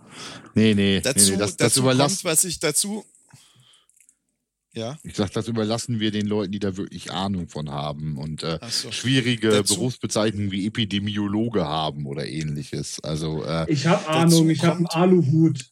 Nee, 0.54 0.74
nee. 0.74 1.00
Dazu, 1.00 1.24
nee, 1.24 1.30
nee 1.32 1.36
das, 1.38 1.56
das 1.56 1.76
überlassen. 1.76 2.20
was 2.24 2.44
ich 2.44 2.58
dazu. 2.58 3.04
Ja. 4.74 4.96
Ich 5.02 5.16
sag, 5.16 5.30
das 5.32 5.48
überlassen 5.48 6.00
wir 6.00 6.10
den 6.10 6.26
Leuten, 6.26 6.52
die 6.52 6.58
da 6.58 6.76
wirklich 6.78 7.12
Ahnung 7.12 7.46
von 7.48 7.70
haben 7.70 8.16
und 8.16 8.42
äh, 8.42 8.58
so. 8.70 8.90
schwierige 8.90 9.50
dazu, 9.50 9.74
Berufsbezeichnungen 9.74 10.50
wie 10.50 10.66
Epidemiologe 10.66 11.66
haben 11.66 12.06
oder 12.06 12.26
ähnliches. 12.26 12.98
Also 13.00 13.44
äh, 13.44 13.70
ich 13.70 13.86
habe 13.86 14.08
Ahnung, 14.08 14.48
ich 14.48 14.64
habe 14.64 14.76
einen 14.76 14.86
Aluhut. 14.86 15.66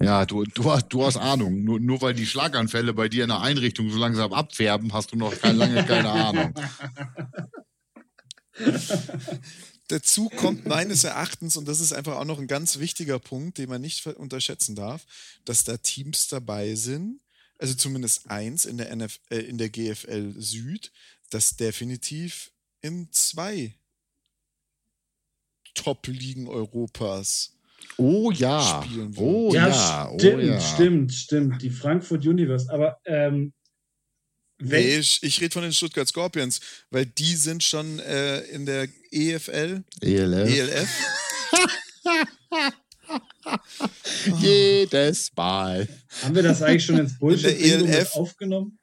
Ja, 0.00 0.26
du, 0.26 0.42
du, 0.42 0.72
hast, 0.72 0.88
du 0.88 1.04
hast 1.04 1.16
Ahnung. 1.16 1.62
Nur, 1.62 1.78
nur 1.78 2.02
weil 2.02 2.14
die 2.14 2.26
Schlaganfälle 2.26 2.92
bei 2.92 3.08
dir 3.08 3.22
in 3.22 3.28
der 3.28 3.42
Einrichtung 3.42 3.88
so 3.90 3.98
langsam 3.98 4.32
abfärben, 4.32 4.92
hast 4.92 5.12
du 5.12 5.16
noch 5.16 5.38
keine, 5.38 5.58
lange 5.58 5.84
keine 5.84 6.10
Ahnung. 6.10 6.54
Dazu 9.92 10.30
kommt 10.30 10.64
meines 10.64 11.04
Erachtens, 11.04 11.58
und 11.58 11.68
das 11.68 11.78
ist 11.78 11.92
einfach 11.92 12.16
auch 12.16 12.24
noch 12.24 12.38
ein 12.38 12.46
ganz 12.46 12.78
wichtiger 12.78 13.18
Punkt, 13.18 13.58
den 13.58 13.68
man 13.68 13.82
nicht 13.82 14.06
unterschätzen 14.06 14.74
darf, 14.74 15.04
dass 15.44 15.64
da 15.64 15.76
Teams 15.76 16.28
dabei 16.28 16.74
sind, 16.76 17.20
also 17.58 17.74
zumindest 17.74 18.30
eins 18.30 18.64
in 18.64 18.78
der, 18.78 18.90
NF, 18.90 19.20
äh, 19.28 19.40
in 19.40 19.58
der 19.58 19.68
GFL 19.68 20.32
Süd, 20.38 20.92
das 21.28 21.56
definitiv 21.56 22.52
in 22.80 23.12
zwei 23.12 23.74
Top-Ligen 25.74 26.48
Europas 26.48 27.52
Oh 27.98 28.30
ja. 28.30 28.82
Spielen 28.82 29.12
oh 29.18 29.52
ja, 29.52 29.68
ja. 29.68 30.10
Stimmt, 30.18 30.42
oh 30.42 30.46
ja. 30.46 30.60
stimmt, 30.60 31.12
stimmt. 31.12 31.62
Die 31.62 31.68
Frankfurt 31.68 32.26
Universe. 32.26 32.72
Aber 32.72 32.98
ähm, 33.04 33.52
Nee, 34.64 34.98
ich, 34.98 35.22
ich 35.22 35.40
rede 35.40 35.52
von 35.52 35.62
den 35.62 35.72
Stuttgart 35.72 36.06
Scorpions, 36.06 36.60
weil 36.90 37.06
die 37.06 37.34
sind 37.34 37.62
schon 37.62 37.98
äh, 37.98 38.40
in 38.46 38.64
der 38.64 38.88
EFL. 39.10 39.82
ELF. 40.00 40.50
ELF. 40.50 40.88
Jedes 44.40 45.32
Mal. 45.36 45.88
Haben 46.22 46.34
wir 46.34 46.42
das 46.42 46.62
eigentlich 46.62 46.84
schon 46.84 46.98
ins 46.98 47.18
Bullshit 47.18 47.60
ELF 47.60 48.14
aufgenommen? 48.14 48.78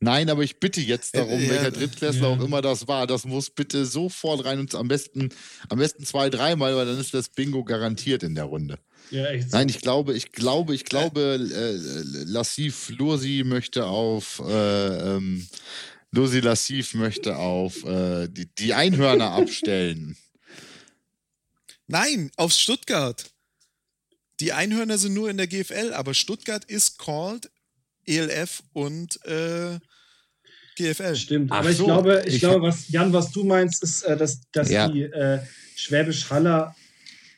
Nein, 0.00 0.30
aber 0.30 0.42
ich 0.42 0.60
bitte 0.60 0.80
jetzt 0.80 1.16
darum, 1.16 1.40
äh, 1.40 1.50
welcher 1.50 1.72
Drittklässler 1.72 2.28
ja. 2.28 2.36
auch 2.36 2.40
immer 2.40 2.62
das 2.62 2.86
war, 2.86 3.08
das 3.08 3.24
muss 3.24 3.50
bitte 3.50 3.84
sofort 3.84 4.44
rein 4.44 4.60
und 4.60 4.72
am 4.76 4.86
besten, 4.86 5.30
am 5.68 5.78
besten 5.78 6.04
zwei, 6.04 6.30
dreimal, 6.30 6.76
weil 6.76 6.86
dann 6.86 7.00
ist 7.00 7.14
das 7.14 7.30
Bingo 7.30 7.64
garantiert 7.64 8.22
in 8.22 8.36
der 8.36 8.44
Runde. 8.44 8.78
Ja, 9.10 9.26
echt. 9.26 9.52
Nein, 9.52 9.68
ich 9.68 9.80
glaube, 9.80 10.14
ich 10.14 10.32
glaube, 10.32 10.74
ich 10.74 10.84
glaube, 10.84 11.38
äh, 11.40 12.24
Lassif 12.24 12.90
Lursi 12.90 13.42
möchte 13.44 13.86
auf 13.86 14.42
äh, 14.46 15.16
ähm, 15.16 15.46
Lursi 16.10 16.40
Lassif 16.40 16.94
möchte 16.94 17.36
auf 17.36 17.84
äh, 17.84 18.28
die, 18.28 18.46
die 18.58 18.74
Einhörner 18.74 19.30
abstellen. 19.32 20.16
Nein, 21.86 22.30
auf 22.36 22.52
Stuttgart. 22.52 23.30
Die 24.40 24.52
Einhörner 24.52 24.98
sind 24.98 25.14
nur 25.14 25.30
in 25.30 25.36
der 25.36 25.46
GFL, 25.46 25.92
aber 25.94 26.14
Stuttgart 26.14 26.64
ist 26.66 26.98
called 26.98 27.50
ELF 28.06 28.62
und 28.72 29.24
äh, 29.24 29.78
GFL. 30.76 31.16
Stimmt, 31.16 31.50
Ach 31.50 31.58
aber 31.58 31.72
so, 31.72 31.82
ich 31.82 31.86
glaube, 31.86 32.22
ich, 32.26 32.34
ich 32.34 32.40
glaube, 32.40 32.66
was 32.66 32.88
Jan, 32.88 33.12
was 33.12 33.32
du 33.32 33.44
meinst, 33.44 33.82
ist, 33.82 34.02
äh, 34.02 34.16
dass, 34.16 34.40
dass 34.52 34.70
ja. 34.70 34.88
die 34.88 35.02
äh, 35.02 35.40
Schwäbisch 35.74 36.30
Haller 36.30 36.74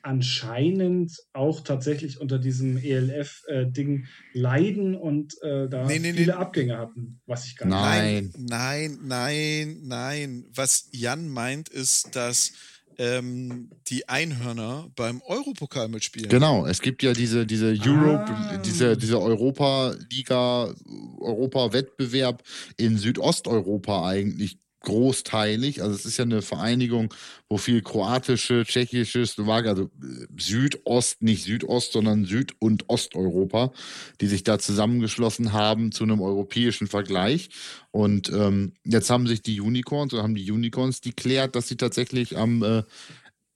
anscheinend 0.03 1.13
auch 1.33 1.61
tatsächlich 1.61 2.21
unter 2.21 2.39
diesem 2.39 2.77
ELF-Ding 2.77 4.05
äh, 4.05 4.39
leiden 4.39 4.95
und 4.95 5.35
äh, 5.43 5.69
da 5.69 5.87
nee, 5.87 5.99
nee, 5.99 6.13
viele 6.13 6.33
nee. 6.33 6.39
Abgänge 6.39 6.79
hatten, 6.79 7.21
was 7.27 7.47
ich 7.47 7.57
gar 7.57 7.67
nicht 7.67 7.75
Nein, 7.75 8.33
nein, 8.39 8.99
nein, 9.03 9.81
nein. 9.83 10.45
Was 10.55 10.89
Jan 10.93 11.29
meint, 11.29 11.69
ist, 11.69 12.17
dass 12.17 12.53
ähm, 13.01 13.71
die 13.89 14.09
Einhörner 14.09 14.91
beim 14.95 15.23
Europokal 15.23 15.89
mitspielen. 15.89 16.29
Genau, 16.29 16.67
es 16.67 16.83
gibt 16.83 17.03
ja 17.03 17.15
diese, 17.15 17.47
diese 17.47 17.69
Europe, 17.69 18.31
ah. 18.31 18.59
diese, 18.59 18.97
diese 18.97 19.21
Europa-Liga, 19.21 20.75
Europa-Wettbewerb 21.19 22.43
in 22.77 22.99
Südosteuropa 22.99 24.07
eigentlich 24.07 24.59
großteilig. 24.81 25.83
Also 25.83 25.95
es 25.95 26.05
ist 26.05 26.17
ja 26.17 26.25
eine 26.25 26.43
Vereinigung, 26.43 27.13
wo 27.49 27.59
viel 27.59 27.83
kroatische, 27.83 28.65
tschechische, 28.65 29.27
slowakische, 29.27 29.71
also 29.71 29.85
äh, 30.03 30.27
Südost, 30.39 31.23
nicht 31.23 31.45
Südost, 31.45 31.93
sondern 31.93 32.25
Süd- 32.25 32.55
und 32.59 32.89
Osteuropa, 32.89 33.73
die 34.21 34.27
sich 34.27 34.45
da 34.45 34.59
zusammengeschlossen 34.59 35.53
haben 35.53 35.93
zu 35.93 36.05
einem 36.05 36.21
europäischen 36.21 36.87
Vergleich. 36.87 37.51
Und 37.91 38.31
ähm, 38.31 38.73
jetzt 38.85 39.11
haben 39.11 39.27
sich 39.27 39.43
die 39.43 39.61
Unicorns 39.61 40.15
oder 40.15 40.23
haben 40.23 40.35
die 40.35 40.51
Unicorns 40.51 41.01
deklärt, 41.01 41.55
dass 41.57 41.69
sie 41.69 41.77
tatsächlich 41.77 42.37
am 42.37 42.63
äh, 42.63 42.83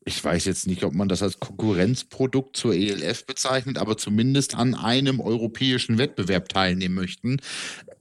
ich 0.05 0.23
weiß 0.23 0.45
jetzt 0.45 0.67
nicht, 0.67 0.85
ob 0.85 0.93
man 0.93 1.09
das 1.09 1.23
als 1.23 1.41
Konkurrenzprodukt 1.41 2.57
zur 2.57 2.75
ELF 2.75 3.27
bezeichnet, 3.27 3.79
aber 3.79 3.97
zumindest 3.97 4.55
an 4.55 4.75
einem 4.75 5.21
europäischen 5.21 5.99
Wettbewerb 5.99 6.49
teilnehmen 6.49 6.95
möchten. 6.95 7.39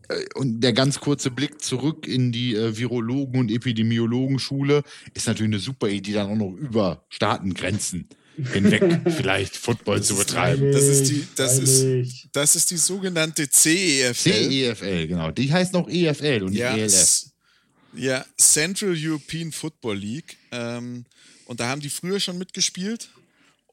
Äh, 0.09 0.25
und 0.35 0.61
der 0.61 0.73
ganz 0.73 0.99
kurze 0.99 1.31
Blick 1.31 1.61
zurück 1.61 2.07
in 2.07 2.31
die 2.31 2.55
äh, 2.55 2.77
Virologen- 2.77 3.39
und 3.39 3.51
Epidemiologenschule 3.51 4.83
ist 5.13 5.27
natürlich 5.27 5.51
eine 5.51 5.59
super 5.59 5.89
Idee, 5.89 6.13
dann 6.13 6.31
auch 6.31 6.35
noch 6.35 6.55
über 6.57 7.05
Staatengrenzen 7.09 8.07
hinweg 8.51 9.01
vielleicht 9.15 9.55
Football 9.55 10.01
zu 10.01 10.15
betreiben. 10.15 10.71
Das 10.71 10.83
ist 10.83 11.09
die, 11.09 11.27
das 11.35 11.59
ist, 11.59 12.27
das 12.31 12.55
ist 12.55 12.71
die 12.71 12.77
sogenannte 12.77 13.49
CEFL. 13.49 14.13
CEFL, 14.13 15.07
genau. 15.07 15.31
Die 15.31 15.51
heißt 15.51 15.73
noch 15.73 15.87
EFL 15.89 16.43
und 16.43 16.53
ja, 16.53 16.73
nicht 16.73 16.93
ELF. 16.93 17.25
Ja, 17.95 18.25
Central 18.37 18.95
European 18.97 19.51
Football 19.51 19.97
League. 19.97 20.37
Ähm, 20.51 21.05
und 21.45 21.59
da 21.59 21.67
haben 21.67 21.81
die 21.81 21.89
früher 21.89 22.19
schon 22.19 22.37
mitgespielt 22.39 23.09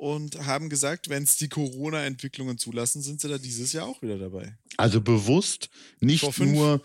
und 0.00 0.46
haben 0.46 0.70
gesagt, 0.70 1.10
wenn 1.10 1.24
es 1.24 1.36
die 1.36 1.50
Corona-Entwicklungen 1.50 2.56
zulassen, 2.56 3.02
sind 3.02 3.20
sie 3.20 3.28
da 3.28 3.36
dieses 3.36 3.74
Jahr 3.74 3.86
auch 3.86 4.00
wieder 4.00 4.16
dabei. 4.16 4.56
Also 4.78 5.02
bewusst 5.02 5.68
nicht 6.00 6.38
nur 6.38 6.80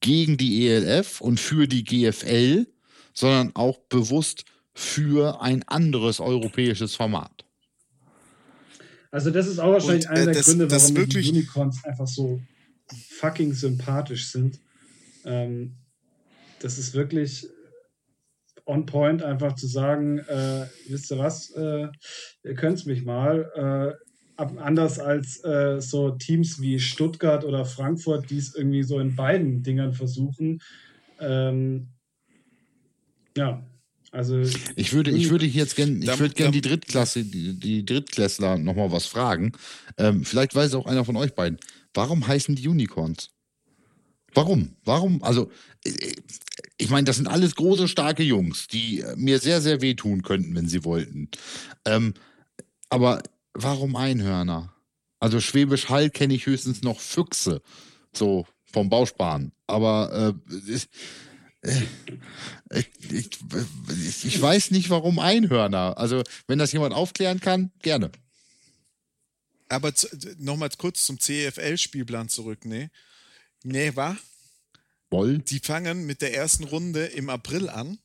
gegen 0.00 0.38
die 0.38 0.66
ELF 0.66 1.20
und 1.20 1.38
für 1.38 1.68
die 1.68 1.84
GFL, 1.84 2.66
sondern 3.12 3.54
auch 3.54 3.80
bewusst 3.90 4.46
für 4.72 5.42
ein 5.42 5.62
anderes 5.64 6.20
europäisches 6.20 6.94
Format. 6.94 7.44
Also 9.10 9.30
das 9.30 9.46
ist 9.46 9.58
auch 9.58 9.72
wahrscheinlich 9.72 10.08
und, 10.08 10.16
äh, 10.16 10.20
einer 10.20 10.24
der 10.24 10.34
das, 10.36 10.46
Gründe, 10.46 10.70
warum 10.70 11.08
die 11.10 11.28
Unicorns 11.28 11.84
einfach 11.84 12.08
so 12.08 12.40
fucking 13.10 13.52
sympathisch 13.52 14.28
sind. 14.28 14.58
Ähm, 15.26 15.74
das 16.60 16.78
ist 16.78 16.94
wirklich 16.94 17.46
on 18.66 18.86
point, 18.86 19.22
einfach 19.22 19.54
zu 19.54 19.66
sagen, 19.66 20.18
äh, 20.18 20.66
wisst 20.88 21.10
ihr 21.10 21.18
was, 21.18 21.50
äh, 21.50 21.88
ihr 22.42 22.54
könnt 22.54 22.86
mich 22.86 23.04
mal. 23.04 23.96
Äh, 23.96 24.04
anders 24.36 24.98
als 24.98 25.44
äh, 25.44 25.80
so 25.80 26.10
Teams 26.10 26.60
wie 26.60 26.80
Stuttgart 26.80 27.44
oder 27.44 27.64
Frankfurt, 27.64 28.30
die 28.30 28.38
es 28.38 28.54
irgendwie 28.54 28.82
so 28.82 28.98
in 28.98 29.14
beiden 29.14 29.62
Dingern 29.62 29.92
versuchen. 29.92 30.60
Ähm, 31.20 31.88
ja, 33.36 33.64
also 34.10 34.40
ich 34.76 34.92
würde, 34.92 35.10
ich 35.10 35.30
würde 35.30 35.46
jetzt 35.46 35.76
gerne, 35.76 35.98
ich 35.98 36.18
würde 36.18 36.34
gerne 36.34 36.52
die 36.52 36.60
Drittklasse, 36.60 37.24
die, 37.24 37.58
die 37.58 37.84
Drittklässler 37.84 38.58
nochmal 38.58 38.92
was 38.92 39.06
fragen. 39.06 39.52
Ähm, 39.98 40.24
vielleicht 40.24 40.54
weiß 40.54 40.74
auch 40.74 40.86
einer 40.86 41.04
von 41.04 41.16
euch 41.16 41.34
beiden. 41.34 41.58
Warum 41.94 42.26
heißen 42.26 42.54
die 42.54 42.68
Unicorns? 42.68 43.30
Warum? 44.32 44.76
Warum? 44.84 45.22
Also, 45.22 45.50
äh, 45.84 46.12
ich 46.76 46.90
meine, 46.90 47.04
das 47.04 47.16
sind 47.16 47.28
alles 47.28 47.54
große, 47.54 47.88
starke 47.88 48.22
Jungs, 48.22 48.66
die 48.66 49.00
äh, 49.00 49.14
mir 49.16 49.38
sehr, 49.38 49.60
sehr 49.60 49.80
wehtun 49.80 50.22
könnten, 50.22 50.54
wenn 50.54 50.68
sie 50.68 50.84
wollten. 50.84 51.28
Ähm, 51.84 52.14
aber 52.88 53.22
warum 53.52 53.96
Einhörner? 53.96 54.74
Also 55.20 55.40
Schwäbisch 55.40 55.88
Hall 55.88 56.10
kenne 56.10 56.34
ich 56.34 56.46
höchstens 56.46 56.82
noch 56.82 57.00
Füchse, 57.00 57.62
so 58.12 58.46
vom 58.64 58.90
Bausparen. 58.90 59.52
Aber 59.66 60.34
äh, 60.44 60.74
äh, 61.64 61.82
ich, 62.70 62.88
ich, 63.10 64.24
ich, 64.24 64.42
weiß 64.42 64.70
nicht, 64.70 64.90
warum 64.90 65.18
Einhörner. 65.18 65.96
Also, 65.96 66.22
wenn 66.46 66.58
das 66.58 66.72
jemand 66.72 66.94
aufklären 66.94 67.40
kann, 67.40 67.70
gerne. 67.82 68.10
Aber 69.68 69.92
nochmal 70.38 70.68
kurz 70.76 71.06
zum 71.06 71.18
CFL-Spielplan 71.18 72.28
zurück, 72.28 72.64
ne? 72.64 72.90
Nee, 73.62 73.96
war? 73.96 74.18
Woll? 75.14 75.38
Die 75.38 75.60
fangen 75.60 76.06
mit 76.06 76.22
der 76.22 76.34
ersten 76.34 76.64
Runde 76.64 77.04
im 77.04 77.30
April 77.30 77.68
an. 77.68 78.00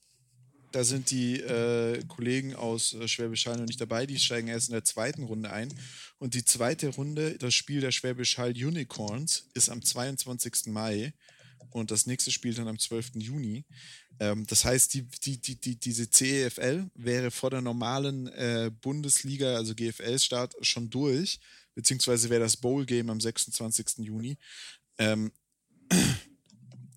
Da 0.71 0.83
sind 0.83 1.09
die 1.09 1.39
äh, 1.39 2.03
Kollegen 2.07 2.53
aus 2.53 2.93
äh, 2.93 3.07
Schwäbisch 3.07 3.47
Hall 3.47 3.57
noch 3.57 3.65
nicht 3.65 3.81
dabei. 3.81 4.05
Die 4.05 4.19
steigen 4.19 4.47
erst 4.47 4.69
in 4.69 4.73
der 4.73 4.83
zweiten 4.83 5.23
Runde 5.23 5.51
ein. 5.51 5.73
Und 6.19 6.35
die 6.35 6.45
zweite 6.45 6.89
Runde, 6.89 7.35
das 7.39 7.55
Spiel 7.55 7.81
der 7.81 7.91
Schwäbisch 7.91 8.37
Hall 8.37 8.51
Unicorns, 8.51 9.47
ist 9.55 9.69
am 9.69 9.81
22. 9.81 10.67
Mai. 10.67 11.11
Und 11.71 11.89
das 11.89 12.05
nächste 12.05 12.29
Spiel 12.29 12.53
dann 12.53 12.67
am 12.67 12.77
12. 12.77 13.13
Juni. 13.15 13.65
Ähm, 14.19 14.45
das 14.45 14.63
heißt, 14.63 14.93
die, 14.93 15.07
die, 15.07 15.41
die, 15.41 15.59
die, 15.59 15.79
diese 15.79 16.11
CEFL 16.11 16.91
wäre 16.93 17.31
vor 17.31 17.49
der 17.49 17.61
normalen 17.61 18.27
äh, 18.27 18.69
Bundesliga, 18.81 19.55
also 19.55 19.73
GFL-Start, 19.73 20.57
schon 20.61 20.91
durch. 20.91 21.39
Beziehungsweise 21.73 22.29
wäre 22.29 22.41
das 22.41 22.57
Bowl-Game 22.57 23.09
am 23.09 23.19
26. 23.19 24.05
Juni. 24.05 24.37
Ähm, 24.99 25.31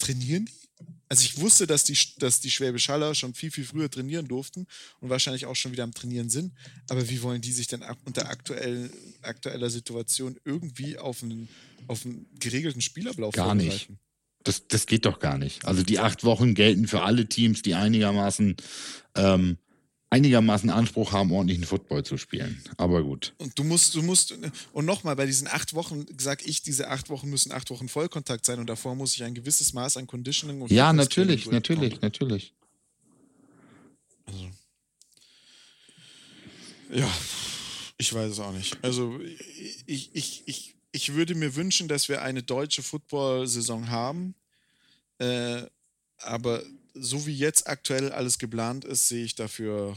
trainieren 0.03 0.47
die? 0.47 0.63
Also 1.09 1.25
ich 1.25 1.39
wusste, 1.39 1.67
dass 1.67 1.85
die, 1.85 1.99
dass 2.19 2.41
die 2.41 2.51
Schwäbisch 2.51 2.89
Haller 2.89 3.15
schon 3.15 3.35
viel, 3.35 3.51
viel 3.51 3.65
früher 3.65 3.91
trainieren 3.91 4.29
durften 4.29 4.67
und 5.01 5.11
wahrscheinlich 5.11 5.45
auch 5.45 5.55
schon 5.55 5.73
wieder 5.73 5.85
am 5.85 5.93
Trainieren 5.93 6.31
sind. 6.31 6.55
Aber 6.89 7.07
wie 7.11 7.21
wollen 7.21 7.43
die 7.43 7.53
sich 7.53 7.67
denn 7.67 7.85
unter 8.07 8.31
aktuell, 8.31 8.91
aktueller 9.21 9.69
Situation 9.69 10.39
irgendwie 10.45 10.97
auf 10.97 11.23
einen, 11.23 11.51
auf 11.87 12.07
einen 12.07 12.27
geregelten 12.41 12.81
Spielablauf 12.81 13.35
Gar 13.35 13.55
nicht. 13.55 13.91
Das, 14.45 14.67
das 14.69 14.87
geht 14.87 15.05
doch 15.05 15.21
gar 15.21 15.37
nicht. 15.37 15.67
Also 15.67 15.83
die 15.83 15.99
acht 15.99 16.25
Wochen 16.25 16.55
gelten 16.55 16.89
für 16.89 17.03
alle 17.03 17.29
Teams, 17.29 17.61
die 17.61 17.75
einigermaßen 17.75 18.57
ähm, 19.15 19.59
einigermaßen 20.13 20.69
Anspruch 20.69 21.13
haben, 21.13 21.33
ordentlichen 21.33 21.65
Football 21.65 22.05
zu 22.05 22.19
spielen. 22.19 22.63
Aber 22.77 23.03
gut. 23.03 23.33
Und 23.39 23.59
du 23.59 23.65
musst, 23.65 23.95
du 23.95 24.03
musst, 24.03 24.35
und 24.75 24.85
nochmal, 24.85 25.17
bei 25.17 25.25
diesen 25.25 25.49
acht 25.49 25.73
Wochen 25.73 26.05
sag 26.19 26.47
ich, 26.47 26.63
diese 26.63 26.89
acht 26.89 27.09
Wochen 27.09 27.31
müssen 27.31 27.51
acht 27.51 27.71
Wochen 27.71 27.89
Vollkontakt 27.89 28.45
sein 28.45 28.59
und 28.59 28.67
davor 28.67 28.95
muss 28.95 29.15
ich 29.15 29.25
ein 29.25 29.35
gewisses 29.35 29.73
Maß 29.73 29.97
an 29.97 30.07
Conditioning 30.07 30.61
und 30.61 30.71
Ja, 30.71 30.93
natürlich, 30.93 31.51
natürlich, 31.51 32.03
natürlich. 32.03 32.53
Also. 34.27 34.51
Ja, 36.93 37.11
ich 37.97 38.13
weiß 38.13 38.33
es 38.33 38.39
auch 38.39 38.53
nicht. 38.53 38.77
Also 38.83 39.19
ich, 39.87 40.11
ich, 40.13 40.43
ich, 40.45 40.75
ich 40.93 41.15
würde 41.15 41.35
mir 41.35 41.57
wünschen, 41.57 41.89
dass 41.89 42.11
wir 42.11 42.21
eine 42.21 42.43
deutsche 42.43 42.83
Football-Saison 42.83 43.89
haben. 43.89 44.35
Äh, 45.17 45.63
aber 46.19 46.63
so 46.95 47.27
wie 47.27 47.35
jetzt 47.35 47.69
aktuell 47.69 48.13
alles 48.13 48.39
geplant 48.39 48.85
ist, 48.85 49.09
sehe 49.09 49.25
ich 49.25 49.35
dafür 49.35 49.97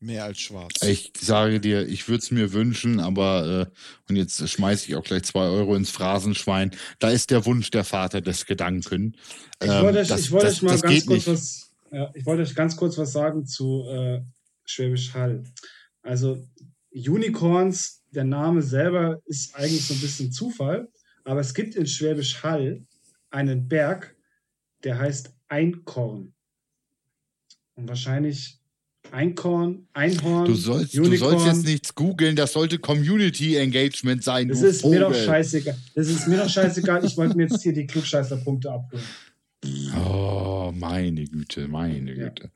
mehr 0.00 0.24
als 0.24 0.40
schwarz. 0.40 0.82
Ich 0.82 1.12
sage 1.18 1.60
dir, 1.60 1.86
ich 1.86 2.08
würde 2.08 2.22
es 2.22 2.30
mir 2.30 2.52
wünschen, 2.52 3.00
aber 3.00 3.68
äh, 3.68 4.08
und 4.08 4.16
jetzt 4.16 4.48
schmeiße 4.48 4.88
ich 4.88 4.96
auch 4.96 5.04
gleich 5.04 5.24
zwei 5.24 5.44
Euro 5.44 5.76
ins 5.76 5.90
Phrasenschwein. 5.90 6.70
Da 6.98 7.10
ist 7.10 7.30
der 7.30 7.44
Wunsch 7.44 7.70
der 7.70 7.84
Vater 7.84 8.20
des 8.20 8.46
Gedanken. 8.46 9.16
Ich 9.62 9.68
wollte 9.68 9.88
ähm, 9.88 9.96
euch, 9.96 10.08
das, 10.08 10.20
ich 10.20 10.30
wollte 10.30 10.46
das, 10.46 10.56
euch 10.56 10.62
mal 10.62 10.80
ganz 10.80 11.06
kurz 11.06 11.26
was, 11.26 11.70
ja, 11.92 12.10
ich 12.14 12.26
wollte 12.26 12.42
euch 12.42 12.54
ganz 12.54 12.76
kurz 12.76 12.96
was 12.96 13.12
sagen 13.12 13.46
zu 13.46 13.84
äh, 13.88 14.22
Schwäbisch 14.64 15.12
Hall. 15.12 15.44
Also 16.02 16.42
Unicorns, 16.92 18.02
der 18.10 18.24
Name 18.24 18.62
selber 18.62 19.20
ist 19.26 19.54
eigentlich 19.54 19.86
so 19.86 19.94
ein 19.94 20.00
bisschen 20.00 20.32
Zufall, 20.32 20.88
aber 21.24 21.40
es 21.40 21.52
gibt 21.52 21.74
in 21.74 21.86
Schwäbisch 21.86 22.42
Hall 22.42 22.86
einen 23.30 23.68
Berg, 23.68 24.16
der 24.84 24.98
heißt 24.98 25.32
Einkorn. 25.48 26.32
Und 27.74 27.88
wahrscheinlich 27.88 28.60
Einkorn, 29.12 29.88
Einhorn. 29.92 30.46
Du 30.46 30.54
sollst, 30.54 30.96
du 30.96 31.16
sollst 31.16 31.46
jetzt 31.46 31.64
nichts 31.64 31.94
googeln, 31.94 32.36
das 32.36 32.52
sollte 32.52 32.78
Community 32.78 33.56
Engagement 33.56 34.22
sein. 34.22 34.48
Das 34.48 34.62
ist 34.62 34.82
Vogel. 34.82 35.00
mir 35.00 35.06
doch 35.06 35.14
scheißegal. 35.14 35.76
Das 35.94 36.08
ist 36.08 36.28
mir 36.28 36.36
doch 36.36 36.48
scheißegal. 36.48 37.04
Ich 37.04 37.16
wollte 37.16 37.36
mir 37.36 37.44
jetzt 37.44 37.62
hier 37.62 37.72
die 37.72 37.86
Klugscheißer-Punkte 37.86 38.70
abholen. 38.70 39.02
Oh, 40.06 40.72
meine 40.74 41.24
Güte, 41.24 41.66
meine 41.68 42.14
ja. 42.14 42.28
Güte. 42.28 42.50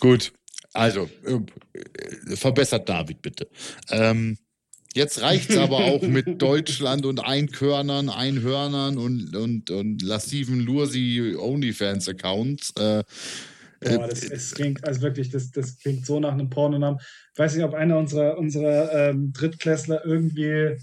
Gut, 0.00 0.32
also 0.72 1.08
äh, 1.24 2.36
verbessert 2.36 2.88
David 2.88 3.22
bitte. 3.22 3.48
Ähm, 3.90 4.36
Jetzt 4.96 5.20
reicht 5.20 5.50
es 5.50 5.58
aber 5.58 5.76
auch 5.76 6.00
mit 6.08 6.40
Deutschland 6.40 7.04
und 7.04 7.20
Einkörnern, 7.20 8.08
Einhörnern 8.08 8.96
und, 8.96 9.36
und, 9.36 9.70
und 9.70 10.00
lassiven 10.00 10.60
Lursi 10.60 11.36
OnlyFans-Accounts. 11.38 12.72
Äh, 12.78 13.04
Boah, 13.80 14.08
das, 14.08 14.22
das, 14.22 14.54
klingt, 14.54 14.82
also 14.88 15.02
wirklich, 15.02 15.28
das, 15.28 15.50
das 15.50 15.76
klingt 15.76 16.06
so 16.06 16.18
nach 16.18 16.32
einem 16.32 16.48
Pornonamen. 16.48 16.98
Ich 17.34 17.38
weiß 17.38 17.56
nicht, 17.56 17.64
ob 17.64 17.74
einer 17.74 17.98
unserer, 17.98 18.38
unserer 18.38 19.10
ähm, 19.10 19.34
Drittklässler 19.34 20.02
irgendwie 20.06 20.78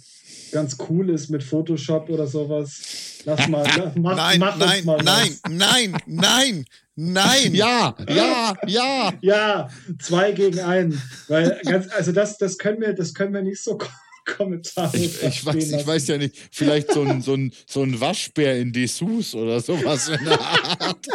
ganz 0.52 0.78
cool 0.88 1.10
ist 1.10 1.30
mit 1.30 1.44
Photoshop 1.44 2.08
oder 2.12 2.28
sowas. 2.28 3.24
Lass 3.26 3.48
mal, 3.48 3.66
mach, 3.96 4.16
nein, 4.16 4.40
mach 4.40 4.58
nein, 4.58 4.86
mal 4.86 5.02
nein, 5.04 5.38
nein, 5.50 5.98
nein, 6.06 6.66
nein. 6.96 7.54
Ja, 7.56 7.96
ja, 8.08 8.54
ja. 8.68 9.14
Ja, 9.22 9.70
zwei 10.00 10.34
gegen 10.34 10.60
einen. 10.60 11.02
Weil 11.28 11.60
ganz, 11.66 11.88
also 11.92 12.12
das, 12.12 12.38
das 12.38 12.60
können 12.60 12.80
wir, 12.80 12.94
das 12.94 13.16
können 13.16 13.34
wir 13.34 13.42
nicht 13.42 13.64
so 13.64 13.80
Kommentare. 14.26 14.98
Ich, 14.98 15.22
ich 15.22 15.46
weiß, 15.46 15.72
ich 15.72 15.88
weiß 15.88 16.08
ja 16.08 16.18
nicht, 16.18 16.36
vielleicht 16.52 16.92
so 16.92 17.02
ein, 17.02 17.22
so 17.22 17.34
ein, 17.34 17.52
so 17.68 17.84
ein 17.84 18.00
Waschbär 18.00 18.60
in 18.60 18.72
Dessous 18.72 19.36
oder 19.36 19.60
sowas 19.60 20.10
in 20.10 20.24
der 20.26 20.40
Art. 20.40 21.08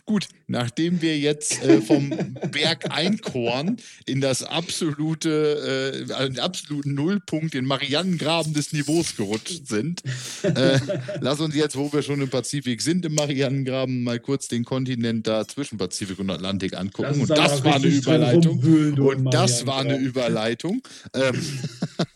Gut, 0.06 0.28
nachdem 0.46 1.02
wir 1.02 1.18
jetzt 1.18 1.64
äh, 1.64 1.80
vom 1.80 2.10
Berg 2.52 2.94
Einkorn 2.94 3.78
in 4.06 4.20
das 4.20 4.44
absolute, 4.44 6.06
äh, 6.08 6.28
den 6.28 6.38
absoluten 6.38 6.94
Nullpunkt, 6.94 7.54
den 7.54 7.64
Marianengraben 7.64 8.54
des 8.54 8.72
Niveaus 8.72 9.16
gerutscht 9.16 9.66
sind, 9.66 10.04
äh, 10.44 10.78
lass 11.20 11.40
uns 11.40 11.56
jetzt, 11.56 11.76
wo 11.76 11.92
wir 11.92 12.02
schon 12.02 12.20
im 12.20 12.30
Pazifik 12.30 12.82
sind, 12.82 13.04
im 13.04 13.16
Marianengraben, 13.16 14.04
mal 14.04 14.20
kurz 14.20 14.46
den 14.46 14.64
Kontinent 14.64 15.26
da 15.26 15.46
zwischen 15.46 15.76
Pazifik 15.76 16.20
und 16.20 16.30
Atlantik 16.30 16.76
angucken. 16.76 17.22
Und 17.22 17.30
das 17.30 17.64
war 17.64 17.74
eine 17.74 17.88
Überleitung. 17.88 18.60
Und 18.96 19.34
das 19.34 19.66
war 19.66 19.80
eine 19.80 19.96
Überleitung. 19.96 20.82
Ähm, 21.14 21.34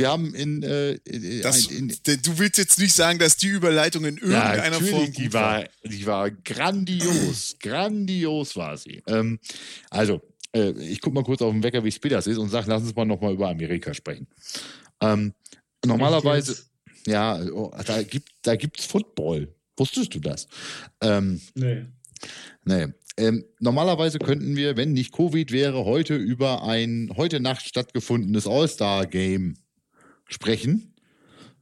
wir 0.00 0.08
haben 0.08 0.34
in, 0.34 0.62
äh, 0.62 0.98
das, 1.42 1.66
in, 1.66 1.90
in, 1.90 2.22
Du 2.22 2.38
willst 2.38 2.56
jetzt 2.56 2.78
nicht 2.78 2.94
sagen, 2.94 3.18
dass 3.18 3.36
die 3.36 3.48
Überleitung 3.48 4.06
in 4.06 4.16
irgendeiner 4.16 4.80
ja, 4.80 4.86
Form 4.86 5.12
die 5.12 5.32
war, 5.32 5.64
die 5.84 6.06
war 6.06 6.30
grandios, 6.30 7.56
grandios 7.60 8.56
war 8.56 8.78
sie. 8.78 9.02
Ähm, 9.06 9.38
also, 9.90 10.22
äh, 10.56 10.70
ich 10.70 11.02
gucke 11.02 11.14
mal 11.14 11.22
kurz 11.22 11.42
auf 11.42 11.52
den 11.52 11.62
Wecker, 11.62 11.84
wie 11.84 11.92
spät 11.92 12.12
das 12.12 12.26
ist 12.26 12.38
und 12.38 12.48
sage, 12.48 12.70
lass 12.70 12.82
uns 12.82 12.96
mal 12.96 13.04
nochmal 13.04 13.34
über 13.34 13.50
Amerika 13.50 13.92
sprechen. 13.92 14.26
Ähm, 15.02 15.34
normalerweise, 15.84 16.56
ja, 17.06 17.38
oh, 17.52 17.70
da 17.84 18.02
gibt 18.02 18.30
es 18.30 18.34
da 18.42 18.56
gibt's 18.56 18.86
Football. 18.86 19.54
Wusstest 19.76 20.14
du 20.14 20.18
das? 20.18 20.48
Ähm, 21.02 21.42
nee. 21.54 21.84
Nee. 22.64 22.86
Ähm, 23.18 23.44
normalerweise 23.58 24.18
könnten 24.18 24.56
wir, 24.56 24.78
wenn 24.78 24.92
nicht 24.92 25.12
Covid 25.12 25.52
wäre, 25.52 25.84
heute 25.84 26.16
über 26.16 26.62
ein 26.62 27.12
heute 27.18 27.40
Nacht 27.40 27.66
stattgefundenes 27.66 28.46
All-Star-Game 28.46 29.56
sprechen. 30.30 30.94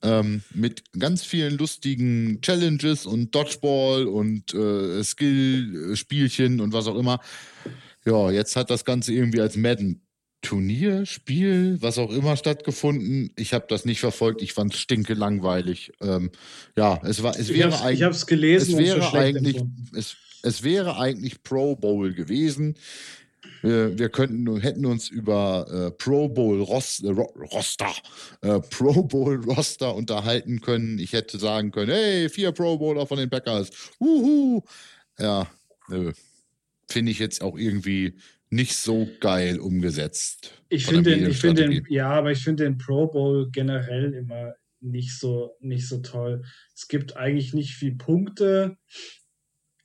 Ähm, 0.00 0.42
mit 0.54 0.84
ganz 0.96 1.24
vielen 1.24 1.58
lustigen 1.58 2.40
Challenges 2.40 3.04
und 3.04 3.34
Dodgeball 3.34 4.06
und 4.06 4.54
äh, 4.54 5.02
Skill-Spielchen 5.02 6.60
und 6.60 6.72
was 6.72 6.86
auch 6.86 6.96
immer. 6.96 7.20
Ja, 8.04 8.30
jetzt 8.30 8.54
hat 8.54 8.70
das 8.70 8.84
Ganze 8.84 9.12
irgendwie 9.12 9.40
als 9.40 9.56
Madden 9.56 10.02
Turnier, 10.40 11.04
Spiel, 11.04 11.78
was 11.80 11.98
auch 11.98 12.12
immer 12.12 12.36
stattgefunden. 12.36 13.32
Ich 13.36 13.54
habe 13.54 13.66
das 13.68 13.84
nicht 13.84 13.98
verfolgt. 13.98 14.40
Ich 14.40 14.52
fand 14.52 14.72
es 14.72 14.80
stinke 14.80 15.14
langweilig. 15.14 15.92
Ähm, 16.00 16.30
ja, 16.76 17.00
es 17.02 17.22
war, 17.24 17.36
es 17.36 17.52
wäre 17.52 17.80
eigentlich. 17.80 17.98
Ich 17.98 18.02
habe 18.04 18.14
es 18.14 18.26
gelesen. 18.26 18.74
Es 18.74 18.78
wäre 18.78 19.12
eigentlich, 19.12 19.60
es, 19.96 20.16
es 20.42 20.62
wäre 20.62 20.96
eigentlich 20.96 21.42
Pro 21.42 21.74
Bowl 21.74 22.14
gewesen. 22.14 22.76
Wir, 23.62 23.98
wir 23.98 24.09
könnten, 24.09 24.61
hätten 24.61 24.86
uns 24.86 25.09
über 25.09 25.66
äh, 25.70 25.90
Pro 25.90 26.28
Bowl 26.28 26.61
Rost, 26.62 27.04
äh, 27.04 27.09
Roster, 27.09 27.92
äh, 28.42 28.61
Pro 28.61 29.02
Bowl 29.02 29.42
Roster 29.44 29.94
unterhalten 29.94 30.61
können. 30.61 30.98
Ich 30.98 31.12
hätte 31.12 31.38
sagen 31.38 31.70
können, 31.70 31.90
hey, 31.90 32.28
vier 32.28 32.52
Pro 32.52 32.78
Bowler 32.78 33.06
von 33.06 33.18
den 33.18 33.30
Packers. 33.30 33.70
Uhu. 34.00 34.62
Ja, 35.18 35.48
finde 36.88 37.11
ich 37.11 37.18
jetzt 37.18 37.42
auch 37.42 37.59
irgendwie 37.59 38.14
nicht 38.50 38.76
so 38.76 39.09
geil 39.20 39.59
umgesetzt. 39.59 40.52
Ich 40.68 40.86
finde 40.86 41.11
den, 41.11 41.30
ich 41.30 41.38
finde 41.38 41.82
ja, 41.88 42.11
aber 42.11 42.32
ich 42.32 42.42
finde 42.42 42.64
den 42.64 42.78
Pro 42.78 43.06
Bowl 43.06 43.50
generell 43.50 44.14
immer 44.14 44.54
nicht 44.80 45.18
so, 45.18 45.56
nicht 45.61 45.88
so 45.88 45.98
toll. 45.98 46.44
Es 46.74 46.88
gibt 46.88 47.16
eigentlich 47.16 47.52
nicht 47.52 47.74
viel 47.74 47.96
Punkte. 47.96 48.76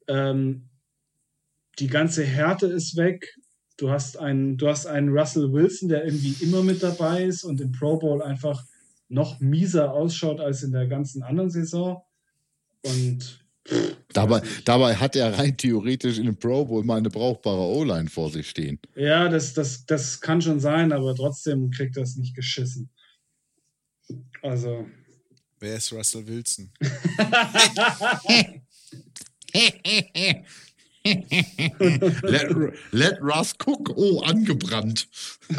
Ähm, 0.07 0.69
die 1.79 1.87
ganze 1.87 2.23
Härte 2.23 2.67
ist 2.67 2.95
weg 2.95 3.35
du 3.77 3.89
hast 3.89 4.17
einen, 4.17 4.57
du 4.57 4.67
hast 4.67 4.85
einen 4.85 5.09
Russell 5.09 5.51
Wilson, 5.51 5.89
der 5.89 6.05
irgendwie 6.05 6.43
immer 6.43 6.63
mit 6.63 6.83
dabei 6.83 7.23
ist 7.23 7.43
und 7.43 7.61
im 7.61 7.71
Pro 7.71 7.97
Bowl 7.97 8.21
einfach 8.21 8.63
noch 9.09 9.39
mieser 9.39 9.93
ausschaut 9.93 10.39
als 10.39 10.63
in 10.63 10.71
der 10.71 10.87
ganzen 10.87 11.23
anderen 11.23 11.49
Saison. 11.49 12.03
Und 12.83 13.43
Dabei, 14.11 14.41
dabei 14.65 14.95
hat 14.95 15.15
er 15.15 15.39
rein 15.39 15.55
theoretisch 15.55 16.17
in 16.17 16.25
dem 16.25 16.35
Pro 16.35 16.65
Bowl 16.65 16.83
mal 16.83 16.97
eine 16.97 17.09
brauchbare 17.09 17.61
O-Line 17.61 18.09
vor 18.09 18.29
sich 18.29 18.49
stehen. 18.49 18.77
Ja, 18.95 19.29
das, 19.29 19.53
das, 19.53 19.85
das 19.85 20.19
kann 20.19 20.41
schon 20.41 20.59
sein, 20.59 20.91
aber 20.91 21.15
trotzdem 21.15 21.71
kriegt 21.71 21.95
er 21.95 22.03
es 22.03 22.17
nicht 22.17 22.35
geschissen. 22.35 22.89
Also. 24.41 24.85
Wer 25.59 25.77
ist 25.77 25.93
Russell 25.93 26.27
Wilson? 26.27 26.71
let, 32.23 32.49
let 32.91 33.19
Russ 33.21 33.53
cook. 33.57 33.91
Oh, 33.95 34.21
angebrannt. 34.21 35.07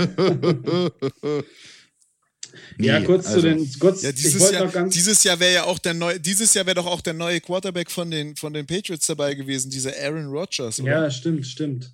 nee, 2.79 2.87
ja, 2.87 3.01
kurz 3.03 3.27
also, 3.27 3.41
zu 3.41 3.47
den. 3.47 3.71
Kurz, 3.79 4.03
ja, 4.03 4.13
dieses, 4.13 4.51
Jahr, 4.51 4.89
dieses 4.89 5.23
Jahr 5.23 5.39
wäre 5.39 5.53
ja 5.55 5.65
auch 5.65 5.79
der 5.79 5.93
neue, 5.95 6.19
dieses 6.19 6.55
Jahr 6.55 6.65
wäre 6.65 6.77
doch 6.77 6.87
auch 6.87 7.03
der 7.03 7.13
neue 7.13 7.41
Quarterback 7.41 7.91
von 7.91 8.11
den, 8.11 8.37
von 8.37 8.55
den 8.55 8.67
Patriots 8.67 9.07
dabei 9.07 9.35
gewesen, 9.35 9.71
dieser 9.71 9.93
Aaron 10.01 10.27
Rodgers. 10.27 10.81
Oder? 10.81 10.91
Ja, 10.91 11.11
stimmt, 11.11 11.47
stimmt. 11.47 11.91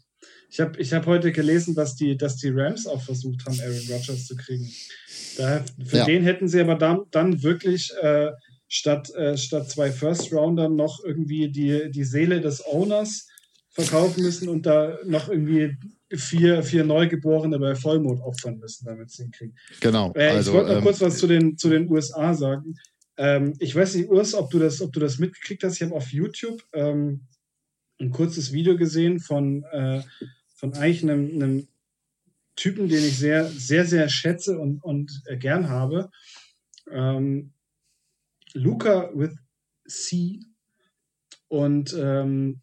Ich 0.48 0.60
habe 0.60 0.80
ich 0.80 0.92
hab 0.92 1.06
heute 1.06 1.32
gelesen, 1.32 1.74
dass 1.74 1.96
die, 1.96 2.16
dass 2.16 2.36
die 2.36 2.50
Rams 2.50 2.86
auch 2.86 3.02
versucht 3.02 3.44
haben, 3.46 3.58
Aaron 3.60 3.86
Rodgers 3.88 4.26
zu 4.26 4.36
kriegen. 4.36 4.70
Da, 5.36 5.64
für 5.84 5.98
ja. 5.98 6.04
den 6.04 6.22
hätten 6.22 6.48
sie 6.48 6.60
aber 6.60 6.76
dann, 6.76 7.02
dann 7.10 7.42
wirklich 7.42 7.92
äh, 8.00 8.30
statt, 8.68 9.10
äh, 9.14 9.36
statt 9.36 9.70
zwei 9.70 9.90
First 9.90 10.32
Rounder 10.32 10.68
noch 10.68 11.02
irgendwie 11.04 11.50
die, 11.50 11.90
die 11.90 12.04
Seele 12.04 12.40
des 12.40 12.64
Owners 12.64 13.26
verkaufen 13.80 14.22
müssen 14.22 14.48
und 14.48 14.66
da 14.66 14.98
noch 15.04 15.28
irgendwie 15.28 15.76
vier, 16.12 16.62
vier 16.62 16.84
Neugeborene 16.84 17.58
bei 17.58 17.74
Vollmond 17.74 18.20
opfern 18.22 18.58
müssen, 18.58 18.84
damit 18.84 19.10
sie 19.10 19.24
ihn 19.24 19.30
kriegen. 19.30 19.54
Genau. 19.80 20.12
Äh, 20.14 20.28
also, 20.28 20.50
ich 20.50 20.56
wollte 20.56 20.70
noch 20.70 20.78
ähm, 20.78 20.84
kurz 20.84 21.00
was 21.00 21.18
zu 21.18 21.26
den, 21.26 21.56
zu 21.56 21.68
den 21.68 21.90
USA 21.90 22.34
sagen. 22.34 22.74
Ähm, 23.16 23.54
ich 23.58 23.74
weiß 23.74 23.94
nicht, 23.94 24.08
Urs, 24.08 24.34
ob 24.34 24.50
du 24.50 24.58
das, 24.58 24.80
ob 24.80 24.92
du 24.92 25.00
das 25.00 25.18
mitgekriegt 25.18 25.62
hast. 25.62 25.76
Ich 25.76 25.82
habe 25.82 25.94
auf 25.94 26.12
YouTube 26.12 26.62
ähm, 26.72 27.26
ein 28.00 28.10
kurzes 28.10 28.52
Video 28.52 28.76
gesehen 28.76 29.20
von, 29.20 29.64
äh, 29.72 30.02
von 30.54 30.74
eigentlich 30.74 31.02
einem, 31.02 31.30
einem 31.34 31.68
Typen, 32.56 32.88
den 32.88 33.04
ich 33.04 33.18
sehr, 33.18 33.46
sehr, 33.46 33.84
sehr 33.84 34.08
schätze 34.08 34.58
und, 34.58 34.82
und 34.82 35.22
äh, 35.26 35.36
gern 35.36 35.68
habe. 35.68 36.10
Ähm, 36.90 37.52
Luca 38.52 39.10
with 39.14 39.36
C. 39.86 40.40
Und 41.48 41.94
ähm, 41.98 42.60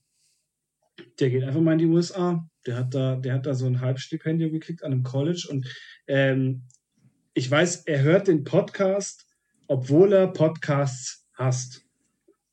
der 1.20 1.30
geht 1.30 1.44
einfach 1.44 1.62
mal 1.62 1.74
in 1.74 1.80
die 1.80 1.86
USA. 1.86 2.48
Der 2.66 2.78
hat 2.78 2.94
da, 2.94 3.16
der 3.16 3.34
hat 3.34 3.46
da 3.46 3.54
so 3.54 3.66
ein 3.66 3.82
Halbstipendium 3.82 4.52
gekriegt 4.52 4.84
an 4.84 4.92
einem 4.92 5.04
College 5.04 5.48
und 5.50 5.68
ähm, 6.08 6.64
ich 7.34 7.50
weiß, 7.50 7.84
er 7.86 8.02
hört 8.02 8.28
den 8.28 8.44
Podcast, 8.44 9.28
obwohl 9.68 10.12
er 10.14 10.28
Podcasts 10.28 11.28
hasst. 11.34 11.86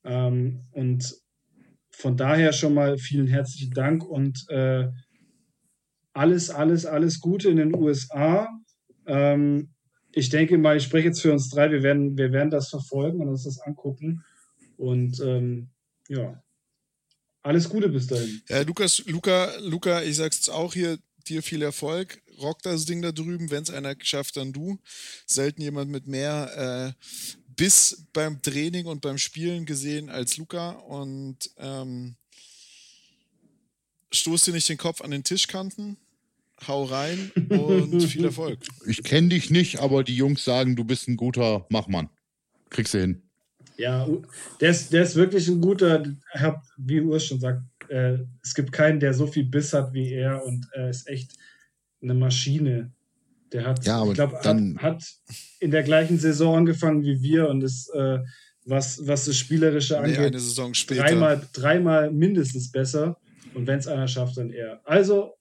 Ähm, 0.04 0.66
und 0.72 1.14
von 1.90 2.16
daher 2.16 2.52
schon 2.52 2.74
mal 2.74 2.98
vielen 2.98 3.26
herzlichen 3.26 3.72
Dank 3.72 4.04
und 4.04 4.44
äh, 4.50 4.88
alles, 6.12 6.50
alles, 6.50 6.84
alles 6.84 7.20
Gute 7.20 7.48
in 7.48 7.56
den 7.56 7.74
USA. 7.74 8.48
Ähm, 9.06 9.70
ich 10.12 10.28
denke 10.28 10.58
mal, 10.58 10.76
ich 10.76 10.84
spreche 10.84 11.08
jetzt 11.08 11.22
für 11.22 11.32
uns 11.32 11.48
drei, 11.48 11.70
wir 11.70 11.82
werden, 11.82 12.16
wir 12.18 12.30
werden 12.32 12.50
das 12.50 12.68
verfolgen 12.68 13.20
und 13.20 13.28
uns 13.28 13.44
das 13.44 13.60
angucken. 13.60 14.22
Und 14.76 15.20
ähm, 15.20 15.70
ja, 16.08 16.43
alles 17.44 17.68
Gute 17.68 17.88
bis 17.88 18.06
dahin. 18.06 18.42
Ja, 18.48 18.62
Lukas, 18.62 19.02
Luca, 19.06 19.54
Luca, 19.60 20.02
ich 20.02 20.16
sag's 20.16 20.48
auch 20.48 20.72
hier, 20.72 20.98
dir 21.28 21.42
viel 21.42 21.62
Erfolg. 21.62 22.20
Rock 22.40 22.62
das 22.62 22.84
Ding 22.86 23.02
da 23.02 23.12
drüben. 23.12 23.50
Wenn 23.50 23.62
es 23.62 23.70
einer 23.70 23.94
schafft, 24.00 24.36
dann 24.36 24.52
du. 24.52 24.78
Selten 25.26 25.60
jemand 25.60 25.90
mit 25.90 26.06
mehr 26.06 26.94
äh, 26.98 27.04
Biss 27.54 28.06
beim 28.12 28.42
Training 28.42 28.86
und 28.86 29.02
beim 29.02 29.18
Spielen 29.18 29.66
gesehen 29.66 30.08
als 30.08 30.36
Luca. 30.38 30.70
Und 30.70 31.50
ähm, 31.58 32.16
stoß 34.10 34.44
dir 34.44 34.52
nicht 34.52 34.68
den 34.68 34.78
Kopf 34.78 35.00
an 35.02 35.10
den 35.10 35.22
Tischkanten. 35.22 35.98
Hau 36.66 36.84
rein 36.84 37.30
und 37.50 38.00
viel 38.08 38.24
Erfolg. 38.24 38.60
Ich 38.86 39.02
kenne 39.02 39.28
dich 39.28 39.50
nicht, 39.50 39.80
aber 39.80 40.02
die 40.02 40.16
Jungs 40.16 40.44
sagen, 40.44 40.76
du 40.76 40.84
bist 40.84 41.08
ein 41.08 41.16
guter 41.16 41.66
Machmann. 41.68 42.08
Kriegst 42.70 42.94
du 42.94 43.00
hin. 43.00 43.23
Ja, 43.76 44.08
der 44.60 44.70
ist, 44.70 44.92
der 44.92 45.02
ist 45.02 45.16
wirklich 45.16 45.48
ein 45.48 45.60
guter, 45.60 46.04
wie 46.76 47.00
Urs 47.00 47.26
schon 47.26 47.40
sagt, 47.40 47.62
äh, 47.88 48.18
es 48.42 48.54
gibt 48.54 48.72
keinen, 48.72 49.00
der 49.00 49.14
so 49.14 49.26
viel 49.26 49.44
Biss 49.44 49.72
hat 49.72 49.92
wie 49.92 50.12
er 50.12 50.44
und 50.44 50.66
er 50.72 50.90
ist 50.90 51.08
echt 51.08 51.32
eine 52.02 52.14
Maschine. 52.14 52.92
Der 53.52 53.66
hat, 53.66 53.84
ja, 53.84 54.04
ich 54.06 54.14
glaube, 54.14 54.38
hat, 54.38 54.56
hat, 54.78 55.04
in 55.60 55.70
der 55.70 55.82
gleichen 55.82 56.18
Saison 56.18 56.56
angefangen 56.56 57.02
wie 57.02 57.20
wir 57.22 57.48
und 57.48 57.62
ist, 57.62 57.88
äh, 57.94 58.18
was, 58.64 59.06
was 59.06 59.26
das 59.26 59.36
Spielerische 59.36 59.98
angeht, 59.98 60.18
nee, 60.18 60.26
eine 60.26 60.40
Saison 60.40 60.72
später. 60.74 61.02
Dreimal, 61.02 61.42
dreimal 61.52 62.10
mindestens 62.10 62.70
besser. 62.70 63.18
Und 63.52 63.66
wenn 63.66 63.78
es 63.78 63.86
einer 63.86 64.08
schafft, 64.08 64.36
dann 64.36 64.50
er. 64.50 64.80
Also, 64.84 65.34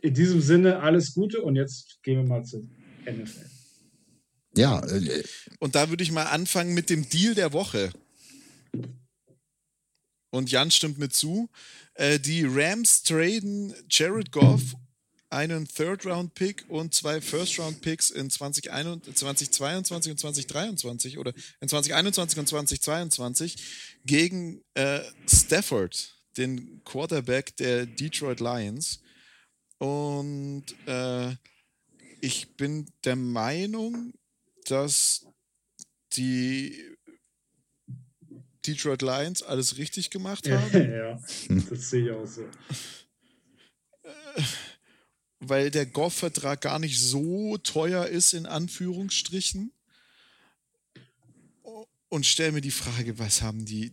in 0.00 0.14
diesem 0.14 0.40
Sinne, 0.40 0.80
alles 0.80 1.14
Gute 1.14 1.42
und 1.42 1.56
jetzt 1.56 2.02
gehen 2.02 2.18
wir 2.18 2.26
mal 2.26 2.44
zur 2.44 2.62
NFL. 3.06 3.53
Ja. 4.56 4.80
Äh, 4.80 5.24
und 5.58 5.74
da 5.74 5.88
würde 5.90 6.02
ich 6.02 6.12
mal 6.12 6.24
anfangen 6.24 6.74
mit 6.74 6.90
dem 6.90 7.08
Deal 7.08 7.34
der 7.34 7.52
Woche. 7.52 7.90
Und 10.30 10.50
Jan 10.50 10.70
stimmt 10.70 10.98
mir 10.98 11.10
zu. 11.10 11.48
Äh, 11.94 12.18
die 12.18 12.44
Rams 12.44 13.02
traden 13.02 13.74
Jared 13.88 14.32
Goff 14.32 14.74
einen 15.30 15.66
Third-Round-Pick 15.66 16.64
und 16.68 16.94
zwei 16.94 17.20
First-Round-Picks 17.20 18.10
in 18.10 18.30
2022 18.30 20.10
und 20.10 20.18
2023 20.18 21.18
oder 21.18 21.32
in 21.60 21.68
2021 21.68 22.38
und 22.38 22.48
2022 22.48 23.56
gegen 24.06 24.62
äh, 24.74 25.00
Stafford, 25.26 26.14
den 26.36 26.82
Quarterback 26.84 27.56
der 27.56 27.86
Detroit 27.86 28.40
Lions. 28.40 29.00
Und 29.78 30.64
äh, 30.86 31.34
ich 32.20 32.56
bin 32.56 32.86
der 33.04 33.16
Meinung, 33.16 34.14
dass 34.64 35.26
die 36.16 36.94
Detroit 38.66 39.02
Lions 39.02 39.42
alles 39.42 39.76
richtig 39.76 40.10
gemacht 40.10 40.48
haben. 40.48 40.90
ja, 40.90 41.20
das 41.70 41.90
sehe 41.90 42.04
ich 42.04 42.10
auch 42.10 42.26
so. 42.26 42.48
Weil 45.40 45.70
der 45.70 45.86
Goff-Vertrag 45.86 46.62
gar 46.62 46.78
nicht 46.78 46.98
so 46.98 47.58
teuer 47.58 48.06
ist, 48.06 48.32
in 48.32 48.46
Anführungsstrichen. 48.46 49.72
Und 52.08 52.26
stelle 52.26 52.52
mir 52.52 52.60
die 52.60 52.70
Frage, 52.70 53.18
was 53.18 53.42
haben 53.42 53.64
die 53.64 53.92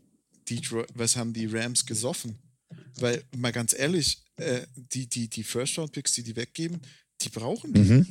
Detroit, 0.50 0.88
was 0.94 1.16
haben 1.16 1.34
die 1.34 1.48
Rams 1.48 1.86
gesoffen? 1.86 2.38
Weil, 2.96 3.24
mal 3.36 3.52
ganz 3.52 3.74
ehrlich, 3.74 4.24
äh, 4.36 4.62
die, 4.76 5.08
die, 5.08 5.28
die 5.28 5.44
First-Round-Picks, 5.44 6.14
die 6.14 6.24
die 6.24 6.36
weggeben, 6.36 6.82
die 7.22 7.30
brauchen 7.30 7.74
die. 7.74 7.82
Mhm. 7.82 8.08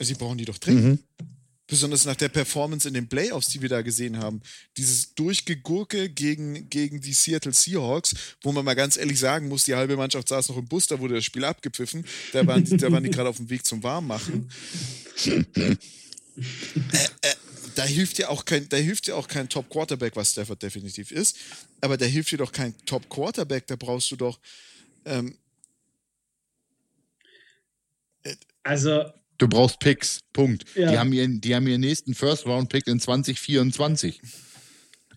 Sie 0.00 0.14
brauchen 0.14 0.38
die 0.38 0.44
doch 0.44 0.58
dringend. 0.58 1.00
Mhm. 1.20 1.28
Besonders 1.72 2.04
nach 2.04 2.16
der 2.16 2.28
Performance 2.28 2.86
in 2.86 2.92
den 2.92 3.08
Playoffs, 3.08 3.48
die 3.48 3.62
wir 3.62 3.70
da 3.70 3.80
gesehen 3.80 4.18
haben. 4.18 4.42
Dieses 4.76 5.14
Durchgegurke 5.14 6.10
gegen, 6.10 6.68
gegen 6.68 7.00
die 7.00 7.14
Seattle 7.14 7.54
Seahawks, 7.54 8.14
wo 8.42 8.52
man 8.52 8.62
mal 8.62 8.74
ganz 8.74 8.98
ehrlich 8.98 9.18
sagen 9.18 9.48
muss, 9.48 9.64
die 9.64 9.74
halbe 9.74 9.96
Mannschaft 9.96 10.28
saß 10.28 10.50
noch 10.50 10.58
im 10.58 10.66
Bus, 10.68 10.86
da 10.86 10.98
wurde 11.00 11.14
das 11.14 11.24
Spiel 11.24 11.46
abgepfiffen. 11.46 12.04
Da 12.34 12.46
waren, 12.46 12.62
die- 12.62 12.76
die 12.76 13.10
gerade 13.10 13.26
auf 13.30 13.38
dem 13.38 13.48
Weg 13.48 13.64
zum 13.64 13.82
Warmmachen. 13.82 14.50
äh, 15.26 15.38
äh, 17.22 17.34
da 17.74 17.84
hilft 17.84 18.18
ja 18.18 18.28
auch 18.28 18.44
kein, 18.44 18.68
da 18.68 18.76
hilft 18.76 19.06
ja 19.06 19.14
auch 19.14 19.26
kein 19.26 19.48
Top 19.48 19.70
Quarterback, 19.70 20.14
was 20.14 20.32
Stafford 20.32 20.62
definitiv 20.62 21.10
ist. 21.10 21.38
Aber 21.80 21.96
da 21.96 22.04
hilft 22.04 22.32
dir 22.32 22.36
doch 22.36 22.52
kein 22.52 22.74
Top 22.84 23.08
Quarterback. 23.08 23.66
Da 23.66 23.76
brauchst 23.76 24.10
du 24.10 24.16
doch 24.16 24.38
ähm, 25.06 25.38
Also, 28.62 29.04
Du 29.38 29.48
brauchst 29.48 29.78
Picks. 29.80 30.20
Punkt. 30.32 30.64
Ja. 30.76 30.90
Die, 30.92 30.98
haben 30.98 31.12
ihren, 31.12 31.40
die 31.40 31.54
haben 31.54 31.66
ihren 31.66 31.80
nächsten 31.80 32.14
First-Round-Pick 32.14 32.86
in 32.86 33.00
2024. 33.00 34.20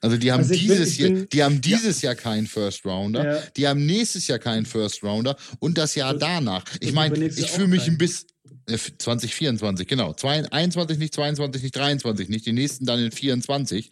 Also 0.01 0.17
die 0.17 0.31
haben 0.31 0.39
Also 0.41 0.53
ich 0.53 0.67
bin- 0.67 0.77
dieses 0.77 0.91
ich 0.93 0.97
Jahr, 0.99 1.09
bin- 1.11 1.29
die 1.31 1.43
haben 1.43 1.61
dieses 1.61 2.01
Jahr 2.01 2.15
keinen 2.15 2.47
First 2.47 2.85
Rounder, 2.85 3.25
Ja. 3.37 3.43
die 3.55 3.67
haben 3.67 3.85
nächstes 3.85 4.27
Jahr 4.27 4.39
keinen 4.39 4.65
First 4.65 5.03
Rounder 5.03 5.35
und 5.59 5.77
das 5.77 5.95
Jahr 5.95 6.13
Und- 6.13 6.21
danach. 6.21 6.63
Ich 6.79 6.93
meine, 6.93 7.25
ich 7.25 7.49
fühle 7.49 7.67
mich 7.67 7.87
ein 7.87 7.97
bisschen 7.97 8.27
äh, 8.67 8.77
2024, 8.97 9.87
genau. 9.87 10.13
Zwei- 10.13 10.43
21 10.51 10.97
nicht, 10.97 11.13
22 11.13 11.61
nicht, 11.63 11.75
23 11.75 12.29
nicht, 12.29 12.45
die 12.47 12.51
nächsten 12.51 12.85
dann 12.85 12.99
in 12.99 13.11
24. 13.11 13.89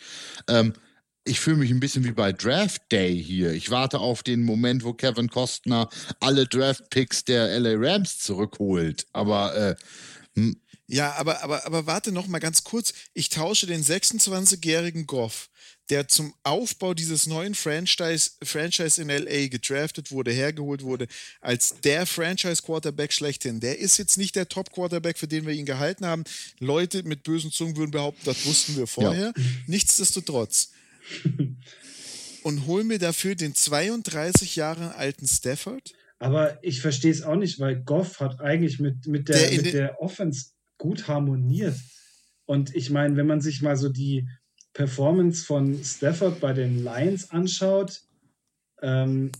Ähm, 0.47 0.73
ich 1.25 1.39
fühle 1.39 1.57
mich 1.57 1.71
ein 1.71 1.79
bisschen 1.79 2.03
wie 2.03 2.11
bei 2.11 2.33
Draft 2.33 2.81
Day 2.91 3.21
hier. 3.21 3.51
Ich 3.51 3.69
warte 3.69 3.99
auf 3.99 4.23
den 4.23 4.43
Moment, 4.43 4.83
wo 4.83 4.93
Kevin 4.93 5.29
Costner 5.29 5.89
alle 6.19 6.45
Draft 6.47 6.89
Picks 6.89 7.23
der 7.23 7.59
LA 7.59 7.75
Rams 7.77 8.19
zurückholt. 8.19 9.05
Aber 9.13 9.55
äh, 9.55 9.75
Ja, 10.87 11.13
aber, 11.13 11.41
aber, 11.41 11.65
aber 11.65 11.85
warte 11.87 12.11
noch 12.11 12.27
mal 12.27 12.39
ganz 12.39 12.63
kurz. 12.65 12.93
Ich 13.13 13.29
tausche 13.29 13.67
den 13.67 13.83
26-jährigen 13.83 15.07
Goff, 15.07 15.49
der 15.89 16.09
zum 16.09 16.33
Aufbau 16.43 16.93
dieses 16.93 17.25
neuen 17.25 17.55
Franchise, 17.55 18.31
Franchise 18.43 19.01
in 19.01 19.07
LA 19.07 19.47
gedraftet 19.47 20.11
wurde, 20.11 20.31
hergeholt 20.31 20.83
wurde, 20.83 21.07
als 21.39 21.75
der 21.81 22.05
Franchise-Quarterback 22.05 23.13
schlechthin. 23.13 23.61
Der 23.61 23.79
ist 23.79 23.97
jetzt 23.97 24.17
nicht 24.17 24.35
der 24.35 24.49
Top-Quarterback, 24.49 25.17
für 25.17 25.27
den 25.27 25.45
wir 25.45 25.53
ihn 25.53 25.65
gehalten 25.65 26.05
haben. 26.05 26.25
Leute 26.59 27.03
mit 27.03 27.23
bösen 27.23 27.51
Zungen 27.51 27.77
würden 27.77 27.91
behaupten, 27.91 28.21
das 28.25 28.45
wussten 28.45 28.75
wir 28.75 28.87
vorher. 28.87 29.33
Nichtsdestotrotz. 29.67 30.71
Und 32.43 32.67
hol 32.67 32.83
mir 32.83 32.99
dafür 32.99 33.35
den 33.35 33.55
32 33.55 34.57
Jahre 34.57 34.95
alten 34.95 35.27
Stafford. 35.27 35.93
aber 36.19 36.57
ich 36.63 36.81
verstehe 36.81 37.11
es 37.11 37.21
auch 37.21 37.35
nicht, 37.35 37.59
weil 37.59 37.81
Goff 37.83 38.19
hat 38.19 38.39
eigentlich 38.41 38.79
mit, 38.79 39.07
mit, 39.07 39.29
der, 39.29 39.37
Der 39.37 39.61
mit 39.61 39.73
der 39.73 40.01
Offense 40.01 40.51
gut 40.77 41.07
harmoniert. 41.07 41.77
Und 42.45 42.75
ich 42.75 42.89
meine, 42.89 43.15
wenn 43.15 43.27
man 43.27 43.41
sich 43.41 43.61
mal 43.61 43.77
so 43.77 43.89
die 43.89 44.27
Performance 44.73 45.45
von 45.45 45.83
Stafford 45.83 46.39
bei 46.39 46.53
den 46.53 46.83
Lions 46.83 47.29
anschaut, 47.31 48.01
ähm, 48.81 49.31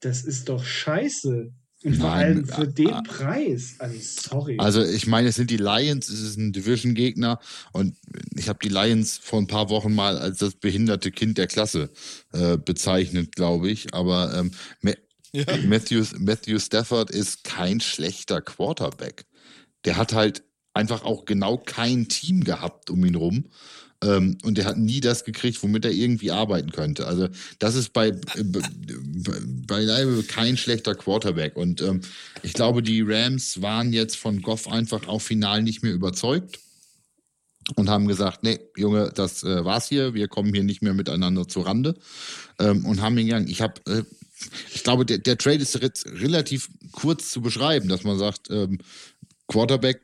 das 0.00 0.24
ist 0.24 0.48
doch 0.48 0.64
scheiße. 0.64 1.52
Und 1.84 1.96
vor 1.96 2.10
allem 2.10 2.46
für 2.46 2.62
äh, 2.62 2.72
den 2.72 2.88
äh, 2.88 3.02
Preis. 3.02 3.74
Also, 3.78 3.96
sorry. 4.00 4.56
Also 4.58 4.82
ich 4.82 5.06
meine, 5.06 5.28
es 5.28 5.36
sind 5.36 5.50
die 5.50 5.56
Lions, 5.56 6.08
es 6.08 6.20
ist 6.20 6.38
ein 6.38 6.52
Division-Gegner 6.52 7.40
und 7.72 7.96
ich 8.36 8.48
habe 8.48 8.58
die 8.62 8.68
Lions 8.68 9.18
vor 9.18 9.40
ein 9.40 9.46
paar 9.46 9.68
Wochen 9.70 9.94
mal 9.94 10.18
als 10.18 10.38
das 10.38 10.54
behinderte 10.54 11.10
Kind 11.10 11.38
der 11.38 11.46
Klasse 11.46 11.90
äh, 12.32 12.56
bezeichnet, 12.56 13.34
glaube 13.34 13.70
ich. 13.70 13.94
Aber 13.94 14.34
ähm, 14.34 14.52
Ma 14.80 14.92
Ja. 15.32 15.44
Matthew, 15.64 16.04
Matthew 16.18 16.58
Stafford 16.58 17.10
ist 17.10 17.42
kein 17.42 17.80
schlechter 17.80 18.42
Quarterback. 18.42 19.24
Der 19.86 19.96
hat 19.96 20.12
halt 20.12 20.42
einfach 20.74 21.04
auch 21.04 21.24
genau 21.24 21.56
kein 21.56 22.08
Team 22.08 22.44
gehabt 22.44 22.90
um 22.90 23.04
ihn 23.04 23.14
rum. 23.14 23.46
Ähm, 24.02 24.36
und 24.42 24.58
der 24.58 24.64
hat 24.64 24.78
nie 24.78 25.00
das 25.00 25.24
gekriegt, 25.24 25.62
womit 25.62 25.84
er 25.84 25.92
irgendwie 25.92 26.32
arbeiten 26.32 26.72
könnte. 26.72 27.06
Also 27.06 27.28
das 27.60 27.76
ist 27.76 27.92
bei, 27.92 28.08
äh, 28.08 28.42
be- 28.42 28.62
be- 28.72 29.42
beileibe 29.66 30.22
kein 30.24 30.56
schlechter 30.56 30.94
Quarterback. 30.94 31.56
Und 31.56 31.80
ähm, 31.82 32.00
ich 32.42 32.52
glaube, 32.52 32.82
die 32.82 33.02
Rams 33.02 33.62
waren 33.62 33.92
jetzt 33.92 34.16
von 34.16 34.42
Goff 34.42 34.66
einfach 34.66 35.06
auch 35.06 35.20
final 35.22 35.62
nicht 35.62 35.82
mehr 35.82 35.92
überzeugt 35.92 36.58
und 37.76 37.88
haben 37.88 38.08
gesagt, 38.08 38.42
nee, 38.42 38.58
Junge, 38.76 39.12
das 39.14 39.44
äh, 39.44 39.64
war's 39.64 39.88
hier, 39.88 40.14
wir 40.14 40.26
kommen 40.26 40.52
hier 40.52 40.64
nicht 40.64 40.82
mehr 40.82 40.94
miteinander 40.94 41.46
zu 41.46 41.60
Rande 41.60 41.94
ähm, 42.58 42.84
und 42.84 43.00
haben 43.00 43.16
ihn 43.18 43.26
gegangen. 43.26 43.48
Ich 43.48 43.62
habe, 43.62 43.80
äh, 43.86 44.02
ich 44.74 44.82
glaube, 44.82 45.06
der, 45.06 45.18
der 45.18 45.38
Trade 45.38 45.62
ist 45.62 45.80
relativ 46.06 46.68
kurz 46.90 47.30
zu 47.30 47.40
beschreiben, 47.40 47.88
dass 47.88 48.02
man 48.02 48.18
sagt, 48.18 48.50
ähm, 48.50 48.78
Quarterback 49.46 50.02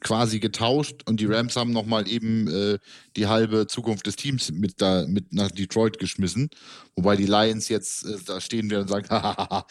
quasi 0.00 0.38
getauscht 0.38 1.02
und 1.06 1.20
die 1.20 1.26
Rams 1.26 1.56
haben 1.56 1.72
nochmal 1.72 2.06
eben 2.08 2.46
äh, 2.48 2.78
die 3.16 3.26
halbe 3.26 3.66
Zukunft 3.66 4.06
des 4.06 4.16
Teams 4.16 4.52
mit, 4.52 4.80
da, 4.80 5.06
mit 5.06 5.32
nach 5.32 5.50
Detroit 5.50 5.98
geschmissen. 5.98 6.50
Wobei 6.94 7.16
die 7.16 7.26
Lions 7.26 7.68
jetzt 7.68 8.04
äh, 8.04 8.18
da 8.24 8.40
stehen 8.40 8.70
werden 8.70 8.82
und 8.82 8.88
sagen, 8.88 9.06
hahaha, 9.10 9.66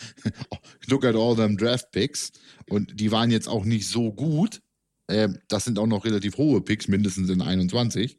look 0.88 1.06
at 1.06 1.16
all 1.16 1.36
them 1.36 1.58
draft 1.58 1.92
picks. 1.92 2.32
Und 2.68 3.00
die 3.00 3.12
waren 3.12 3.32
jetzt 3.32 3.48
auch 3.48 3.64
nicht 3.64 3.88
so 3.88 4.12
gut. 4.12 4.62
Ähm, 5.08 5.40
das 5.50 5.66
sind 5.66 5.78
auch 5.78 5.88
noch 5.88 6.06
relativ 6.06 6.38
hohe 6.38 6.62
Picks, 6.62 6.88
mindestens 6.88 7.30
in 7.30 7.42
21. 7.42 8.18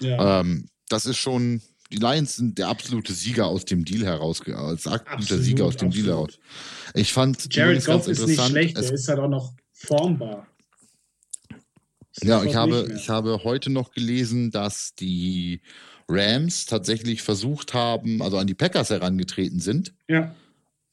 ja. 0.00 0.40
Ähm, 0.40 0.68
das 0.88 1.06
ist 1.06 1.16
schon, 1.16 1.62
die 1.90 1.96
Lions 1.96 2.36
sind 2.36 2.58
der 2.58 2.68
absolute 2.68 3.14
Sieger 3.14 3.46
aus 3.46 3.64
dem 3.64 3.84
Deal 3.84 4.04
heraus, 4.04 4.42
als 4.46 4.86
absoluter 4.86 5.12
Absolut, 5.12 5.44
Sieger 5.44 5.64
aus 5.64 5.76
dem 5.76 5.90
Deal 5.90 6.10
absolut. 6.10 6.32
heraus. 6.32 6.92
Ich 6.94 7.12
fand 7.12 7.54
Jared 7.54 7.82
Goff 7.84 8.08
ist 8.08 8.26
nicht 8.26 8.42
schlecht, 8.42 8.76
es 8.76 8.86
der 8.86 8.94
ist 8.94 9.08
halt 9.08 9.18
auch 9.20 9.28
noch 9.28 9.54
formbar. 9.72 10.46
Ja, 12.22 12.44
ich 12.44 12.54
habe, 12.56 12.92
ich 12.96 13.08
habe 13.08 13.42
heute 13.44 13.70
noch 13.70 13.92
gelesen, 13.92 14.50
dass 14.50 14.94
die 14.94 15.60
Rams 16.08 16.66
tatsächlich 16.66 17.22
versucht 17.22 17.74
haben, 17.74 18.20
also 18.22 18.36
an 18.38 18.46
die 18.46 18.54
Packers 18.54 18.90
herangetreten 18.90 19.60
sind 19.60 19.94
Ja, 20.08 20.34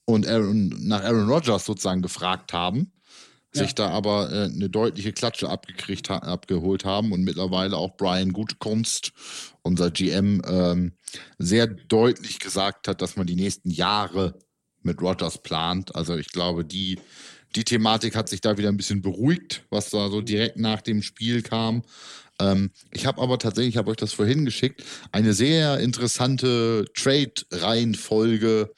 und 0.06 0.28
Aaron, 0.28 0.70
nach 0.80 1.04
Aaron 1.04 1.30
Rodgers 1.30 1.66
sozusagen 1.66 2.02
gefragt 2.02 2.54
haben, 2.54 2.92
Ja. 3.54 3.64
sich 3.64 3.76
da 3.76 3.90
aber 3.90 4.32
äh, 4.32 4.46
eine 4.46 4.70
deutliche 4.70 5.12
Klatsche 5.12 5.50
abgekriegt, 5.50 6.10
ha 6.10 6.18
abgeholt 6.20 6.86
haben 6.86 7.12
und 7.12 7.24
mittlerweile 7.24 7.76
auch 7.76 7.98
Brian 7.98 8.32
Gutkunst, 8.32 9.12
unser 9.62 9.92
GM, 9.92 10.42
ähm, 10.48 10.94
sehr 11.38 11.68
deutlich 11.68 12.40
gesagt 12.40 12.88
hat, 12.88 13.02
dass 13.02 13.18
man 13.18 13.28
die 13.28 13.36
nächsten 13.36 13.72
Jahre 13.72 14.40
mit 14.82 15.02
Rodgers 15.02 15.42
plant. 15.44 15.96
Also 15.96 16.16
ich 16.16 16.30
glaube, 16.30 16.64
die, 16.64 17.00
die 17.56 17.64
Thematik 17.64 18.16
hat 18.16 18.30
sich 18.30 18.42
da 18.42 18.58
wieder 18.58 18.70
ein 18.70 18.78
bisschen 18.78 19.02
beruhigt, 19.02 19.64
was 19.70 19.90
da 19.90 20.10
so 20.10 20.22
direkt 20.22 20.58
nach 20.58 20.82
dem 20.82 21.02
Spiel 21.02 21.42
kam. 21.42 21.82
Ähm, 22.40 22.72
ich 22.92 23.06
habe 23.06 23.22
aber 23.22 23.38
tatsächlich, 23.38 23.76
ich 23.76 23.78
habe 23.78 23.92
euch 23.92 23.98
das 23.98 24.14
vorhin 24.14 24.46
geschickt, 24.46 24.84
eine 25.12 25.34
sehr 25.34 25.80
interessante 25.80 26.86
Trade-Reihenfolge 26.96 28.72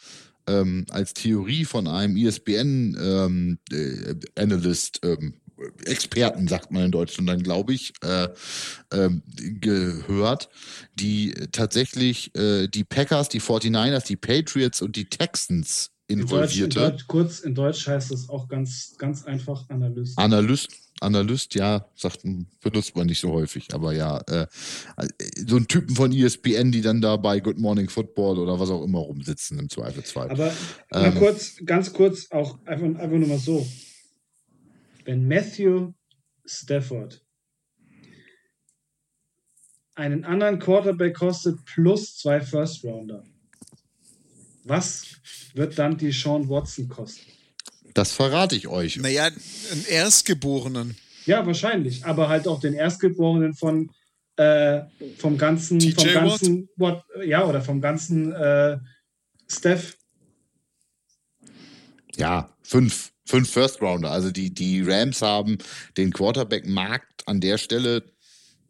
ähm, 0.47 0.87
als 0.89 1.13
Theorie 1.13 1.65
von 1.65 1.87
einem 1.87 2.17
E 2.17 2.25
ESPN-Analyst, 2.27 5.01
ähm, 5.03 5.35
Experten, 5.85 6.47
sagt 6.47 6.71
man 6.71 6.85
in 6.85 6.91
Deutschland 6.91 7.29
dann, 7.29 7.43
glaube 7.43 7.73
ich, 7.73 7.93
äh, 8.01 8.29
ähm, 8.91 9.21
gehört, 9.37 10.49
die 10.95 11.35
tatsächlich 11.51 12.35
äh, 12.35 12.67
die 12.67 12.83
Packers, 12.83 13.29
die 13.29 13.41
49ers, 13.41 14.07
die 14.07 14.15
Patriots 14.15 14.81
und 14.81 14.95
die 14.95 15.05
Texans 15.05 15.91
in 16.11 16.19
Deutsch, 16.19 16.57
in 16.57 16.65
involvierte. 16.65 16.79
Deutsch, 16.79 17.07
kurz, 17.07 17.39
in 17.39 17.55
Deutsch 17.55 17.87
heißt 17.87 18.11
es 18.11 18.29
auch 18.29 18.47
ganz, 18.47 18.95
ganz 18.97 19.25
einfach 19.25 19.69
Analyst. 19.69 20.17
Analyst, 20.17 20.71
Analyst, 20.99 21.55
ja, 21.55 21.87
sagt, 21.95 22.23
benutzt 22.61 22.95
man 22.95 23.07
nicht 23.07 23.19
so 23.19 23.31
häufig, 23.31 23.73
aber 23.73 23.93
ja, 23.93 24.19
äh, 24.27 24.47
so 25.47 25.57
ein 25.57 25.67
Typen 25.67 25.95
von 25.95 26.11
ESPN, 26.11 26.71
die 26.71 26.81
dann 26.81 27.01
da 27.01 27.17
bei 27.17 27.39
Good 27.39 27.57
Morning 27.57 27.89
Football 27.89 28.39
oder 28.39 28.59
was 28.59 28.69
auch 28.69 28.83
immer 28.83 28.99
rumsitzen 28.99 29.57
im 29.57 29.69
Zweifelsfall. 29.69 30.29
Aber 30.29 30.53
Ähm. 30.93 31.01
mal 31.01 31.15
kurz, 31.15 31.55
ganz 31.65 31.91
kurz, 31.91 32.29
auch 32.31 32.59
einfach, 32.65 32.87
einfach 32.99 33.17
nur 33.17 33.27
mal 33.27 33.39
so. 33.39 33.67
wenn 35.05 35.27
Matthew 35.27 35.93
Stafford 36.45 37.25
einen 39.95 40.23
anderen 40.23 40.59
Quarterback 40.59 41.15
kostet 41.15 41.63
plus 41.65 42.17
zwei 42.17 42.41
First 42.41 42.83
Rounder, 42.83 43.23
was 44.63 45.05
wird 45.53 45.77
dann 45.77 45.97
die 45.97 46.11
Sean 46.11 46.49
Watson 46.49 46.87
kosten? 46.87 47.31
Das 47.93 48.13
verrate 48.13 48.55
ich 48.55 48.67
euch. 48.67 48.97
Naja, 48.97 49.25
einen 49.25 49.85
Erstgeborenen. 49.87 50.95
Ja, 51.25 51.45
wahrscheinlich. 51.45 52.05
Aber 52.05 52.29
halt 52.29 52.47
auch 52.47 52.59
den 52.59 52.73
Erstgeborenen 52.73 53.53
von 53.53 53.91
äh, 54.37 54.81
vom 55.17 55.37
ganzen, 55.37 55.79
TJ 55.79 55.93
vom 55.93 56.13
ganzen, 56.13 56.69
What? 56.77 57.03
ja, 57.25 57.45
oder 57.45 57.61
vom 57.61 57.81
ganzen 57.81 58.31
äh, 58.31 58.77
Steph. 59.47 59.97
Ja, 62.15 62.55
fünf. 62.63 63.11
Fünf 63.25 63.49
First 63.49 63.81
Rounder. 63.81 64.11
Also 64.11 64.31
die, 64.31 64.53
die 64.53 64.81
Rams 64.81 65.21
haben 65.21 65.57
den 65.95 66.11
Quarterback-Markt 66.11 67.27
an 67.27 67.39
der 67.39 67.57
Stelle 67.57 68.03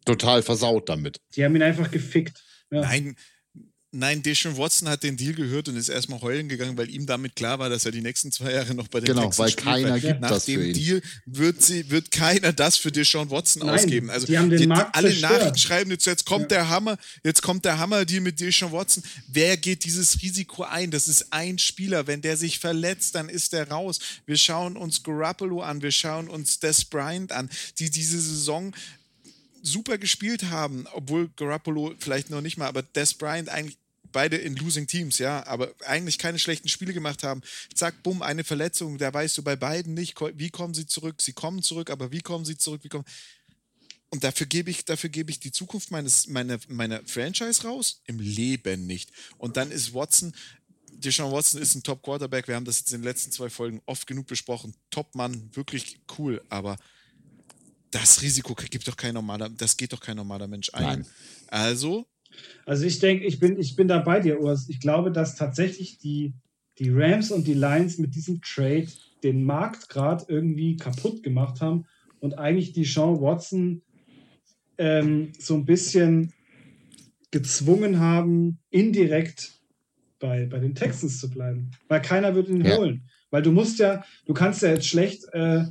total 0.06 0.44
versaut 0.44 0.90
damit. 0.90 1.20
Die 1.36 1.44
haben 1.44 1.56
ihn 1.56 1.64
einfach 1.64 1.90
gefickt. 1.90 2.44
Ja. 2.70 2.82
Nein, 2.82 3.16
Nein, 3.94 4.24
Deshaun 4.24 4.56
Watson 4.56 4.88
hat 4.88 5.04
den 5.04 5.18
Deal 5.18 5.34
gehört 5.34 5.68
und 5.68 5.76
ist 5.76 5.90
erstmal 5.90 6.22
heulen 6.22 6.48
gegangen, 6.48 6.78
weil 6.78 6.90
ihm 6.90 7.06
damit 7.06 7.36
klar 7.36 7.60
war, 7.60 7.70
dass 7.70 7.84
er 7.84 7.92
die 7.92 8.00
nächsten 8.00 8.32
zwei 8.32 8.54
Jahre 8.54 8.74
noch 8.74 8.88
bei 8.88 9.02
den 9.02 9.08
Genau, 9.08 9.24
Texans 9.24 9.38
weil 9.40 9.50
spielt, 9.50 9.66
keiner 9.66 10.00
gibt 10.00 10.22
nach 10.22 10.30
das 10.30 10.46
dem 10.46 10.62
für 10.62 10.68
ihn. 10.68 10.74
Deal 10.74 11.02
wird, 11.26 11.62
sie, 11.62 11.90
wird 11.90 12.10
keiner 12.10 12.54
das 12.54 12.78
für 12.78 12.90
Deshaun 12.90 13.30
Watson 13.30 13.66
Nein, 13.66 13.76
ausgeben. 13.76 14.10
Also 14.10 14.28
die 14.28 14.38
haben 14.38 14.50
den 14.50 14.70
Markt 14.70 14.96
alle 14.96 15.10
zerstört. 15.10 15.32
Nachrichten 15.34 15.58
schreiben 15.58 15.92
jetzt, 15.92 16.06
jetzt 16.06 16.26
kommt 16.26 16.52
der 16.52 16.70
Hammer, 16.70 16.98
jetzt 17.26 17.42
kommt 17.42 17.66
der 17.66 17.80
Hammer-Deal 17.80 18.22
mit 18.22 18.40
Deshaun 18.40 18.72
Watson. 18.72 19.04
Wer 19.28 19.58
geht 19.58 19.84
dieses 19.84 20.22
Risiko 20.22 20.64
ein? 20.64 20.90
Das 20.90 21.10
ist 21.10 21.34
ein 21.34 21.58
Spieler. 21.58 22.08
Wenn 22.08 22.22
der 22.22 22.38
sich 22.38 22.60
verletzt, 22.60 23.16
dann 23.16 23.28
ist 23.28 23.52
der 23.52 23.70
raus. 23.70 24.00
Wir 24.26 24.38
schauen 24.38 24.78
uns 24.78 25.04
Garoppolo 25.04 25.64
an, 25.64 25.82
wir 25.82 25.92
schauen 25.92 26.30
uns 26.30 26.60
Des 26.60 26.86
Bryant 26.86 27.34
an, 27.34 27.50
die 27.78 27.90
diese 27.90 28.22
Saison 28.22 28.74
super 29.64 29.98
gespielt 29.98 30.46
haben, 30.46 30.88
obwohl 30.94 31.30
Garoppolo 31.36 31.94
vielleicht 32.00 32.30
noch 32.30 32.42
nicht 32.42 32.58
mal, 32.58 32.68
aber 32.68 32.84
Des 32.84 33.14
Bryant 33.14 33.50
eigentlich 33.50 33.81
beide 34.12 34.38
in 34.38 34.56
Losing 34.56 34.88
Teams, 34.88 35.18
ja, 35.18 35.46
aber 35.48 35.74
eigentlich 35.86 36.18
keine 36.18 36.40
schlechten 36.40 36.68
Spiele 36.68 36.94
gemacht 36.94 37.24
haben. 37.24 37.42
Zack, 37.74 38.04
bumm, 38.04 38.22
eine 38.22 38.44
Verletzung, 38.44 38.98
da 38.98 39.14
weißt 39.14 39.38
du 39.38 39.44
bei 39.44 39.56
beiden 39.56 39.94
nicht, 39.94 40.16
wie 40.36 40.50
kommen 40.50 40.74
sie 40.74 40.86
zurück. 40.86 41.22
Sie 41.22 41.34
kommen 41.34 41.62
zurück, 41.62 41.90
aber 41.90 42.12
wie 42.12 42.22
kommen 42.22 42.46
sie 42.46 42.58
zurück? 42.58 42.84
Wie 42.84 42.90
kommen 42.90 43.06
und 44.14 44.26
dafür 44.26 44.46
gebe 44.46 44.70
ich, 44.70 44.84
dafür 44.84 45.10
gebe 45.10 45.32
ich 45.32 45.40
die 45.40 45.54
Zukunft 45.54 45.90
meines, 45.90 46.28
meiner, 46.28 46.60
meiner 46.68 47.02
Franchise 47.06 47.64
raus? 47.64 48.02
Im 48.08 48.20
Leben 48.20 48.86
nicht. 48.86 49.10
Und 49.38 49.56
dann 49.56 49.72
ist 49.72 49.94
Watson, 49.94 50.34
Deshaun 50.92 51.32
Watson 51.32 51.62
ist 51.62 51.76
ein 51.76 51.84
Top-Quarterback. 51.84 52.48
Wir 52.50 52.56
haben 52.56 52.66
das 52.66 52.80
jetzt 52.80 52.92
in 52.92 53.00
den 53.00 53.06
letzten 53.06 53.32
zwei 53.32 53.50
Folgen 53.50 53.82
oft 53.86 54.06
genug 54.06 54.28
besprochen. 54.28 54.76
Top-Mann, 54.90 55.50
wirklich 55.56 56.02
cool. 56.18 56.44
Aber 56.50 56.78
das 57.90 58.22
Risiko 58.22 58.54
gibt 58.54 58.88
doch 58.88 58.98
kein 58.98 59.14
normaler, 59.14 59.50
das 59.50 59.78
geht 59.78 59.94
doch 59.94 60.00
kein 60.00 60.18
normaler 60.18 60.48
Mensch 60.48 60.74
ein. 60.74 60.84
Nein. 60.84 61.06
Also, 61.48 62.06
Also 62.66 62.86
ich 62.86 63.00
denke, 63.00 63.26
ich 63.26 63.40
bin, 63.40 63.60
ich 63.60 63.76
bin 63.76 63.88
da 63.88 64.00
bei 64.00 64.20
dir, 64.20 64.40
Urs. 64.42 64.70
Ich 64.70 64.80
glaube, 64.80 65.12
dass 65.12 65.36
tatsächlich 65.36 65.98
die, 65.98 66.34
die 66.80 66.90
Rams 66.90 67.32
und 67.32 67.48
die 67.48 67.54
Lions 67.54 67.98
mit 67.98 68.16
diesem 68.16 68.42
Trade 68.42 68.88
den 69.24 69.44
Markt 69.44 69.90
gerade 69.90 70.26
irgendwie 70.28 70.78
kaputt 70.78 71.24
gemacht 71.24 71.62
haben 71.62 71.86
und 72.20 72.38
eigentlich 72.38 72.74
die 72.74 72.86
Sean 72.86 73.22
Watson 73.22 73.82
ähm, 74.78 75.32
so 75.38 75.56
ein 75.56 75.66
bisschen 75.66 76.34
gezwungen 77.32 78.00
haben, 78.00 78.60
indirekt 78.70 79.54
bei, 80.20 80.46
bei 80.46 80.60
den 80.60 80.76
Texans 80.76 81.20
zu 81.20 81.30
bleiben. 81.30 81.72
Weil 81.88 82.02
keiner 82.02 82.36
wird 82.36 82.50
ihn 82.50 82.66
Ja. 82.66 82.78
holen. 82.78 83.04
Weil 83.30 83.42
du 83.42 83.52
musst 83.52 83.80
ja, 83.80 84.04
du 84.26 84.34
kannst 84.34 84.62
ja 84.62 84.70
jetzt 84.70 84.88
schlecht 84.88 85.26
äh, 85.34 85.66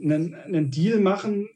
einen, 0.00 0.34
einen 0.34 0.70
Deal 0.70 1.00
machen, 1.00 1.48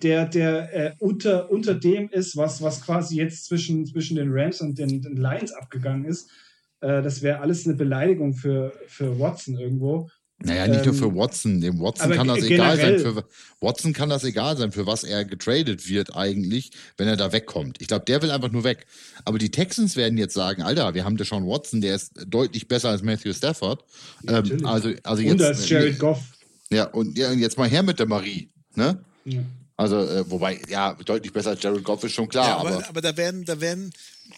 der, 0.00 0.26
der 0.26 0.74
äh, 0.74 0.92
unter, 0.98 1.50
unter 1.50 1.74
dem 1.74 2.08
ist, 2.08 2.36
was, 2.36 2.62
was 2.62 2.82
quasi 2.82 3.16
jetzt 3.16 3.46
zwischen, 3.46 3.86
zwischen 3.86 4.16
den 4.16 4.30
Rams 4.30 4.60
und 4.60 4.78
den, 4.78 5.02
den 5.02 5.16
Lions 5.16 5.52
abgegangen 5.52 6.04
ist. 6.04 6.30
Äh, 6.80 7.02
das 7.02 7.22
wäre 7.22 7.40
alles 7.40 7.66
eine 7.66 7.74
Beleidigung 7.74 8.34
für, 8.34 8.72
für 8.86 9.18
Watson 9.18 9.58
irgendwo. 9.58 10.08
Naja, 10.44 10.66
nicht 10.66 10.84
nur 10.84 10.94
Ähm, 10.94 11.00
für 11.00 11.14
Watson. 11.14 11.60
Dem 11.60 11.80
Watson 11.80 12.10
kann 12.10 12.26
das 12.26 12.42
egal 12.42 12.76
sein. 12.76 12.98
Für, 12.98 13.24
Watson 13.60 13.92
kann 13.92 14.08
das 14.08 14.24
egal 14.24 14.56
sein, 14.56 14.72
für 14.72 14.86
was 14.86 15.04
er 15.04 15.24
getradet 15.24 15.88
wird 15.88 16.16
eigentlich, 16.16 16.72
wenn 16.96 17.06
er 17.06 17.16
da 17.16 17.32
wegkommt. 17.32 17.80
Ich 17.80 17.86
glaube, 17.86 18.04
der 18.06 18.22
will 18.22 18.30
einfach 18.30 18.50
nur 18.50 18.64
weg. 18.64 18.86
Aber 19.24 19.38
die 19.38 19.50
Texans 19.50 19.96
werden 19.96 20.18
jetzt 20.18 20.34
sagen, 20.34 20.62
Alter, 20.62 20.94
wir 20.94 21.04
haben 21.04 21.16
Deshaun 21.16 21.46
Watson, 21.46 21.80
der 21.80 21.94
ist 21.94 22.12
deutlich 22.26 22.66
besser 22.66 22.88
als 22.90 23.02
Matthew 23.02 23.32
Stafford. 23.32 23.84
Ja, 24.24 24.38
ähm, 24.38 24.66
also, 24.66 24.92
also 25.04 25.22
jetzt, 25.22 25.32
und 25.32 25.42
als 25.42 25.68
Jared 25.68 25.98
Goff. 25.98 26.20
Ja, 26.70 26.84
und 26.86 27.16
ja, 27.16 27.30
und 27.30 27.38
jetzt 27.38 27.56
mal 27.58 27.68
her 27.68 27.82
mit 27.82 27.98
der 27.98 28.06
Marie. 28.06 28.50
Ne? 28.74 28.98
Ja. 29.24 29.42
Also, 29.82 29.98
äh, 29.98 30.30
wobei, 30.30 30.60
ja, 30.68 30.94
deutlich 30.94 31.32
besser 31.32 31.50
als 31.50 31.62
Jared 31.62 31.82
Goff 31.84 32.02
ist 32.04 32.12
schon 32.12 32.28
klar, 32.28 32.46
ja, 32.48 32.56
aber, 32.58 32.70
aber, 32.76 32.88
aber 32.88 33.00
da 33.00 33.16
werden, 33.16 33.44
da 33.44 33.60
werden, 33.60 33.90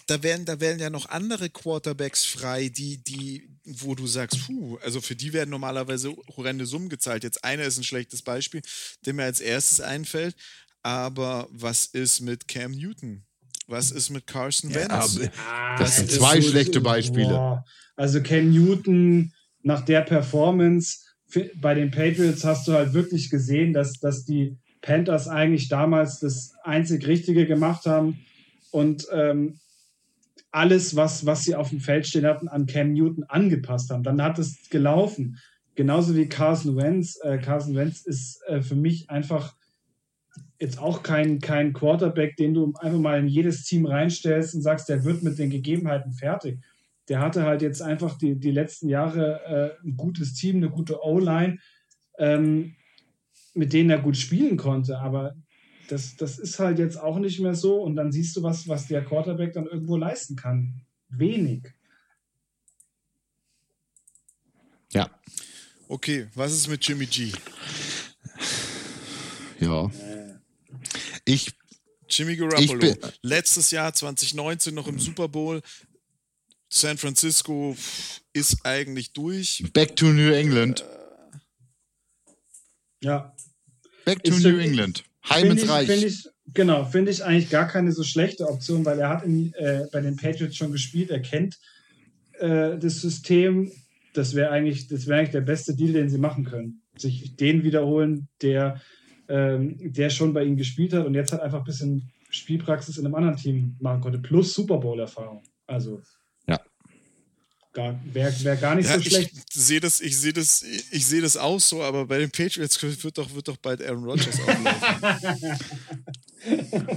da 0.07 0.23
werden, 0.23 0.45
da 0.45 0.59
werden 0.61 0.81
ja 0.81 0.91
noch 0.91 1.09
andere 1.09 1.51
Quarterbacks 1.51 2.25
frei, 2.25 2.69
die, 2.69 2.99
die, 2.99 3.49
wo 3.65 3.95
du 3.95 4.07
sagst, 4.07 4.47
puh, 4.47 4.79
also 4.83 5.01
für 5.01 5.15
die 5.15 5.33
werden 5.33 5.51
normalerweise 5.51 6.15
horrende 6.37 6.67
Summen 6.67 6.89
gezahlt. 6.89 7.23
Jetzt 7.25 7.45
einer 7.45 7.65
ist 7.65 7.79
ein 7.79 7.85
schlechtes 7.85 8.23
Beispiel, 8.23 8.63
der 9.07 9.15
mir 9.15 9.25
als 9.25 9.41
erstes 9.41 9.81
einfällt. 9.81 10.35
Aber 10.83 11.47
was 11.51 11.87
ist 11.87 12.21
mit 12.21 12.47
Cam 12.49 12.73
Newton? 12.73 13.25
Was 13.67 13.91
ist 13.91 14.11
mit 14.11 14.27
Carson 14.27 14.75
Wentz? 14.75 14.91
aber- 14.91 15.31
Ah, 15.49 15.79
Das 15.79 15.97
sind 15.97 16.11
zwei 16.11 16.43
schlechte 16.43 16.81
Beispiele. 16.81 17.29
Boah. 17.29 17.65
Also 17.97 18.21
Ken 18.21 18.51
Newton 18.51 19.33
nach 19.63 19.85
der 19.85 20.03
Performance 20.03 20.99
bei 21.57 21.75
den 21.75 21.91
Patriots 21.91 22.45
hast 22.45 22.69
du 22.69 22.73
halt 22.75 22.93
wirklich 22.93 23.31
gesehen, 23.31 23.73
dass, 23.73 23.95
dass 23.95 24.25
die 24.25 24.57
Panthers 24.85 25.29
eigentlich 25.29 25.69
damals 25.69 26.21
das 26.21 26.55
einzig 26.63 27.07
Richtige 27.07 27.47
gemacht 27.47 27.87
haben 27.87 28.21
und 28.71 29.07
ähm, 29.13 29.59
alles, 30.51 30.95
was, 30.95 31.25
was 31.25 31.43
sie 31.43 31.57
auf 31.57 31.71
dem 31.71 31.81
Feld 31.81 32.07
stehen 32.07 32.27
hatten, 32.27 32.49
an 32.49 32.67
Cam 32.67 32.93
Newton 32.93 33.25
angepasst 33.25 33.91
haben. 33.91 34.03
Dann 34.03 34.23
hat 34.23 34.39
es 34.39 34.69
gelaufen. 34.69 35.39
Genauso 35.75 36.15
wie 36.15 36.29
Carson 36.29 36.77
Wentz. 36.77 37.19
Äh, 37.23 37.39
Carson 37.39 37.75
Wentz 37.75 38.03
ist 38.03 38.43
äh, 38.47 38.61
für 38.61 38.77
mich 38.77 39.09
einfach 39.09 39.57
jetzt 40.61 40.79
auch 40.79 41.03
kein, 41.03 41.41
kein 41.41 41.73
Quarterback, 41.73 42.37
den 42.37 42.53
du 42.53 42.75
einfach 42.79 42.99
mal 42.99 43.19
in 43.19 43.27
jedes 43.27 43.65
Team 43.65 43.87
reinstellst 43.87 44.55
und 44.55 44.61
sagst, 44.61 44.89
der 44.91 45.05
wird 45.05 45.23
mit 45.23 45.39
den 45.39 45.51
Gegebenheiten 45.51 46.13
fertig. 46.13 46.61
Der 47.09 47.21
hatte 47.21 47.45
halt 47.45 47.63
jetzt 47.63 47.81
einfach 47.81 48.19
die, 48.19 48.39
die 48.39 48.51
letzten 48.51 48.89
Jahre 48.89 49.79
äh, 49.83 49.87
ein 49.87 49.97
gutes 49.97 50.35
Team, 50.35 50.57
eine 50.57 50.71
gute 50.71 51.03
O-Line, 51.03 51.59
ähm, 52.19 52.77
mit 53.55 53.73
denen 53.73 53.91
er 53.91 54.01
gut 54.01 54.17
spielen 54.17 54.57
konnte. 54.57 54.99
Aber 54.99 55.35
das, 55.89 56.17
das 56.17 56.39
ist 56.39 56.59
halt 56.59 56.79
jetzt 56.79 56.97
auch 56.97 57.19
nicht 57.19 57.41
mehr 57.41 57.55
so. 57.55 57.81
Und 57.83 57.97
dann 57.97 58.13
siehst 58.13 58.37
du, 58.37 58.43
was, 58.43 58.67
was 58.69 58.87
der 58.89 59.05
Quarterback 59.05 59.53
dann 59.53 59.67
irgendwo 59.67 59.97
leisten 59.97 60.37
kann. 60.37 60.81
Wenig. 61.09 61.73
ja. 64.93 65.11
Okay, 65.89 66.27
was 66.35 66.53
ist 66.53 66.67
mit 66.69 66.87
Jimmy 66.87 67.05
G? 67.07 67.31
Ja. 69.61 69.91
Ich, 71.27 71.53
Jimmy 72.09 72.37
Garoppolo. 72.37 72.79
bin- 72.81 72.97
Letztes 73.23 73.71
Jahr 73.71 73.93
2019 73.93 74.75
noch 74.75 74.89
im 74.89 74.99
Super 74.99 75.29
Bowl. 75.29 75.61
San 76.71 76.97
Francisco 76.99 77.77
ist 78.33 78.65
eigentlich 78.65 79.13
durch. 79.13 79.63
back 79.75 79.95
to 79.95 80.07
New 80.07 80.33
England. 80.33 80.85
Ja. 83.01 83.35
Back 84.05 84.23
to 84.25 84.33
Ist 84.33 84.45
New 84.45 84.59
England. 84.59 85.05
Heim 85.29 85.51
ins 85.51 85.63
ich, 85.63 85.71
Reich. 85.71 85.87
find 85.87 86.05
ich, 86.05 86.29
genau, 86.53 86.85
finde 86.85 87.11
ich 87.11 87.25
eigentlich 87.25 87.51
gar 87.51 87.67
keine 87.67 87.93
so 87.93 88.03
schlechte 88.03 88.47
Option, 88.49 88.85
weil 88.85 88.99
er 88.99 89.09
hat 89.09 89.25
in, 89.25 89.53
äh, 89.55 89.87
bei 89.91 90.01
den 90.01 90.17
Patriots 90.17 90.57
schon 90.57 90.73
gespielt, 90.73 91.11
er 91.11 91.21
kennt 91.21 91.59
äh, 92.39 92.79
das 92.79 93.01
System. 93.01 93.73
Das 94.13 94.35
wäre 94.35 94.51
eigentlich, 94.51 94.87
das 94.89 95.07
wäre 95.07 95.19
eigentlich 95.19 95.33
der 95.33 95.41
beste 95.41 95.75
Deal, 95.75 95.93
den 95.93 96.09
sie 96.09 96.19
machen 96.19 96.45
können. 96.45 96.83
Sich 96.97 97.37
den 97.37 97.65
wiederholen, 97.65 98.29
der, 98.43 98.81
ähm, 99.29 99.93
der 99.93 100.11
schon 100.11 100.33
bei 100.33 100.45
ihnen 100.45 100.57
gespielt 100.57 100.93
hat 100.93 101.07
und 101.07 101.15
jetzt 101.15 101.33
hat 101.33 101.41
einfach 101.41 101.61
ein 101.61 101.65
bisschen 101.65 102.13
Spielpraxis 102.31 102.99
in 102.99 103.07
einem 103.07 103.15
anderen 103.15 103.37
Team 103.37 103.77
machen 103.81 104.01
konnte, 104.01 104.19
plus 104.19 104.55
Super 104.55 104.79
Bowl-Erfahrung. 104.79 105.43
Also. 105.67 106.03
Wäre 107.75 108.33
wär 108.45 108.57
gar 108.57 108.75
nicht 108.77 108.89
Ja, 108.89 108.97
so 108.97 109.03
schlecht. 109.03 109.33
ich 109.35 109.55
sehe 109.55 109.81
das, 109.81 110.01
ich 110.01 110.17
sehe 110.17 110.33
das, 110.33 110.63
ich 110.63 111.07
sehe 111.07 111.21
das 111.21 111.37
auch 111.37 111.59
so, 111.61 111.83
aber 111.83 112.07
bei 112.07 112.19
den 112.19 112.31
Patriots 112.31 112.81
wird 112.83 113.19
doch, 113.19 113.35
wird 113.35 113.49
doch 113.49 113.57
bald 113.57 113.83
Aaron 113.83 114.05
Rodgers 114.05 114.39
auflaufen. 114.41 115.59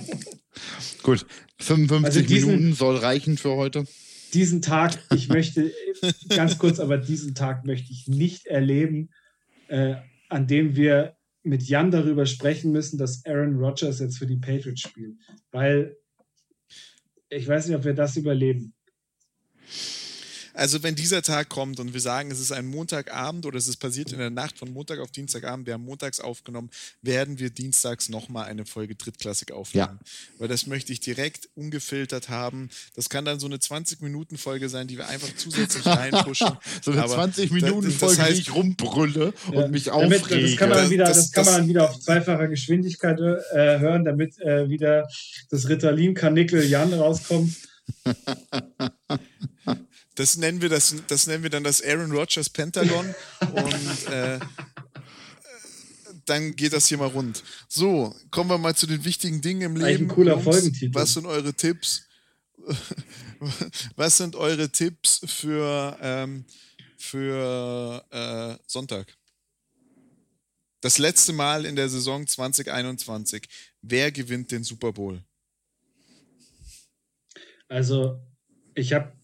Gut. 1.04 1.26
55 1.60 2.06
Also 2.06 2.22
diesen- 2.22 2.50
Minuten 2.52 2.74
soll 2.74 2.98
reichen 2.98 3.38
für 3.38 3.56
heute. 3.56 3.86
diesen 4.34 4.62
Tag, 4.62 4.98
ich 5.14 5.30
möchte, 5.30 5.74
ganz 6.30 6.58
kurz, 6.60 6.80
aber 6.80 6.98
diesen 6.98 7.34
Tag 7.34 7.66
möchte 7.66 7.92
ich 7.92 8.08
nicht 8.08 8.46
erleben, 8.46 9.10
äh, 9.70 9.96
an 10.30 10.48
dem 10.48 10.76
wir 10.76 11.16
mit 11.44 11.64
Jan 11.64 11.92
darüber 11.92 12.26
sprechen 12.26 12.72
müssen, 12.72 12.98
dass 12.98 13.26
Aaron 13.26 13.56
Rodgers 13.56 14.00
jetzt 14.00 14.18
für 14.18 14.28
die 14.28 14.36
Patriots 14.38 14.82
spielt. 14.82 15.16
Weil 15.52 15.96
ich 17.30 17.48
weiß 17.48 17.68
nicht, 17.68 17.76
ob 17.78 17.86
wir 17.86 17.94
das 17.94 18.18
überleben. 18.18 18.74
Also 20.58 20.82
wenn 20.82 20.95
dieser 20.95 21.22
Tag 21.22 21.49
kommt 21.49 21.80
und 21.80 21.93
wir 21.93 22.01
sagen, 22.01 22.32
es 22.32 22.39
ist 22.39 22.51
ein 22.51 22.66
Montagabend 22.66 23.45
oder 23.45 23.60
es 23.60 23.68
ist 23.68 23.78
passiert 23.78 24.12
in 24.12 24.18
der 24.18 24.32
Nacht 24.32 24.58
von 24.58 24.74
Montag 24.74 24.99
auf 24.99 25.12
Dienstagabend, 25.12 25.68
wir 25.68 25.76
haben 25.76 25.86
montags 25.86 26.20
aufgenommen, 26.20 26.72
werden 27.03 27.38
wir 27.38 27.51
dienstags 27.51 28.10
nochmal 28.10 28.45
eine 28.45 28.66
Folge 28.66 28.95
Drittklassik 28.95 29.51
aufnehmen. 29.51 29.99
Ja. 30.01 30.39
Weil 30.39 30.47
das 30.47 30.66
möchte 30.66 30.91
ich 30.91 30.99
direkt 30.99 31.47
ungefiltert 31.53 32.30
haben. 32.30 32.70
Das 32.95 33.10
kann 33.10 33.24
dann 33.24 33.39
so 33.39 33.45
eine 33.45 33.58
20-Minuten-Folge 33.58 34.68
sein, 34.70 34.88
die 34.88 34.97
wir 34.97 35.08
einfach 35.08 35.30
zusätzlich 35.36 35.86
reinpushen. 35.86 36.58
so 36.82 36.91
eine 36.91 37.03
20-Minuten-Folge, 37.03 38.20
heißt, 38.20 38.38
die 38.38 38.41
ich 38.41 38.55
rumbrülle 38.55 39.36
ja, 39.51 39.60
und 39.60 39.72
mich 39.72 39.91
aufrege. 39.91 40.41
Das 40.41 40.58
kann 40.58 40.70
man 40.70 40.80
dann 40.80 40.89
wieder, 40.89 41.05
das, 41.05 41.18
das 41.18 41.32
kann 41.34 41.45
man 41.45 41.53
dann 41.53 41.68
wieder 41.68 41.88
auf 41.88 41.99
zweifacher 41.99 42.47
Geschwindigkeit 42.47 43.20
äh, 43.20 43.78
hören, 43.78 44.05
damit 44.05 44.39
äh, 44.39 44.68
wieder 44.68 45.08
das 45.51 45.70
Ritalin-Kanickel 45.70 46.64
Jan 46.66 46.93
rauskommt. 46.93 47.53
Das 50.18 50.36
nennen 50.36 50.61
wir 50.61 50.70
das, 50.70 50.95
das 51.07 51.28
nennen 51.28 51.43
wir 51.43 51.51
dann 51.51 51.63
das 51.63 51.80
Aaron 51.80 52.11
Rodgers 52.11 52.49
Pentagon 52.49 53.13
und 53.53 54.07
äh, 54.11 54.39
dann 56.26 56.55
geht 56.55 56.74
das 56.74 56.88
hier 56.88 56.97
mal 56.97 57.07
rund. 57.07 57.43
So, 57.68 58.15
kommen 58.32 58.49
wir 58.49 58.57
mal 58.57 58.76
zu 58.76 58.88
den 58.88 59.05
wichtigen 59.05 59.41
Dingen 59.41 59.61
im 59.61 59.76
Leben. 59.76 60.05
Ein 60.05 60.07
cooler 60.07 60.34
Jungs, 60.34 60.43
Folgentitel. 60.43 60.95
Was 60.95 61.13
sind 61.13 61.28
eure 61.28 61.53
Tipps? 61.53 62.07
Was 63.95 64.18
sind 64.18 64.36
eure 64.36 64.72
Tipps 64.72 65.22
für, 65.24 65.95
ähm, 66.01 66.45
für 66.97 68.03
äh, 68.09 68.57
Sonntag? 68.65 69.15
Das 70.82 70.97
letzte 70.97 71.32
Mal 71.32 71.63
in 71.65 71.76
der 71.76 71.89
Saison 71.89 72.26
2021. 72.26 73.47
Wer 73.84 74.11
gewinnt 74.11 74.51
den 74.51 74.63
Super 74.63 74.93
Bowl? 74.93 75.24
Also, 77.68 78.20
ich 78.74 78.93
habe 78.93 79.16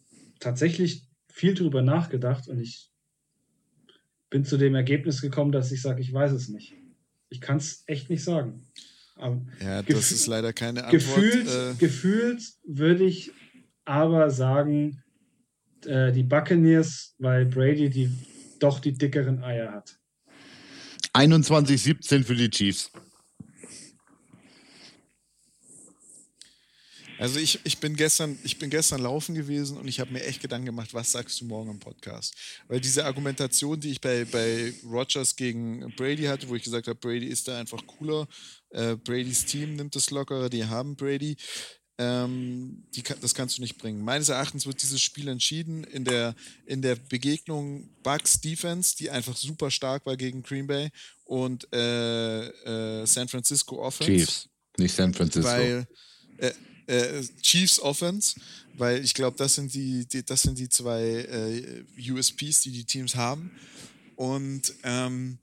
tatsächlich 0.44 1.08
viel 1.32 1.54
drüber 1.54 1.82
nachgedacht 1.82 2.48
und 2.48 2.60
ich 2.60 2.92
bin 4.30 4.46
zu 4.46 4.58
dem 4.58 4.76
Ergebnis 4.76 5.22
gekommen, 5.22 5.52
dass 5.52 5.72
ich 5.72 5.82
sage, 5.82 6.02
ich 6.02 6.12
weiß 6.12 6.32
es 6.32 6.50
nicht. 6.50 6.74
Ich 7.30 7.40
kann 7.42 7.58
es 7.58 7.84
echt 7.88 8.10
nicht 8.10 8.24
sagen. 8.24 8.68
Aber 9.16 9.46
ja, 9.64 9.82
das 9.82 10.12
ist 10.12 10.28
leider 10.28 10.54
keine 10.54 10.86
Antwort. 10.86 10.92
Gefühlt, 10.92 11.48
äh, 11.48 11.74
gefühlt 11.78 12.44
würde 12.66 13.06
ich 13.06 13.32
aber 13.86 14.30
sagen, 14.30 15.04
äh, 15.86 16.12
die 16.12 16.24
Buccaneers, 16.24 17.16
weil 17.20 17.46
Brady 17.46 17.90
die, 17.90 18.10
doch 18.60 18.80
die 18.80 18.94
dickeren 18.94 19.44
Eier 19.44 19.72
hat. 19.72 19.98
21-17 21.14 22.24
für 22.24 22.36
die 22.36 22.50
Chiefs. 22.50 22.92
Also 27.24 27.40
ich, 27.40 27.58
ich, 27.64 27.78
bin 27.78 27.96
gestern, 27.96 28.38
ich 28.44 28.60
bin 28.60 28.70
gestern 28.70 29.02
laufen 29.02 29.34
gewesen 29.34 29.78
und 29.78 29.88
ich 29.88 30.02
habe 30.02 30.12
mir 30.12 30.26
echt 30.26 30.42
Gedanken 30.42 30.66
gemacht, 30.66 30.94
was 30.94 31.14
sagst 31.14 31.40
du 31.40 31.46
morgen 31.46 31.72
im 31.72 31.80
Podcast? 31.80 32.36
Weil 32.68 32.82
diese 32.82 33.06
Argumentation, 33.06 33.80
die 33.80 33.92
ich 33.92 34.02
bei, 34.02 34.26
bei 34.26 34.74
Rogers 34.84 35.38
gegen 35.38 35.90
Brady 35.96 36.24
hatte, 36.24 36.50
wo 36.50 36.56
ich 36.56 36.64
gesagt 36.64 36.86
habe, 36.86 37.00
Brady 37.00 37.28
ist 37.28 37.48
da 37.48 37.58
einfach 37.58 37.88
cooler, 37.88 38.28
äh, 38.72 38.98
Bradys 38.98 39.46
Team 39.46 39.78
nimmt 39.78 39.96
das 39.96 40.12
lockerer, 40.12 40.50
die 40.50 40.66
haben 40.66 40.98
Brady, 40.98 41.38
ähm, 41.98 42.84
die, 42.94 43.04
das 43.04 43.34
kannst 43.34 43.58
du 43.58 43.62
nicht 43.62 43.78
bringen. 43.78 44.04
Meines 44.04 44.28
Erachtens 44.28 44.66
wird 44.66 44.84
dieses 44.84 45.02
Spiel 45.02 45.30
entschieden 45.30 45.86
in 45.86 46.04
der, 46.04 46.36
in 46.66 46.82
der 46.82 46.96
Begegnung 46.96 47.90
Bucks 48.04 48.42
Defense, 48.42 48.98
die 48.98 49.10
einfach 49.10 49.38
super 49.38 49.72
stark 49.72 50.06
war 50.06 50.18
gegen 50.18 50.44
Green 50.44 50.68
Bay 50.68 50.90
und 51.24 51.72
äh, 51.72 52.48
äh, 52.48 53.06
San 53.06 53.30
Francisco 53.30 53.82
Offense. 53.82 54.12
Chiefs, 54.12 54.50
nicht 54.78 54.94
San 54.94 55.14
Francisco. 55.14 55.48
Weil 55.48 55.88
äh, 56.40 56.52
äh, 56.88 57.24
Chiefs 57.42 57.80
Offense, 57.80 58.40
weil 58.76 59.04
ich 59.04 59.14
glaube, 59.14 59.38
das 59.38 59.56
sind 59.56 59.74
die, 59.74 60.06
die, 60.06 60.24
das 60.24 60.42
sind 60.42 60.58
die 60.58 60.70
zwei 60.70 61.04
äh, 61.04 61.84
USPs, 62.12 62.62
die 62.62 62.72
die 62.72 62.86
Teams 62.86 63.16
haben. 63.16 63.52
Und 64.16 64.74
ähm, 64.84 65.38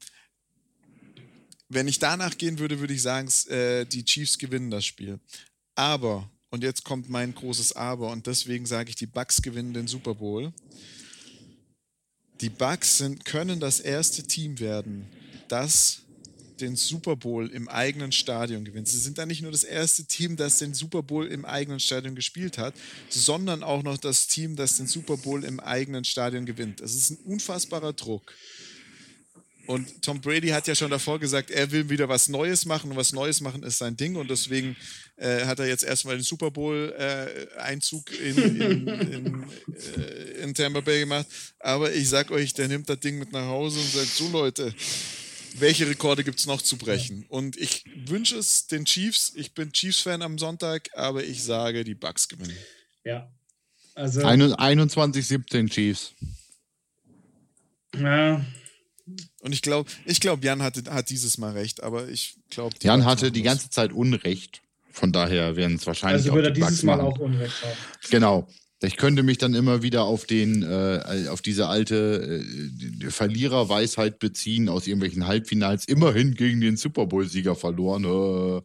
wenn 1.69 1.89
ich 1.89 1.99
danach 1.99 2.37
gehen 2.37 2.59
würde, 2.59 2.81
würde 2.81 2.95
ich 2.95 3.03
sagen, 3.03 3.29
äh, 3.49 3.85
die 3.87 4.05
Chiefs 4.05 4.39
gewinnen 4.39 4.71
das 4.71 4.85
Spiel. 4.85 5.21
Aber, 5.75 6.29
und 6.51 6.65
jetzt 6.65 6.85
kommt 6.85 7.09
mein 7.09 7.35
großes 7.35 7.73
Aber, 7.75 8.11
und 8.11 8.27
deswegen 8.27 8.67
sage 8.67 8.91
ich, 8.91 8.97
die 8.97 9.07
Bucks 9.07 9.41
gewinnen 9.41 9.73
den 9.73 9.87
Super 9.87 10.17
Bowl. 10.17 10.53
Die 12.41 12.51
Bucks 12.51 12.99
sind, 12.99 13.25
können 13.25 13.61
das 13.61 13.81
erste 13.81 14.25
Team 14.25 14.59
werden, 14.59 15.07
das 15.49 16.03
den 16.61 16.77
Super 16.77 17.17
Bowl 17.17 17.49
im 17.49 17.69
eigenen 17.69 18.13
Stadion 18.13 18.65
gewinnt. 18.65 18.89
Sie 18.89 18.99
sind 18.99 19.19
da 19.19 19.27
nicht 19.27 19.43
nur 19.43 19.53
das 19.53 19.65
erste 19.65 20.05
Team, 20.05 20.37
das 20.37 20.59
den 20.59 20.75
Super 20.75 21.03
Bowl 21.03 21.27
im 21.27 21.45
eigenen 21.45 21.81
Stadion 21.81 22.15
gespielt 22.15 22.59
hat, 22.59 22.75
sondern 23.09 23.63
auch 23.63 23.83
noch 23.83 23.99
das 23.99 24.27
Team, 24.27 24.57
das 24.57 24.77
den 24.77 24.87
Super 24.87 25.17
Bowl 25.17 25.45
im 25.45 25.61
eigenen 25.61 26.05
Stadion 26.05 26.47
gewinnt. 26.47 26.81
Das 26.81 26.95
ist 26.95 27.11
ein 27.11 27.19
unfassbarer 27.25 27.93
Druck. 27.93 28.33
Und 29.71 30.03
Tom 30.03 30.21
Brady 30.21 30.49
hat 30.49 30.67
ja 30.67 30.75
schon 30.75 30.91
davor 30.91 31.21
gesagt, 31.21 31.51
er 31.51 31.71
will 31.71 31.89
wieder 31.89 32.09
was 32.09 32.29
Neues 32.29 32.67
machen 32.67 32.91
und 32.91 32.97
was 32.97 33.13
Neues 33.13 33.41
machen 33.41 33.63
ist 33.63 33.79
sein 33.79 33.97
Ding 33.97 34.17
und 34.17 34.29
deswegen 34.29 34.77
äh, 35.17 35.45
hat 35.45 35.61
er 35.61 35.67
jetzt 35.69 35.85
erstmal 35.85 36.17
den 36.17 36.25
Super 36.25 36.51
Bowl-Einzug 36.51 38.11
äh, 38.11 38.31
in, 38.31 38.39
in, 38.39 38.89
in, 38.89 39.45
äh, 39.97 40.43
in 40.43 40.55
Tampa 40.55 40.81
Bay 40.81 41.01
gemacht. 41.01 41.27
Aber 41.61 41.93
ich 41.93 42.09
sag 42.09 42.33
euch, 42.33 42.53
der 42.53 42.67
nimmt 42.67 42.89
das 42.89 42.99
Ding 42.99 43.19
mit 43.19 43.31
nach 43.31 43.47
Hause 43.47 43.79
und 43.79 43.93
sagt: 43.93 44.09
So, 44.09 44.29
Leute, 44.31 44.75
welche 45.59 45.89
Rekorde 45.89 46.25
gibt 46.25 46.39
es 46.39 46.47
noch 46.47 46.63
zu 46.63 46.77
brechen? 46.77 47.25
Und 47.29 47.57
ich 47.57 47.85
wünsche 48.07 48.37
es 48.37 48.67
den 48.67 48.85
Chiefs. 48.85 49.33
Ich 49.35 49.55
bin 49.55 49.73
Chiefs-Fan 49.73 50.23
am 50.23 50.39
Sonntag, 50.39 50.89
aber 50.95 51.25
ich 51.25 51.43
sage, 51.43 51.85
die 51.85 51.95
Bucks 51.95 52.29
gewinnen. 52.29 52.57
Ja. 53.05 53.31
Also 53.95 54.21
21-17 54.21 55.69
Chiefs. 55.69 56.15
Ja. 57.99 58.45
Und 59.41 59.53
ich 59.53 59.63
glaube, 59.63 59.91
ich 60.05 60.21
glaube, 60.21 60.45
Jan 60.45 60.63
hatte, 60.63 60.93
hat 60.93 61.11
dieses 61.11 61.39
Mal 61.39 61.53
recht, 61.53 61.83
aber 61.83 62.09
ich 62.09 62.37
glaube. 62.51 62.77
Jan 62.83 63.05
hatte 63.05 63.33
die 63.33 63.43
ganze 63.43 63.71
Zeit 63.71 63.93
Unrecht. 63.93 64.63
Von 64.93 65.13
daher 65.13 65.57
werden 65.57 65.77
es 65.77 65.87
wahrscheinlich. 65.87 66.25
Also 66.25 66.35
wird 66.35 66.47
er 66.47 66.53
dieses 66.53 66.83
Mal 66.83 67.01
auch 67.01 67.19
Unrecht 67.19 67.63
haben. 67.63 67.77
Genau. 68.11 68.49
Ich 68.83 68.97
könnte 68.97 69.23
mich 69.23 69.37
dann 69.37 69.53
immer 69.53 69.83
wieder 69.83 70.05
auf 70.05 70.25
den, 70.25 70.63
äh, 70.63 71.29
auf 71.29 71.43
diese 71.43 71.69
alte 71.69 72.43
äh, 72.43 73.11
Verliererweisheit 73.11 74.19
beziehen 74.19 74.71
aus 74.71 74.87
irgendwelchen 74.87 75.27
Halbfinals. 75.27 75.85
Immerhin 75.85 76.35
gegen 76.35 76.63
den 76.63 76.79
Super 76.79 77.05
Bowl-Sieger 77.07 77.55
verloren. 77.57 78.05
Äh. 78.05 78.63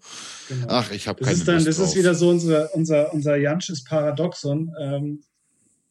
Genau. 0.47 0.67
Ach, 0.67 0.89
ich 0.91 1.09
habe 1.09 1.21
keine 1.21 1.35
ist 1.35 1.45
dann, 1.47 1.65
Das 1.65 1.75
drauf. 1.77 1.89
ist 1.89 1.97
wieder 1.97 2.15
so 2.15 2.29
unsere, 2.29 2.69
unser, 2.69 3.13
unser 3.13 3.35
Jansches 3.35 3.83
Paradoxon. 3.83 4.73
Ähm, 4.79 5.21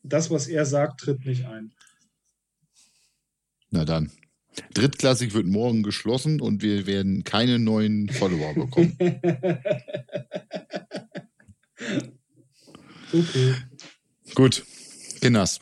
das, 0.02 0.30
was 0.30 0.46
er 0.48 0.64
sagt, 0.64 1.00
tritt 1.00 1.26
nicht 1.26 1.44
ein. 1.44 1.72
Na 3.70 3.84
dann. 3.84 4.10
Drittklassig 4.72 5.34
wird 5.34 5.46
morgen 5.46 5.82
geschlossen 5.82 6.40
und 6.40 6.62
wir 6.62 6.86
werden 6.86 7.24
keine 7.24 7.58
neuen 7.58 8.08
Follower 8.08 8.54
bekommen. 8.54 8.96
okay. 13.12 13.54
Gut, 14.34 14.64
Kinders. 15.20 15.60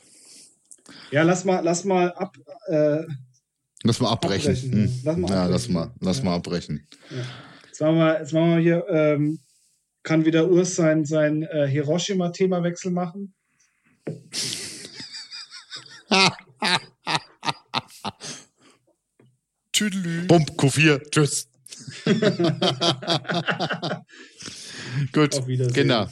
Ja, 1.11 1.23
lass 1.23 1.45
mal, 1.45 1.63
lass 1.63 1.85
mal 1.85 2.13
ab. 2.13 2.37
Äh, 2.69 3.03
lass 3.83 4.01
mal 4.01 4.11
abbrechen. 4.11 4.53
abbrechen. 4.53 4.73
Hm. 4.73 5.01
Lass 5.05 5.17
mal 5.17 5.31
ja, 5.31 5.45
abbrechen. 5.45 5.53
lass 5.53 5.69
mal, 5.69 5.95
lass 6.01 6.19
ja. 6.19 6.25
mal 6.25 6.35
abbrechen. 6.37 6.89
Ja. 7.11 7.25
Jetzt, 7.67 7.81
machen 7.81 7.97
wir, 7.97 8.19
jetzt 8.19 8.33
machen 8.33 8.51
wir 8.51 8.59
hier. 8.59 8.87
Ähm, 8.89 9.41
kann 10.03 10.25
wieder 10.25 10.51
Urs 10.51 10.75
sein, 10.75 11.05
sein 11.05 11.43
äh, 11.43 11.69
Hiroshima-Themawechsel 11.69 12.91
machen? 12.91 13.35
Tüdelü. 19.73 20.27
Bump, 20.27 20.51
Q4. 20.53 21.11
Tschüss. 21.11 21.49
Gut, 25.13 25.47
Kinder. 25.75 26.11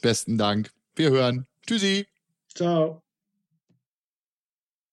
Besten 0.00 0.38
Dank. 0.38 0.70
Wir 0.96 1.10
hören. 1.10 1.46
Tschüssi. 1.68 2.06
Ciao. 2.54 3.02